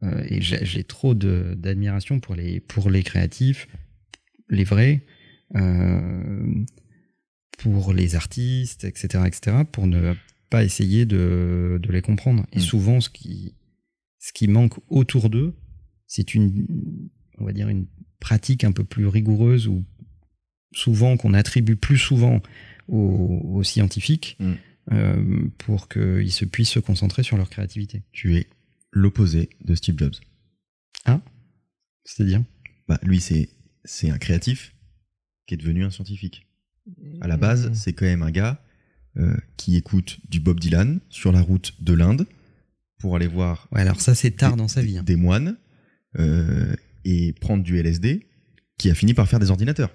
euh, 0.04 0.24
et 0.30 0.42
j'ai 0.42 0.84
trop 0.84 1.14
d'admiration 1.16 2.20
pour 2.20 2.36
les, 2.36 2.60
pour 2.60 2.90
les 2.90 3.04
créatifs, 3.04 3.68
les 4.50 4.64
vrais, 4.64 5.06
euh, 5.56 6.54
pour 7.58 7.94
les 7.94 8.16
artistes, 8.16 8.84
etc., 8.84 9.24
etc., 9.28 9.58
pour 9.72 9.88
ne 9.88 10.14
pas 10.50 10.64
essayer 10.64 11.06
de, 11.06 11.80
de 11.82 11.92
les 11.92 12.02
comprendre. 12.02 12.46
Et 12.54 12.58
Mm. 12.58 12.62
souvent, 12.62 13.02
ce 13.02 13.10
qui, 13.10 13.56
ce 14.20 14.32
qui 14.34 14.48
manque 14.48 14.74
autour 14.90 15.30
d'eux, 15.30 15.54
c'est 16.08 16.34
une, 16.34 16.66
on 17.38 17.46
va 17.46 17.54
dire, 17.54 17.70
une 17.70 17.86
pratique 18.20 18.64
un 18.64 18.72
peu 18.72 18.84
plus 18.84 19.06
rigoureuse 19.08 19.68
ou 19.68 19.84
souvent 20.74 21.18
qu'on 21.18 21.34
attribue 21.34 21.76
plus 21.76 21.98
souvent 21.98 22.42
aux, 22.88 23.42
aux 23.54 23.64
scientifiques 23.64 24.38
Mm. 24.40 24.54
euh, 24.94 25.48
pour 25.60 25.88
qu'ils 25.90 26.32
se 26.32 26.46
puissent 26.46 26.70
se 26.72 26.80
concentrer 26.80 27.22
sur 27.24 27.38
leur 27.38 27.50
créativité. 27.50 28.02
Tu 28.12 28.38
es 28.38 28.48
l'opposé 28.92 29.50
de 29.64 29.76
Steve 29.76 29.96
Jobs. 29.98 30.16
C'est-à-dire? 32.06 32.42
Bah, 32.88 33.00
lui, 33.04 33.20
c'est 33.20 33.50
c'est 33.86 34.10
un 34.10 34.18
créatif 34.18 34.74
qui 35.48 35.54
est 35.56 35.58
devenu 35.58 35.84
un 35.84 35.89
scientifique. 35.92 36.48
À 37.22 37.28
la 37.28 37.38
Mmh. 37.38 37.39
base, 37.39 37.72
c'est 37.74 37.94
quand 37.94 38.06
même 38.06 38.24
un 38.24 38.32
gars 38.32 38.63
euh, 39.18 39.36
qui 39.58 39.76
écoute 39.76 40.20
du 40.30 40.39
Bob 40.39 40.60
Dylan 40.60 41.00
sur 41.10 41.32
la 41.32 41.42
route 41.42 41.74
de 41.82 41.94
l'Inde 41.94 42.26
pour 43.00 43.15
aller 43.15 43.28
voir 43.28 43.68
Ouais, 43.72 43.82
alors 43.82 44.02
ça, 44.02 44.13
c'est 44.15 44.32
tard 44.32 44.52
des- 44.54 44.58
dans 44.58 44.68
sa 44.68 44.82
vie. 44.82 44.98
hein. 44.98 45.04
des 45.04 45.15
moines 45.15 45.58
euh, 46.18 46.76
et 47.06 47.34
prendre 47.34 47.63
du 47.63 47.78
LSD, 47.78 48.28
qui 48.78 48.89
a 48.89 48.96
fini 48.96 49.13
par 49.13 49.28
faire 49.28 49.39
des 49.39 49.52
ordinateurs. 49.52 49.94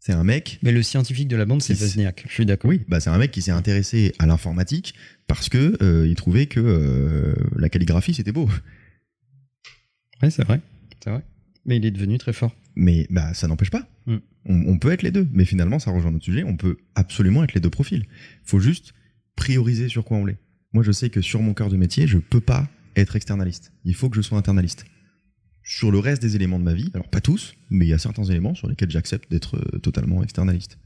C'est 0.00 0.12
un 0.12 0.24
mec. 0.24 0.58
Mais 0.62 0.72
le 0.72 0.82
scientifique 0.82 1.28
de 1.28 1.36
la 1.36 1.44
bande, 1.44 1.62
c'est 1.62 1.80
Wozniak. 1.80 2.24
Je 2.28 2.32
suis 2.32 2.46
d'accord. 2.46 2.68
Oui, 2.70 2.82
bah 2.88 3.00
c'est 3.00 3.10
un 3.10 3.18
mec 3.18 3.30
qui 3.32 3.42
s'est 3.42 3.50
intéressé 3.50 4.12
à 4.18 4.26
l'informatique 4.26 4.94
parce 5.26 5.48
que 5.48 5.76
euh, 5.82 6.06
il 6.08 6.14
trouvait 6.14 6.46
que 6.46 7.34
la 7.56 7.68
calligraphie 7.68 8.14
c'était 8.14 8.32
beau. 8.32 8.48
Ouais, 10.22 10.30
c'est 10.30 10.44
vrai. 10.44 10.60
C'est 11.02 11.10
vrai. 11.10 11.22
Mais 11.64 11.76
il 11.76 11.84
est 11.86 11.90
devenu 11.90 12.18
très 12.18 12.32
fort. 12.32 12.54
Mais 12.76 13.06
bah 13.10 13.34
ça 13.34 13.48
n'empêche 13.48 13.70
pas. 13.70 13.88
Mm. 14.06 14.16
On, 14.44 14.62
on 14.68 14.78
peut 14.78 14.92
être 14.92 15.02
les 15.02 15.10
deux, 15.10 15.26
mais 15.32 15.44
finalement 15.44 15.78
ça 15.78 15.90
rejoint 15.90 16.12
notre 16.12 16.24
sujet. 16.24 16.44
On 16.44 16.56
peut 16.56 16.76
absolument 16.94 17.42
être 17.42 17.54
les 17.54 17.60
deux 17.60 17.70
profils. 17.70 18.06
Faut 18.44 18.60
juste 18.60 18.92
prioriser 19.36 19.88
sur 19.88 20.04
quoi 20.04 20.16
on 20.16 20.24
l'est. 20.24 20.38
Moi, 20.72 20.82
je 20.82 20.92
sais 20.92 21.10
que 21.10 21.20
sur 21.20 21.40
mon 21.40 21.54
cœur 21.54 21.70
de 21.70 21.76
métier, 21.76 22.06
je 22.06 22.18
peux 22.18 22.40
pas 22.40 22.68
être 22.96 23.16
externaliste. 23.16 23.72
Il 23.84 23.94
faut 23.94 24.10
que 24.10 24.16
je 24.16 24.22
sois 24.22 24.38
internaliste. 24.38 24.84
Sur 25.62 25.90
le 25.90 25.98
reste 25.98 26.22
des 26.22 26.36
éléments 26.36 26.58
de 26.58 26.64
ma 26.64 26.74
vie, 26.74 26.90
alors 26.94 27.08
pas 27.08 27.20
tous, 27.20 27.54
mais 27.70 27.86
il 27.86 27.88
y 27.88 27.92
a 27.92 27.98
certains 27.98 28.24
éléments 28.24 28.54
sur 28.54 28.68
lesquels 28.68 28.90
j'accepte 28.90 29.30
d'être 29.30 29.56
euh, 29.56 29.78
totalement 29.78 30.22
externaliste. 30.22 30.78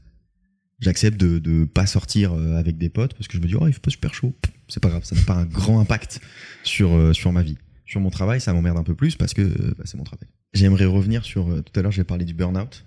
J'accepte 0.79 1.19
de 1.19 1.41
ne 1.45 1.65
pas 1.65 1.85
sortir 1.85 2.33
euh, 2.33 2.55
avec 2.55 2.77
des 2.77 2.89
potes 2.89 3.13
parce 3.13 3.27
que 3.27 3.37
je 3.37 3.41
me 3.41 3.47
dis, 3.47 3.55
oh, 3.55 3.67
il 3.67 3.73
fait 3.73 3.81
pas 3.81 3.91
super 3.91 4.13
chaud. 4.13 4.33
C'est 4.67 4.81
pas 4.81 4.89
grave, 4.89 5.03
ça 5.03 5.15
n'a 5.15 5.23
pas 5.23 5.35
un 5.35 5.45
grand 5.45 5.79
impact 5.79 6.21
sur, 6.63 6.93
euh, 6.93 7.13
sur 7.13 7.31
ma 7.31 7.43
vie. 7.43 7.57
Sur 7.85 8.01
mon 8.01 8.09
travail, 8.09 8.41
ça 8.41 8.53
m'emmerde 8.53 8.77
un 8.77 8.83
peu 8.83 8.95
plus 8.95 9.15
parce 9.15 9.33
que 9.33 9.43
bah, 9.77 9.83
c'est 9.85 9.97
mon 9.97 10.03
travail. 10.03 10.27
J'aimerais 10.53 10.85
revenir 10.85 11.23
sur. 11.23 11.49
euh, 11.49 11.61
tout 11.61 11.77
à 11.79 11.83
l'heure, 11.83 11.91
j'ai 11.91 12.03
parlé 12.03 12.25
du 12.25 12.33
burn-out. 12.33 12.85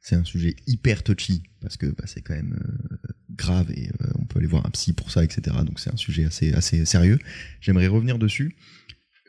C'est 0.00 0.16
un 0.16 0.24
sujet 0.24 0.56
hyper 0.66 1.02
touchy 1.02 1.42
parce 1.60 1.76
que 1.76 1.86
bah, 1.86 2.04
c'est 2.06 2.22
quand 2.22 2.34
même 2.34 2.58
euh, 2.58 3.06
grave 3.30 3.70
et 3.72 3.88
euh, 4.00 4.06
on 4.18 4.24
peut 4.24 4.38
aller 4.38 4.46
voir 4.46 4.64
un 4.64 4.70
psy 4.70 4.92
pour 4.92 5.10
ça, 5.10 5.22
etc. 5.24 5.56
Donc 5.64 5.80
c'est 5.80 5.92
un 5.92 5.96
sujet 5.96 6.24
assez, 6.24 6.52
assez 6.52 6.84
sérieux. 6.86 7.18
J'aimerais 7.60 7.88
revenir 7.88 8.18
dessus. 8.18 8.56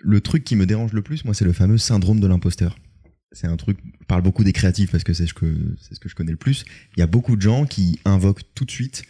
Le 0.02 0.22
truc 0.22 0.43
qui 0.45 0.56
me 0.56 0.65
dérange 0.65 0.93
le 0.93 1.02
plus, 1.02 1.26
moi, 1.26 1.34
c'est 1.34 1.43
le 1.43 1.52
fameux 1.54 1.78
syndrome 1.78 2.19
de 2.19 2.28
l'imposteur. 2.28 2.78
C'est 3.32 3.48
un 3.48 3.58
truc, 3.58 3.78
je 4.00 4.06
parle 4.06 4.22
beaucoup 4.22 4.43
des 4.43 4.54
créatifs 4.54 4.91
parce 4.91 5.04
que 5.04 5.13
c'est 5.13 5.28
ce 5.28 5.34
que, 5.34 5.76
ce 5.80 6.00
que 6.00 6.08
je 6.08 6.15
connais 6.15 6.32
le 6.32 6.38
plus. 6.38 6.65
Il 6.95 7.00
y 7.00 7.04
a 7.04 7.08
beaucoup 7.08 7.36
de 7.36 7.41
gens 7.41 7.65
qui 7.65 8.00
invoquent 8.06 8.43
tout 8.56 8.65
de 8.65 8.72
suite 8.72 9.04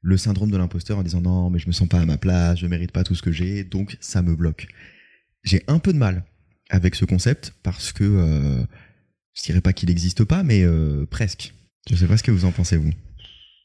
le 0.00 0.16
syndrome 0.16 0.50
de 0.50 0.56
l'imposteur 0.56 0.98
en 0.98 1.02
disant 1.02 1.20
non, 1.20 1.50
mais 1.50 1.58
je 1.58 1.66
me 1.66 1.72
sens 1.72 1.88
pas 1.88 2.00
à 2.00 2.06
ma 2.06 2.16
place, 2.16 2.60
je 2.60 2.66
mérite 2.68 2.92
pas 2.92 3.02
tout 3.02 3.16
ce 3.16 3.22
que 3.22 3.32
j'ai, 3.32 3.64
donc 3.64 3.98
ça 4.00 4.22
me 4.22 4.36
bloque. 4.36 4.68
J'ai 5.42 5.62
un 5.66 5.80
peu 5.80 5.92
de 5.92 5.98
mal 5.98 6.24
avec 6.70 6.94
ce 6.94 7.04
concept 7.04 7.52
parce 7.62 7.92
que 7.92 8.04
euh, 8.04 8.64
je 9.34 9.42
dirais 9.42 9.60
pas 9.60 9.72
qu'il 9.72 9.88
n'existe 9.88 10.24
pas, 10.24 10.42
mais 10.42 10.62
euh, 10.62 11.06
presque. 11.06 11.54
Je 11.90 11.94
sais 11.96 12.06
pas 12.06 12.16
ce 12.16 12.22
que 12.22 12.30
vous 12.32 12.44
en 12.44 12.52
pensez, 12.52 12.76
vous. 12.76 12.92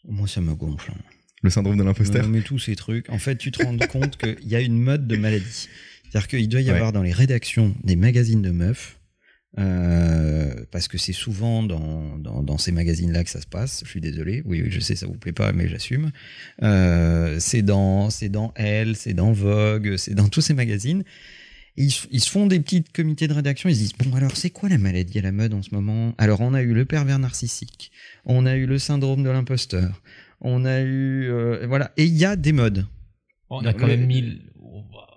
Moi, 0.07 0.27
ça 0.27 0.41
me 0.41 0.53
gonfle. 0.53 0.91
hein. 0.91 1.01
Le 1.43 1.49
syndrome 1.49 1.77
de 1.77 1.83
l'imposteur 1.83 2.27
mais 2.27 2.41
tous 2.41 2.59
ces 2.59 2.75
trucs. 2.75 3.09
En 3.09 3.17
fait, 3.17 3.35
tu 3.35 3.51
te 3.51 3.63
rends 3.63 3.75
compte 3.77 4.17
qu'il 4.17 4.47
y 4.47 4.55
a 4.55 4.59
une 4.61 4.77
mode 4.79 5.07
de 5.07 5.15
maladie. 5.15 5.67
C'est-à-dire 6.11 6.27
qu'il 6.27 6.47
doit 6.49 6.61
y 6.61 6.65
Ouais. 6.65 6.71
avoir 6.71 6.91
dans 6.91 7.01
les 7.01 7.13
rédactions 7.13 7.75
des 7.83 7.95
magazines 7.95 8.41
de 8.43 8.51
meufs, 8.51 8.99
euh, 9.57 10.53
parce 10.71 10.87
que 10.87 10.97
c'est 10.97 11.13
souvent 11.13 11.63
dans, 11.63 12.17
dans, 12.19 12.43
dans 12.43 12.57
ces 12.57 12.71
magazines-là 12.71 13.23
que 13.23 13.29
ça 13.29 13.41
se 13.41 13.47
passe. 13.47 13.81
Je 13.85 13.89
suis 13.89 14.01
désolé. 14.01 14.43
Oui, 14.45 14.61
oui, 14.61 14.69
je 14.71 14.79
sais, 14.79 14.95
ça 14.95 15.07
vous 15.07 15.17
plaît 15.17 15.31
pas, 15.33 15.51
mais 15.51 15.67
j'assume. 15.67 16.11
Euh, 16.63 17.37
c'est 17.39 17.61
dans, 17.63 18.09
c'est 18.09 18.29
dans 18.29 18.53
Elle, 18.55 18.95
c'est 18.95 19.13
dans 19.13 19.31
Vogue, 19.31 19.95
c'est 19.97 20.13
dans 20.13 20.29
tous 20.29 20.41
ces 20.41 20.53
magazines. 20.53 21.03
Et 21.77 21.83
ils, 21.83 21.91
se- 21.91 22.07
ils 22.11 22.19
se 22.19 22.29
font 22.29 22.47
des 22.47 22.59
petits 22.59 22.83
comités 22.83 23.27
de 23.27 23.33
rédaction. 23.33 23.69
Ils 23.69 23.75
se 23.75 23.79
disent 23.79 23.93
bon 23.93 24.15
alors 24.15 24.35
c'est 24.35 24.49
quoi 24.49 24.67
la 24.69 24.77
maladie 24.77 25.19
à 25.19 25.21
la 25.21 25.31
mode 25.31 25.53
en 25.53 25.61
ce 25.61 25.73
moment? 25.73 26.13
Alors 26.17 26.41
on 26.41 26.53
a 26.53 26.61
eu 26.61 26.73
le 26.73 26.85
pervers 26.85 27.17
narcissique, 27.19 27.91
on 28.25 28.45
a 28.45 28.55
eu 28.55 28.65
le 28.65 28.77
syndrome 28.77 29.23
de 29.23 29.29
l'imposteur, 29.29 30.01
on 30.41 30.65
a 30.65 30.81
eu 30.81 31.29
euh, 31.29 31.65
voilà 31.67 31.91
et 31.97 32.03
il 32.05 32.17
y 32.17 32.25
a 32.25 32.35
des 32.35 32.51
modes 32.51 32.85
On 33.49 33.65
a 33.65 33.73
quand 33.73 33.87
même 33.87 34.05
mis, 34.05 34.39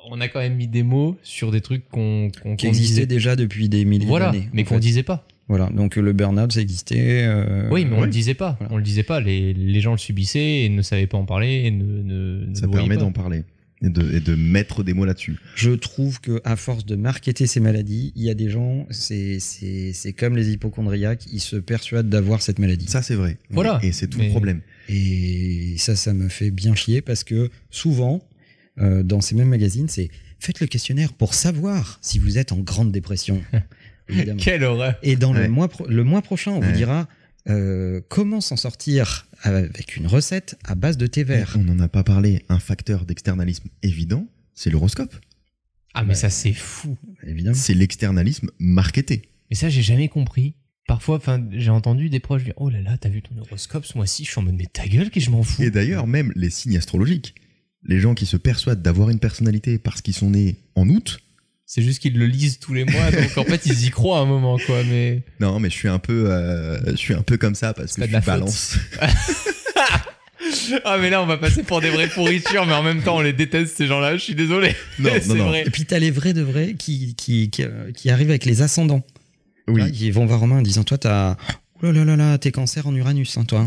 on 0.09 0.21
a 0.21 0.29
quand 0.29 0.39
même 0.41 0.55
mis 0.57 0.69
des 0.69 0.83
mots 0.85 1.17
sur 1.23 1.51
des 1.51 1.61
trucs 1.61 1.89
qu'on 1.89 2.31
qu'on 2.43 2.55
qui 2.57 2.67
existaient 2.69 2.95
disait. 2.95 3.07
déjà 3.07 3.35
depuis 3.37 3.69
des 3.69 3.85
milliers 3.85 4.07
Voilà, 4.07 4.27
d'années. 4.31 4.49
mais 4.53 4.63
qu'on 4.65 4.75
fait. 4.75 4.81
disait 4.81 5.03
pas. 5.03 5.27
Voilà, 5.49 5.69
donc 5.71 5.97
le 5.97 6.13
burn-out 6.15 6.53
ça 6.53 6.61
existait. 6.63 7.25
euh, 7.27 7.69
oui, 7.71 7.85
mais 7.85 7.97
on 7.97 8.01
ouais. 8.01 8.07
le 8.07 8.13
disait 8.13 8.33
pas. 8.35 8.57
Voilà. 8.61 8.73
On 8.73 8.77
le 8.79 8.83
disait 8.83 9.03
pas. 9.03 9.21
Les, 9.21 9.53
les 9.53 9.81
gens 9.83 9.93
le 9.93 9.99
subissaient 9.99 10.63
et 10.65 10.69
ne 10.71 10.81
savaient 10.83 11.07
pas 11.07 11.19
en 11.19 11.27
parler 11.27 11.65
et 11.67 11.71
ne, 11.71 11.85
ne, 11.85 12.47
ne 12.47 12.55
Ça 12.55 12.67
permet 12.69 12.97
d'en 12.97 13.13
parler 13.13 13.43
et 13.85 13.91
de, 13.91 14.17
et 14.17 14.21
de 14.21 14.35
mettre 14.35 14.83
des 14.83 14.95
mots 14.95 15.05
là-dessus. 15.05 15.37
Je 15.57 15.71
trouve 15.71 16.21
que 16.21 16.41
à 16.45 16.57
force 16.57 16.87
de 16.87 16.97
marketer 16.97 17.47
ces 17.47 17.61
maladies, 17.61 18.13
il 18.17 18.23
y 18.23 18.31
a 18.31 18.35
des 18.35 18.49
gens, 18.51 18.87
c'est 18.91 19.39
c'est 19.41 19.93
c'est 19.93 20.13
comme 20.13 20.37
les 20.37 20.51
hypochondriaques, 20.51 21.27
ils 21.33 21.41
se 21.41 21.57
persuadent 21.57 22.09
d'avoir 22.09 22.41
cette 22.43 22.59
maladie. 22.59 22.87
Ça, 22.89 23.03
c'est 23.03 23.15
vrai. 23.15 23.37
Voilà. 23.51 23.79
Et 23.83 23.93
c'est 23.93 24.07
tout 24.09 24.19
Mais- 24.19 24.25
le 24.27 24.31
problème. 24.31 24.61
Et 24.89 25.75
ça, 25.79 25.97
ça 25.97 26.15
me 26.15 26.29
fait 26.29 26.51
bien 26.51 26.75
chier 26.75 27.01
parce 27.03 27.25
que 27.25 27.51
souvent, 27.71 28.27
euh, 28.79 29.03
dans 29.03 29.21
ces 29.21 29.35
mêmes 29.35 29.49
magazines, 29.49 29.89
c'est 29.89 30.11
faites 30.41 30.61
le 30.61 30.67
questionnaire 30.67 31.13
pour 31.13 31.35
savoir 31.35 31.99
si 32.03 32.19
vous 32.19 32.39
êtes 32.39 32.53
en 32.53 32.59
grande 32.59 32.91
dépression. 32.93 33.43
Quelle 34.39 34.65
horreur. 34.65 34.95
Et 35.03 35.17
dans 35.17 35.33
Ouais. 35.35 35.45
le, 35.45 35.49
mois 35.49 35.69
pro- 35.69 35.87
le 35.89 36.05
mois 36.05 36.21
prochain, 36.23 36.51
on 36.53 36.61
Ouais. 36.61 36.67
vous 36.69 36.77
dira 36.77 37.09
euh, 37.49 38.01
comment 38.09 38.41
s'en 38.41 38.57
sortir 38.57 39.27
avec 39.43 39.97
une 39.97 40.07
recette 40.07 40.57
à 40.65 40.75
base 40.75 40.97
de 40.97 41.07
thé 41.07 41.25
vert? 41.25 41.57
On 41.59 41.65
n'en 41.65 41.79
a 41.81 41.89
pas 41.89 42.03
parlé. 42.05 42.45
Un 42.49 42.59
facteur 42.59 43.05
d'externalisme 43.05 43.69
évident, 43.83 44.27
c'est 44.55 44.71
l'horoscope. 44.71 45.15
Ah, 45.95 46.03
mais 46.03 46.11
Ouais. 46.11 46.15
ça, 46.15 46.31
c'est 46.31 46.53
fou. 46.53 46.97
Évidemment. 47.27 47.55
C'est 47.57 47.75
l'externalisme 47.75 48.51
marketé. 48.59 49.23
Mais 49.51 49.57
ça, 49.57 49.69
j'ai 49.69 49.83
jamais 49.83 50.09
compris. 50.09 50.55
Parfois, 50.89 51.17
enfin, 51.17 51.43
j'ai 51.53 51.71
entendu 51.71 52.11
des 52.11 52.21
proches 52.21 52.45
dire 52.45 52.55
Oh 52.57 52.69
là 52.69 52.81
là, 52.83 52.99
t'as 52.99 53.09
vu 53.09 53.23
ton 53.23 53.37
horoscope 53.39 53.87
ce 53.87 53.97
mois-ci? 53.97 54.25
Je 54.25 54.31
suis 54.31 54.39
en 54.39 54.43
mode 54.43 54.57
Mais 54.57 54.67
ta 54.67 54.87
gueule, 54.87 55.11
que 55.11 55.21
je 55.21 55.31
m'en 55.31 55.43
fous? 55.43 55.63
Et 55.63 55.71
d'ailleurs, 55.71 56.07
même 56.07 56.33
les 56.35 56.51
signes 56.51 56.77
astrologiques. 56.77 57.35
Les 57.87 58.01
gens 58.01 58.15
qui 58.15 58.27
se 58.27 58.37
persuadent 58.37 58.83
d'avoir 58.83 59.11
une 59.11 59.19
personnalité 59.19 59.79
parce 59.79 60.01
qu'ils 60.03 60.15
sont 60.15 60.31
nés 60.31 60.57
en 60.75 60.89
août. 60.89 61.21
C'est 61.75 61.83
juste 61.83 61.99
qu'ils 61.99 62.17
le 62.17 62.27
lisent 62.27 62.61
tous 62.61 62.73
les 62.73 62.85
mois, 62.85 63.11
donc 63.11 63.37
en 63.37 63.43
fait 63.43 63.67
ils 63.67 63.87
y 63.87 63.91
croient 63.91 64.19
à 64.19 64.23
un 64.23 64.27
moment, 64.27 64.59
quoi. 64.65 64.85
Mais 64.89 65.23
Non, 65.41 65.59
mais 65.59 65.71
je 65.71 65.75
suis 65.75 65.89
un 65.89 65.99
peu, 65.99 66.31
euh, 66.31 66.79
je 66.93 66.95
suis 66.95 67.15
un 67.15 67.23
peu 67.23 67.37
comme 67.37 67.57
ça 67.57 67.75
parce 67.75 67.95
que 67.97 68.03
je 68.03 68.07
suis 68.07 68.21
balance. 68.21 68.77
ah, 70.85 70.99
mais 71.01 71.11
là 71.11 71.21
on 71.21 71.27
va 71.27 71.37
passer 71.37 71.65
pour 71.65 71.81
des 71.81 71.91
vraies 71.91 72.07
pourritures, 72.07 72.65
mais 72.65 72.75
en 72.75 72.85
même 72.85 73.03
temps 73.03 73.17
on 73.17 73.23
les 73.23 73.33
déteste 73.33 73.77
ces 73.77 73.89
gens-là. 73.89 74.17
Je 74.17 74.23
suis 74.23 74.37
désolé. 74.37 74.77
Non, 75.01 75.11
c'est 75.21 75.27
non, 75.27 75.35
non. 75.35 75.49
vrai. 75.49 75.65
Et 75.67 75.71
puis 75.71 75.85
t'as 75.85 75.99
les 75.99 76.13
vrais 76.13 76.33
de 76.33 76.43
vrais 76.43 76.75
qui, 76.75 77.17
qui, 77.17 77.51
qui, 77.51 77.65
euh, 77.65 77.91
qui 77.91 78.09
arrivent 78.09 78.31
avec 78.31 78.45
les 78.45 78.63
ascendants. 78.63 79.03
Oui. 79.67 79.81
Là, 79.81 79.89
ils 79.89 80.13
vont 80.13 80.27
voir 80.27 80.39
Romain 80.39 80.59
en 80.59 80.63
disant 80.63 80.85
Toi, 80.85 80.99
t'as. 80.99 81.37
Oh 81.83 81.87
là 81.87 81.91
là 81.91 82.05
là 82.05 82.15
là, 82.15 82.39
t'es 82.39 82.53
cancer 82.53 82.87
en 82.87 82.95
Uranus, 82.95 83.37
hein, 83.37 83.45
toi. 83.45 83.67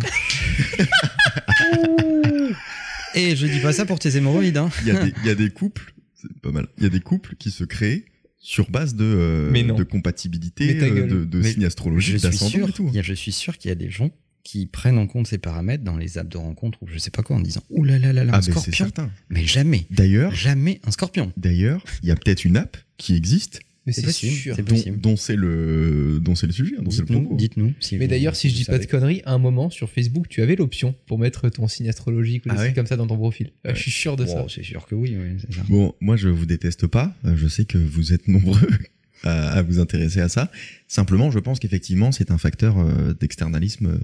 Et 3.15 3.35
je 3.35 3.47
dis 3.47 3.59
pas 3.59 3.73
ça 3.73 3.85
pour 3.85 3.99
tes 3.99 4.15
hémorroïdes, 4.15 4.55
hein. 4.55 4.69
Il 4.85 4.93
y, 4.93 5.13
il 5.23 5.27
y 5.27 5.29
a 5.29 5.35
des 5.35 5.49
couples, 5.49 5.93
c'est 6.21 6.41
pas 6.41 6.51
mal. 6.51 6.67
Il 6.77 6.83
y 6.83 6.85
a 6.85 6.89
des 6.89 6.99
couples 6.99 7.35
qui 7.37 7.51
se 7.51 7.63
créent 7.63 8.05
sur 8.39 8.69
base 8.69 8.95
de, 8.95 9.03
euh, 9.05 9.49
Mais 9.51 9.63
de 9.63 9.83
compatibilité, 9.83 10.75
Mais 10.75 10.83
euh, 10.83 11.07
de, 11.07 11.25
de 11.25 11.39
Mais 11.39 11.51
signes 11.51 11.65
astrologiques, 11.65 12.21
d'ascendant 12.21 12.67
et 12.67 12.71
tout. 12.71 12.89
a- 12.95 13.01
je 13.01 13.13
suis 13.13 13.31
sûr 13.31 13.57
qu'il 13.57 13.69
y 13.69 13.71
a 13.71 13.75
des 13.75 13.89
gens 13.89 14.11
qui 14.43 14.65
prennent 14.65 14.97
en 14.97 15.07
compte 15.07 15.27
ces 15.27 15.37
paramètres 15.39 15.83
dans 15.83 15.97
les 15.97 16.17
apps 16.17 16.29
de 16.29 16.37
rencontre 16.37 16.81
ou 16.81 16.87
je 16.87 16.97
sais 16.97 17.11
pas 17.11 17.21
quoi 17.21 17.35
en 17.35 17.41
disant 17.41 17.61
Ouh 17.69 17.83
là 17.83 17.99
là 17.99 18.13
là 18.13 18.23
là, 18.23 18.31
Ah, 18.33 18.37
un 18.37 18.39
mais 18.39 18.51
scorpion. 18.51 18.71
certain. 18.85 19.11
Mais 19.29 19.43
jamais, 19.43 19.85
D'ailleurs, 19.91 20.33
jamais 20.33 20.79
un 20.85 20.91
scorpion. 20.91 21.33
d'ailleurs, 21.35 21.83
il 22.03 22.07
y 22.07 22.11
a 22.11 22.15
peut-être 22.15 22.45
une 22.45 22.55
app 22.55 22.77
qui 22.97 23.15
existe 23.15 23.59
Mais 23.87 23.93
C'est 23.93 24.01
possible, 24.03 24.33
sûr. 24.33 24.55
c'est 24.55 24.63
dont, 24.63 24.75
possible. 24.75 24.99
dont 24.99 25.15
c'est 25.15 25.35
le, 25.35 26.19
dont 26.21 26.35
c'est 26.35 26.45
le 26.45 26.51
sujet, 26.53 26.75
dont 26.79 26.91
c'est 26.91 26.99
le 26.99 27.05
Dites-nous, 27.05 27.21
propos. 27.21 27.35
dites-nous. 27.37 27.73
si 27.79 27.95
Mais 27.97 28.07
d'ailleurs, 28.07 28.35
si 28.35 28.49
je 28.49 28.55
dis 28.55 28.65
pas 28.65 28.77
de 28.77 28.85
conneries, 28.85 29.21
à 29.25 29.31
un 29.33 29.37
moment 29.39 29.69
sur 29.69 29.89
Facebook, 29.89 30.27
tu 30.27 30.41
avais 30.41 30.55
l'option 30.57 30.93
pour 31.05 31.17
mettre 31.17 31.47
ton 31.49 31.67
signe 31.67 31.87
astrologique 31.89 32.45
ou 32.45 32.49
des 32.49 32.55
Ah 32.55 32.57
trucs 32.57 32.67
ouais 32.69 32.73
comme 32.75 32.85
ça 32.85 32.97
dans 32.97 33.07
ton 33.07 33.15
profil. 33.17 33.51
Euh, 33.65 33.69
Ouais. 33.69 33.75
Je 33.75 33.81
suis 33.81 33.91
sûr 33.91 34.15
de 34.17 34.25
ça. 34.25 34.45
C'est 34.49 34.63
sûr 34.63 34.85
que 34.85 34.93
oui, 34.95 35.15
oui, 35.17 35.37
c'est 35.39 35.53
ça. 35.55 35.61
Bon, 35.69 35.93
moi 36.01 36.17
je 36.17 36.27
vous 36.29 36.45
déteste 36.45 36.85
pas. 36.85 37.15
Je 37.23 37.47
sais 37.47 37.65
que 37.65 37.77
vous 37.77 38.11
êtes 38.13 38.27
nombreux 38.27 38.59
à, 39.23 39.49
à 39.53 39.61
vous 39.63 39.79
intéresser 39.79 40.19
à 40.19 40.27
ça. 40.29 40.51
Simplement, 40.87 41.31
je 41.31 41.39
pense 41.39 41.59
qu'effectivement, 41.59 42.11
c'est 42.11 42.29
un 42.29 42.37
facteur 42.37 42.77
euh, 42.79 43.13
d'externalisme 43.13 43.87
euh, 43.87 43.97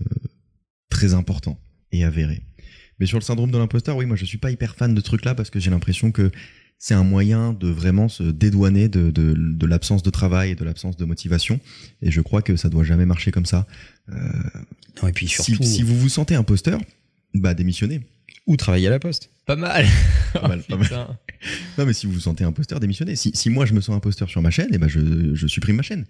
très 0.90 1.14
important 1.14 1.60
et 1.92 2.04
avéré. 2.04 2.42
Mais 3.00 3.06
sur 3.06 3.18
le 3.18 3.24
syndrome 3.24 3.52
de 3.52 3.58
l'imposteur, 3.58 3.98
oui, 3.98 4.06
moi 4.06 4.16
je 4.16 4.24
suis 4.26 4.38
pas 4.38 4.52
hyper 4.52 4.76
fan 4.76 4.94
de 4.94 5.00
ce 5.00 5.06
truc-là 5.06 5.36
parce 5.36 5.50
que 5.50 5.60
j'ai 5.60 5.72
l'impression 5.72 6.12
que 6.12 6.32
c'est 6.86 6.96
un 6.96 7.06
moyen 7.06 7.54
de 7.54 7.70
vraiment 7.70 8.10
se 8.10 8.24
dédouaner 8.24 8.90
de, 8.90 9.10
de, 9.10 9.34
de 9.38 9.66
l'absence 9.66 10.04
de 10.04 10.10
travail 10.10 10.52
et 10.52 10.56
de 10.56 10.66
l'absence 10.66 10.98
de 10.98 11.06
motivation. 11.06 11.62
Et 12.02 12.12
je 12.12 12.20
crois 12.20 12.42
que 12.42 12.58
ça 12.58 12.68
doit 12.68 12.84
jamais 12.84 13.06
marcher 13.06 13.32
comme 13.32 13.46
ça. 13.46 13.66
Euh, 14.10 14.16
Non, 15.02 15.08
et 15.08 15.14
puis 15.14 15.30
si, 15.30 15.42
surtout, 15.44 15.64
si 15.64 15.82
vous 15.82 15.98
vous 15.98 16.10
sentez 16.10 16.36
imposteur, 16.36 16.82
bah 17.36 17.54
démissionnez. 17.54 18.02
ou 18.48 18.58
travailler 18.58 18.88
à 18.88 18.90
la 18.90 19.00
poste. 19.00 19.30
Pas 19.46 19.56
mal. 19.56 19.86
Pas 20.34 20.46
mal, 20.50 20.62
Oh, 20.70 20.76
pas 20.76 20.78
mal. 20.78 21.08
Non, 21.78 21.86
mais 21.86 21.94
si 21.94 22.06
vous 22.06 22.12
vous 22.12 22.20
sentez 22.20 22.44
imposteur, 22.44 22.82
démissionnez. 22.82 23.16
Si, 23.16 23.32
si 23.34 23.50
moi 23.50 23.66
je 23.66 23.74
me 23.74 23.80
sens 23.80 23.96
imposteur 23.96 24.28
sur 24.30 24.42
ma 24.42 24.52
chaîne, 24.52 24.68
eh 24.74 24.78
ben 24.78 24.90
je, 24.90 25.34
je 25.36 25.48
supprime 25.48 25.78
ma 25.78 25.84
chaîne. 25.84 26.06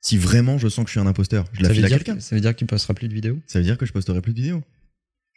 Si 0.00 0.16
vraiment 0.16 0.56
je 0.56 0.68
sens 0.68 0.84
que 0.84 0.88
je 0.88 0.92
suis 0.92 1.00
un 1.00 1.06
imposteur, 1.06 1.44
je 1.52 1.60
la 1.62 1.68
Ça 1.68 1.74
file 1.74 1.82
veut, 1.82 1.86
à 1.86 1.88
dire, 1.90 1.98
quelqu'un. 2.04 2.18
ça 2.20 2.34
veut 2.34 2.40
dire 2.40 2.52
que 2.54 2.58
tu 2.60 2.64
posteras 2.66 2.94
plus 2.94 3.08
de 3.08 3.14
vidéos? 3.14 3.38
Ça 3.46 3.58
veut 3.58 3.64
dire 3.64 3.76
que 3.76 3.84
je 3.84 3.92
posterai 3.92 4.22
plus 4.22 4.32
de 4.32 4.40
vidéos. 4.40 4.62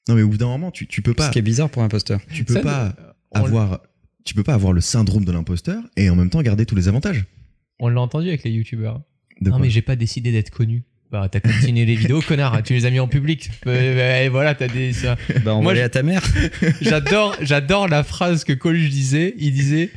Non, 0.07 0.15
mais 0.15 0.21
au 0.21 0.29
bout 0.29 0.37
d'un 0.37 0.47
moment, 0.47 0.71
tu, 0.71 0.87
tu 0.87 1.01
peux 1.01 1.13
pas, 1.13 1.27
Ce 1.27 1.31
qui 1.31 1.39
est 1.39 1.41
bizarre 1.41 1.69
pour 1.69 1.81
un 1.81 1.87
imposteur. 1.87 2.21
tu 2.33 2.45
peux 2.45 2.53
Ça, 2.53 2.61
pas 2.61 2.95
on- 3.31 3.43
avoir, 3.43 3.81
tu 4.27 4.33
peux 4.35 4.43
pas 4.43 4.53
avoir 4.53 4.73
le 4.73 4.81
syndrome 4.81 5.25
de 5.25 5.31
l'imposteur 5.31 5.81
et 5.95 6.09
en 6.09 6.15
même 6.15 6.29
temps 6.29 6.41
garder 6.41 6.65
tous 6.65 6.75
les 6.75 6.87
avantages. 6.87 7.25
On 7.79 7.87
l'a 7.87 8.01
entendu 8.01 8.27
avec 8.27 8.43
les 8.43 8.51
youtubeurs. 8.51 9.01
Non, 9.41 9.59
mais 9.59 9.69
j'ai 9.69 9.81
pas 9.81 9.95
décidé 9.95 10.31
d'être 10.31 10.49
connu. 10.49 10.83
Bah, 11.09 11.29
t'as 11.31 11.39
continué 11.39 11.85
les 11.85 11.95
vidéos, 11.95 12.21
connard. 12.27 12.61
Tu 12.63 12.73
les 12.73 12.85
as 12.85 12.89
mis 12.89 12.99
en 12.99 13.07
public. 13.07 13.49
Euh, 13.65 13.95
bah, 13.95 14.23
et 14.23 14.27
voilà, 14.29 14.55
t'as 14.55 14.67
des. 14.67 14.91
ça. 14.91 15.15
Bah, 15.45 15.55
on 15.55 15.61
Moi, 15.61 15.71
va 15.73 15.77
aller 15.79 15.81
à 15.81 15.89
ta 15.89 16.03
mère. 16.03 16.21
J'adore, 16.81 17.37
j'adore 17.41 17.87
la 17.87 18.03
phrase 18.03 18.43
que 18.43 18.51
Coluche 18.51 18.89
disait. 18.89 19.33
Il 19.37 19.53
disait, 19.53 19.91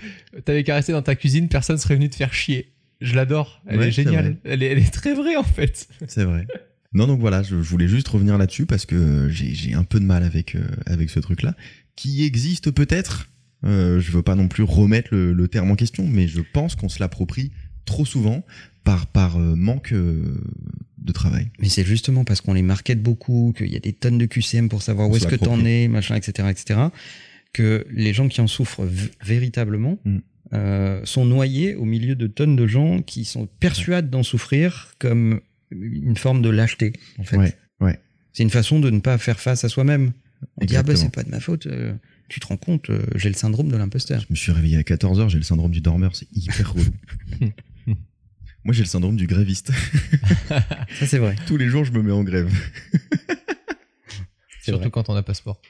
t'avais 0.45 0.63
qu'à 0.63 0.77
rester 0.77 0.93
dans 0.93 1.03
ta 1.03 1.17
cuisine, 1.17 1.49
personne 1.49 1.79
serait 1.79 1.97
venu 1.97 2.09
te 2.09 2.15
faire 2.17 2.33
chier. 2.33 2.73
Je 3.01 3.17
l'adore. 3.17 3.61
Elle 3.67 3.81
Ouais, 3.81 3.89
est 3.89 3.93
géniale. 3.93 4.37
Elle 4.45 4.63
est, 4.63 4.67
elle 4.67 4.79
est 4.79 4.93
très 4.93 5.15
vraie, 5.15 5.35
en 5.37 5.43
fait. 5.43 5.89
C'est 6.07 6.25
vrai. 6.25 6.47
Non, 6.93 7.07
donc 7.09 7.19
voilà, 7.19 7.43
je, 7.43 7.61
je 7.61 7.69
voulais 7.69 7.89
juste 7.89 8.07
revenir 8.09 8.37
là-dessus 8.39 8.67
parce 8.67 8.85
que 8.87 9.29
j'ai 9.31 9.55
j'ai 9.55 9.75
un 9.75 9.85
peu 9.85 9.99
de 10.01 10.05
mal 10.05 10.23
avec, 10.23 10.55
euh, 10.55 10.61
avec 10.87 11.09
ce 11.11 11.19
truc-là, 11.19 11.55
qui 11.97 12.25
existe 12.25 12.71
peut-être. 12.71 13.29
Euh, 13.65 14.01
je 14.01 14.11
veux 14.13 14.23
pas 14.23 14.35
non 14.35 14.49
plus 14.49 14.63
remettre 14.63 15.09
le, 15.13 15.33
le 15.33 15.49
terme 15.49 15.71
en 15.71 15.77
question, 15.77 16.07
mais 16.07 16.29
je 16.29 16.41
pense 16.41 16.75
qu'on 16.77 16.89
se 16.89 16.99
l'approprie 17.01 17.53
trop 17.85 18.05
souvent 18.05 18.45
par, 18.85 19.07
par 19.07 19.37
euh, 19.37 19.55
manque 19.55 19.93
euh, 19.93 20.41
de 20.99 21.13
travail. 21.13 21.51
Mais 21.59 21.69
c'est 21.69 21.85
justement 21.85 22.25
parce 22.25 22.41
qu'on 22.41 22.55
les 22.55 22.63
market 22.63 23.03
beaucoup, 23.03 23.53
qu'il 23.57 23.69
y 23.69 23.77
a 23.77 23.81
des 23.81 23.93
tonnes 23.93 24.19
de 24.19 24.27
QCM 24.27 24.69
pour 24.69 24.83
savoir 24.83 25.09
On 25.09 25.13
où 25.13 25.17
est-ce 25.17 25.27
que 25.27 25.37
t'en 25.37 25.65
es, 25.65 25.89
machin, 25.89 26.15
etc., 26.17 26.49
etc., 26.51 26.81
que 27.53 27.87
les 27.91 28.13
gens 28.13 28.29
qui 28.29 28.41
en 28.41 28.47
souffrent 28.47 28.87
véritablement 29.25 29.99
Mm. 30.05 30.19
euh, 30.55 31.01
sont 31.05 31.25
noyés 31.25 31.75
au 31.75 31.85
milieu 31.85 32.15
de 32.15 32.27
tonnes 32.27 32.57
de 32.57 32.67
gens 32.67 33.03
qui 33.03 33.25
sont 33.25 33.47
persuadés 33.47 34.09
d'en 34.09 34.23
souffrir 34.23 34.93
comme 34.99 35.41
une 35.71 36.17
forme 36.17 36.43
de 36.43 36.49
lâcheté, 36.49 36.93
en 37.19 37.25
fait. 37.25 37.37
Ouais, 37.37 37.55
ouais. 37.81 37.99
C'est 38.33 38.43
une 38.43 38.51
façon 38.51 38.81
de 38.81 38.91
ne 38.91 39.01
pas 39.01 39.19
faire 39.19 39.41
face 39.41 39.65
à 39.65 39.69
soi-même. 39.69 40.13
On 40.57 40.65
dit, 40.65 40.77
ah 40.77 40.81
Exactement. 40.81 40.97
c'est 40.97 41.15
pas 41.15 41.23
de 41.23 41.31
ma 41.31 41.41
faute, 41.41 41.67
euh, 41.67 41.93
tu 42.31 42.41
te 42.41 42.47
rends 42.47 42.57
compte, 42.57 42.89
euh, 42.91 43.03
j'ai 43.17 43.29
le 43.29 43.35
syndrome 43.35 43.69
de 43.71 43.77
l'imposteur. 43.77 44.21
Je 44.21 44.27
me 44.31 44.37
suis 44.37 44.53
réveillé 44.53 44.79
à 44.79 44.83
14h, 44.83 45.29
j'ai 45.29 45.37
le 45.39 45.43
syndrome 45.45 45.71
du 45.73 45.81
dormeur, 45.83 46.15
c'est 46.17 46.29
hyper 46.33 46.73
relou. 46.73 46.91
Moi, 48.65 48.75
j'ai 48.75 48.83
le 48.83 48.89
syndrome 48.89 49.17
du 49.17 49.27
gréviste. 49.27 49.73
Ça 50.49 51.07
c'est 51.07 51.19
vrai. 51.19 51.35
Tous 51.47 51.57
les 51.57 51.69
jours, 51.69 51.85
je 51.85 51.93
me 51.93 52.03
mets 52.03 52.13
en 52.13 52.23
grève. 52.23 52.51
C'est 54.61 54.65
Surtout 54.73 54.81
vrai. 54.83 54.91
quand 54.91 55.09
on 55.09 55.15
a 55.17 55.23
passeport. 55.23 55.61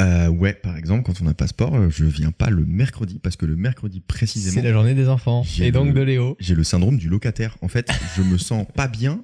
Euh, 0.00 0.28
ouais, 0.28 0.54
par 0.54 0.76
exemple, 0.76 1.02
quand 1.04 1.20
on 1.20 1.26
a 1.26 1.34
passeport, 1.34 1.74
euh, 1.74 1.90
je 1.90 2.04
viens 2.04 2.30
pas 2.30 2.50
le 2.50 2.64
mercredi 2.64 3.18
parce 3.18 3.36
que 3.36 3.44
le 3.46 3.56
mercredi 3.56 3.98
C'est 3.98 4.06
précisément, 4.06 4.62
la 4.62 4.72
journée 4.72 4.94
des 4.94 5.08
enfants. 5.08 5.44
Et 5.60 5.72
donc 5.72 5.88
le- 5.88 5.92
de 5.92 6.00
Léo. 6.02 6.36
j'ai 6.40 6.54
le 6.54 6.64
syndrome 6.64 6.96
du 6.98 7.08
locataire. 7.08 7.58
En 7.62 7.68
fait, 7.68 7.90
je 8.16 8.22
me 8.22 8.38
sens 8.38 8.66
pas 8.74 8.88
bien 8.88 9.22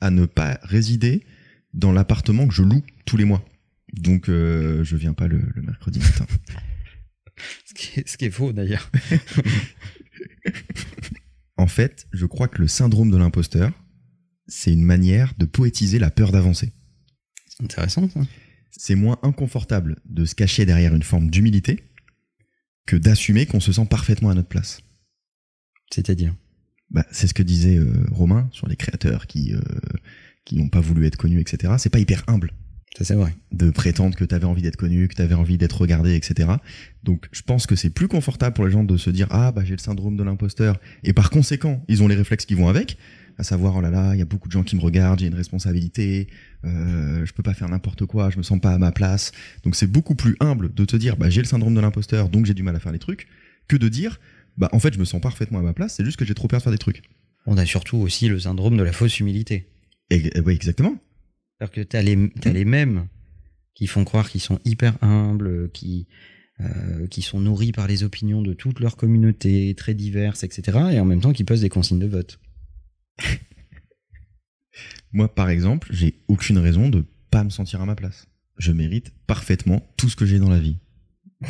à 0.00 0.10
ne 0.10 0.26
pas 0.26 0.58
résider 0.62 1.24
dans 1.74 1.92
l'appartement 1.92 2.46
que 2.46 2.54
je 2.54 2.62
loue 2.62 2.82
tous 3.06 3.16
les 3.16 3.24
mois. 3.24 3.42
Donc, 3.94 4.28
euh, 4.28 4.82
je 4.84 4.96
viens 4.96 5.12
pas 5.14 5.28
le, 5.28 5.40
le 5.54 5.62
mercredi 5.62 6.00
matin. 6.00 6.26
Ce 7.96 8.00
qui 8.00 8.00
est, 8.00 8.08
ce 8.08 8.16
qui 8.18 8.24
est 8.26 8.30
faux 8.30 8.52
d'ailleurs. 8.52 8.90
En 11.58 11.66
fait, 11.66 12.06
je 12.12 12.26
crois 12.26 12.48
que 12.48 12.60
le 12.60 12.68
syndrome 12.68 13.10
de 13.10 13.16
l'imposteur, 13.16 13.72
c'est 14.46 14.70
une 14.70 14.84
manière 14.84 15.32
de 15.38 15.46
poétiser 15.46 15.98
la 15.98 16.10
peur 16.10 16.30
d'avancer. 16.30 16.70
C'est 17.48 17.64
intéressant 17.64 18.10
ça. 18.10 18.20
c'est 18.70 18.94
moins 18.94 19.18
inconfortable 19.22 19.96
de 20.04 20.26
se 20.26 20.34
cacher 20.34 20.66
derrière 20.66 20.94
une 20.94 21.02
forme 21.02 21.30
d'humilité 21.30 21.82
que 22.84 22.96
d'assumer 22.96 23.46
qu'on 23.46 23.60
se 23.60 23.72
sent 23.72 23.86
parfaitement 23.86 24.28
à 24.28 24.34
notre 24.34 24.48
place. 24.48 24.82
C'est-à-dire 25.90 26.34
Bah, 26.90 27.06
c'est 27.10 27.26
ce 27.26 27.34
que 27.34 27.42
disait 27.42 27.78
euh, 27.78 28.06
Romain 28.10 28.50
sur 28.52 28.68
les 28.68 28.76
créateurs 28.76 29.26
qui 29.26 29.54
euh, 29.54 29.60
qui 30.44 30.56
n'ont 30.56 30.68
pas 30.68 30.80
voulu 30.80 31.06
être 31.06 31.16
connus, 31.16 31.40
etc. 31.40 31.72
C'est 31.78 31.88
pas 31.88 32.00
hyper 32.00 32.22
humble 32.26 32.52
Ça 32.96 33.04
c'est 33.04 33.14
vrai. 33.14 33.34
de 33.52 33.68
prétendre 33.68 34.16
que 34.16 34.24
t'avais 34.24 34.46
envie 34.46 34.62
d'être 34.62 34.76
connu, 34.76 35.06
que 35.08 35.14
t'avais 35.14 35.34
envie 35.34 35.58
d'être 35.58 35.78
regardé, 35.78 36.14
etc. 36.14 36.48
Donc, 37.04 37.26
je 37.30 37.42
pense 37.42 37.66
que 37.66 37.76
c'est 37.76 37.90
plus 37.90 38.08
confortable 38.08 38.54
pour 38.54 38.64
les 38.64 38.72
gens 38.72 38.84
de 38.84 38.96
se 38.96 39.10
dire 39.10 39.26
ah 39.28 39.52
bah 39.52 39.62
j'ai 39.66 39.72
le 39.72 39.80
syndrome 39.80 40.16
de 40.16 40.22
l'imposteur 40.22 40.80
et 41.04 41.12
par 41.12 41.28
conséquent 41.28 41.84
ils 41.88 42.02
ont 42.02 42.08
les 42.08 42.14
réflexes 42.14 42.46
qui 42.46 42.54
vont 42.54 42.68
avec, 42.68 42.96
à 43.36 43.44
savoir 43.44 43.76
oh 43.76 43.82
là 43.82 43.90
là 43.90 44.14
il 44.14 44.18
y 44.18 44.22
a 44.22 44.24
beaucoup 44.24 44.48
de 44.48 44.52
gens 44.52 44.62
qui 44.62 44.76
me 44.76 44.80
regardent, 44.80 45.18
j'ai 45.18 45.26
une 45.26 45.34
responsabilité, 45.34 46.28
euh, 46.64 47.26
je 47.26 47.32
peux 47.34 47.42
pas 47.42 47.52
faire 47.52 47.68
n'importe 47.68 48.06
quoi, 48.06 48.30
je 48.30 48.38
me 48.38 48.42
sens 48.42 48.58
pas 48.58 48.72
à 48.72 48.78
ma 48.78 48.92
place. 48.92 49.32
Donc 49.62 49.76
c'est 49.76 49.86
beaucoup 49.86 50.14
plus 50.14 50.34
humble 50.40 50.72
de 50.72 50.84
te 50.86 50.96
dire 50.96 51.18
bah 51.18 51.28
j'ai 51.28 51.42
le 51.42 51.46
syndrome 51.46 51.74
de 51.74 51.80
l'imposteur 51.80 52.30
donc 52.30 52.46
j'ai 52.46 52.54
du 52.54 52.62
mal 52.62 52.76
à 52.76 52.80
faire 52.80 52.92
les 52.92 52.98
trucs 52.98 53.28
que 53.68 53.76
de 53.76 53.90
dire 53.90 54.18
bah 54.56 54.70
en 54.72 54.78
fait 54.78 54.94
je 54.94 54.98
me 54.98 55.04
sens 55.04 55.20
parfaitement 55.20 55.58
à 55.58 55.62
ma 55.62 55.74
place, 55.74 55.96
c'est 55.96 56.04
juste 56.06 56.16
que 56.16 56.24
j'ai 56.24 56.34
trop 56.34 56.48
peur 56.48 56.60
de 56.60 56.62
faire 56.62 56.72
des 56.72 56.78
trucs. 56.78 57.02
On 57.44 57.58
a 57.58 57.66
surtout 57.66 57.98
aussi 57.98 58.26
le 58.28 58.40
syndrome 58.40 58.78
de 58.78 58.82
la 58.82 58.92
fausse 58.92 59.20
humilité. 59.20 59.68
Et, 60.08 60.38
et 60.38 60.40
ouais, 60.40 60.54
exactement. 60.54 60.96
C'est-à-dire 61.58 61.74
que 61.74 61.80
t'as 61.82 62.02
les, 62.02 62.30
t'as 62.40 62.50
Mm. 62.50 62.54
les 62.54 62.64
mêmes 62.64 63.08
qui 63.74 63.86
font 63.86 64.04
croire 64.04 64.28
qu'ils 64.30 64.40
sont 64.40 64.58
hyper 64.64 65.02
humbles, 65.02 65.70
qui, 65.72 66.06
euh, 66.60 67.06
qui 67.08 67.22
sont 67.22 67.40
nourris 67.40 67.72
par 67.72 67.86
les 67.86 68.02
opinions 68.04 68.42
de 68.42 68.52
toute 68.54 68.80
leur 68.80 68.96
communauté, 68.96 69.74
très 69.74 69.94
diverses, 69.94 70.44
etc. 70.44 70.78
Et 70.92 71.00
en 71.00 71.04
même 71.04 71.20
temps 71.20 71.32
qui 71.32 71.44
posent 71.44 71.60
des 71.60 71.68
consignes 71.68 71.98
de 71.98 72.06
vote. 72.06 72.40
Moi, 75.12 75.34
par 75.34 75.48
exemple, 75.50 75.88
j'ai 75.92 76.22
aucune 76.28 76.58
raison 76.58 76.88
de 76.88 77.04
pas 77.30 77.44
me 77.44 77.50
sentir 77.50 77.80
à 77.80 77.86
ma 77.86 77.94
place. 77.94 78.26
Je 78.58 78.72
mérite 78.72 79.12
parfaitement 79.26 79.86
tout 79.96 80.08
ce 80.08 80.16
que 80.16 80.26
j'ai 80.26 80.38
dans 80.38 80.50
la 80.50 80.58
vie. 80.58 80.78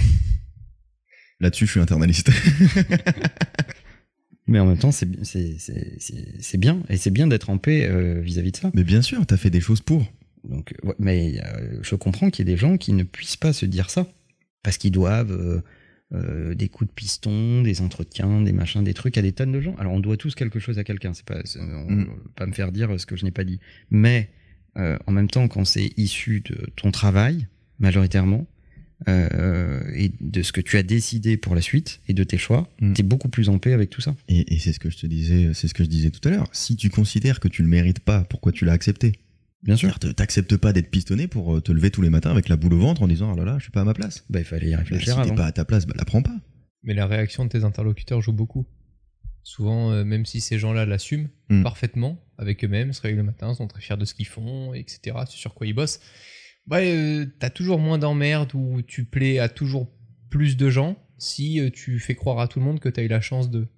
Là-dessus, 1.41 1.67
je 1.67 1.71
suis 1.73 1.81
internaliste. 1.81 2.31
Mais 4.47 4.59
en 4.61 4.67
même 4.67 4.79
temps, 4.79 4.93
c'est, 4.93 5.07
bien. 6.59 6.83
Et 6.89 6.97
c'est 6.97 7.11
bien 7.11 7.27
d'être 7.27 7.51
en 7.51 7.59
paix 7.59 7.87
euh, 7.89 8.21
vis-à-vis 8.21 8.53
de 8.53 8.57
ça. 8.57 8.71
Mais 8.75 8.85
bien 8.85 9.03
sûr, 9.03 9.27
t'as 9.27 9.37
fait 9.37 9.51
des 9.51 9.61
choses 9.61 9.81
pour. 9.81 10.07
Donc, 10.49 10.75
ouais, 10.85 10.95
mais 10.99 11.41
euh, 11.45 11.79
je 11.83 11.95
comprends 11.97 12.31
qu'il 12.31 12.47
y 12.47 12.51
ait 12.51 12.55
des 12.55 12.59
gens 12.59 12.77
qui 12.77 12.93
ne 12.93 13.03
puissent 13.03 13.37
pas 13.37 13.53
se 13.53 13.67
dire 13.67 13.91
ça. 13.91 14.07
Parce 14.63 14.79
qu'ils 14.79 14.93
doivent 14.93 15.63
euh, 16.13 16.55
des 16.55 16.69
coups 16.69 16.89
de 16.89 16.95
piston, 16.95 17.63
des 17.63 17.81
entretiens, 17.81 18.41
des 18.43 18.53
machins, 18.53 18.83
des 18.85 18.95
trucs 18.95 19.19
à 19.19 19.23
des 19.23 19.33
tonnes 19.33 19.53
de 19.53 19.61
gens. 19.61 19.75
Alors, 19.79 19.93
on 19.93 20.01
doit 20.01 20.17
tous 20.17 20.35
quelque 20.35 20.59
chose 20.61 20.79
à 20.79 20.85
quelqu'un. 20.85 21.13
C'est 21.15 21.25
pas, 21.25 21.41
on- 21.59 21.91
Mm. 21.93 22.07
pas 22.37 22.47
me 22.47 22.53
faire 22.53 22.71
dire 22.73 22.99
ce 23.01 23.07
que 23.07 23.17
je 23.17 23.25
n'ai 23.25 23.31
pas 23.33 23.45
dit. 23.45 23.59
Mais 23.91 24.31
en 24.77 25.11
même 25.11 25.29
temps, 25.29 25.49
quand 25.49 25.65
c'est 25.65 25.91
issu 25.97 26.43
de 26.43 26.67
ton 26.77 26.91
travail, 26.91 27.47
majoritairement, 27.79 28.47
euh, 29.09 29.83
et 29.95 30.13
de 30.21 30.43
ce 30.43 30.53
que 30.53 30.61
tu 30.61 30.77
as 30.79 30.83
décidé 30.83 31.37
pour 31.37 31.55
la 31.55 31.61
suite 31.61 32.01
et 32.09 32.15
de 32.15 32.25
tes 32.25 32.39
choix, 32.39 32.69
Mm. 32.81 32.93
tu 32.95 33.01
es 33.01 33.05
beaucoup 33.05 33.29
plus 33.29 33.49
en 33.49 33.59
paix 33.59 33.73
avec 33.73 33.91
tout 33.91 34.01
ça. 34.01 34.15
Et, 34.29 34.55
et 34.55 34.59
c'est 34.59 34.73
ce 34.73 34.79
que 34.81 34.91
je 34.91 34.97
te 34.99 35.07
disais, 35.07 35.53
c'est 35.55 35.69
ce 35.69 35.75
que 35.75 35.85
je 35.85 35.89
disais 35.89 36.11
tout 36.11 36.27
à 36.29 36.31
l'heure. 36.33 36.49
Si 36.53 36.77
tu 36.77 36.89
considères 36.91 37.41
que 37.41 37.49
tu 37.49 37.63
le 37.63 37.69
mérites 37.69 38.01
pas, 38.01 38.23
pourquoi 38.25 38.53
tu 38.53 38.65
l'as 38.65 38.73
accepté? 38.73 39.13
Bien 39.63 39.77
sûr. 39.77 39.99
T'acceptes 39.99 40.57
pas 40.57 40.73
d'être 40.73 40.91
pistonné 40.91 41.27
pour 41.29 41.57
euh, 41.57 41.61
te 41.61 41.73
lever 41.73 41.91
tous 41.91 42.03
les 42.03 42.11
matins 42.11 42.31
avec 42.31 42.49
la 42.49 42.57
boule 42.57 42.75
au 42.75 42.79
ventre 42.79 43.03
en 43.03 43.09
disant 43.09 43.33
ah 43.33 43.37
là 43.37 43.45
là, 43.45 43.59
je 43.59 43.65
suis 43.65 43.73
pas 43.73 43.81
à 43.81 43.85
ma 43.85 43.95
place. 43.95 44.25
Bah, 44.31 44.39
il 44.39 44.45
fallait 44.45 44.69
y 44.69 44.73
Bah, 44.73 44.83
si 44.87 44.93
réfléchir 44.93 45.15
t'es 45.17 45.21
avant. 45.23 45.35
pas 45.35 45.47
à 45.47 45.53
ta 45.53 45.65
place, 45.65 45.87
bah 45.87 45.95
la 45.97 46.05
prends 46.05 46.23
pas. 46.23 46.37
Mais 46.85 46.95
la 46.95 47.07
réaction 47.07 47.45
de 47.45 47.51
tes 47.51 47.65
interlocuteurs 47.65 48.21
joue 48.21 48.33
beaucoup. 48.33 48.67
Souvent, 49.43 49.93
euh, 49.93 50.05
même 50.05 50.25
si 50.27 50.41
ces 50.41 50.59
gens-là 50.59 50.87
l'assument 50.87 51.29
Mm. 51.49 51.63
parfaitement 51.63 52.21
avec 52.39 52.65
eux-mêmes, 52.65 52.93
se 52.93 53.01
réveillent 53.01 53.17
le 53.19 53.23
matin, 53.23 53.55
sont 53.55 53.67
très 53.69 53.81
fiers 53.81 53.97
de 53.97 54.05
ce 54.05 54.15
qu'ils 54.15 54.27
font, 54.27 54.75
etc., 54.75 55.17
c'est 55.29 55.37
sur 55.37 55.55
quoi 55.55 55.67
ils 55.67 55.73
bossent, 55.75 56.01
bah, 56.67 56.81
euh, 56.81 57.27
t'as 57.39 57.51
toujours 57.51 57.79
moins 57.79 57.99
d'emmerdes 57.99 58.53
ou 58.55 58.83
tu 58.83 59.05
plais 59.05 59.39
à 59.39 59.49
toujours 59.49 59.91
plus 60.31 60.57
de 60.57 60.69
gens 60.71 60.97
si 61.19 61.61
euh, 61.61 61.71
tu 61.71 61.99
fais 61.99 62.15
croire 62.15 62.41
à 62.41 62.49
tout 62.49 62.59
le 62.59 62.65
monde 62.65 62.81
que 62.81 62.89
t'as 62.89 63.03
eu 63.03 63.09
la 63.09 63.21
chance 63.21 63.51
de. 63.51 63.69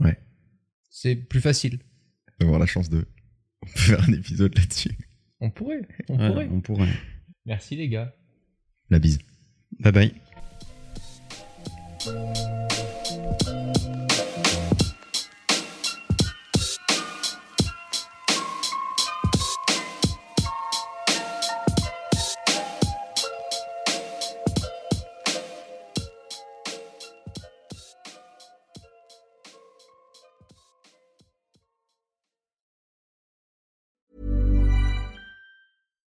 Ouais. 0.00 0.18
C'est 0.90 1.14
plus 1.16 1.40
facile. 1.40 1.78
Avoir 2.40 2.58
la 2.58 2.66
chance 2.66 2.88
de 2.90 3.06
on 3.62 3.66
peut 3.66 3.78
faire 3.80 4.08
un 4.08 4.12
épisode 4.12 4.56
là-dessus. 4.58 4.96
On 5.40 5.50
pourrait, 5.50 5.82
on 6.08 6.18
Ouais, 6.18 6.28
pourrait. 6.28 6.48
on 6.50 6.60
pourrait. 6.60 6.88
Merci 7.46 7.76
les 7.76 7.88
gars. 7.88 8.14
La 8.90 8.98
bise. 8.98 9.18
Bye 9.80 9.92
bye. 9.92 10.12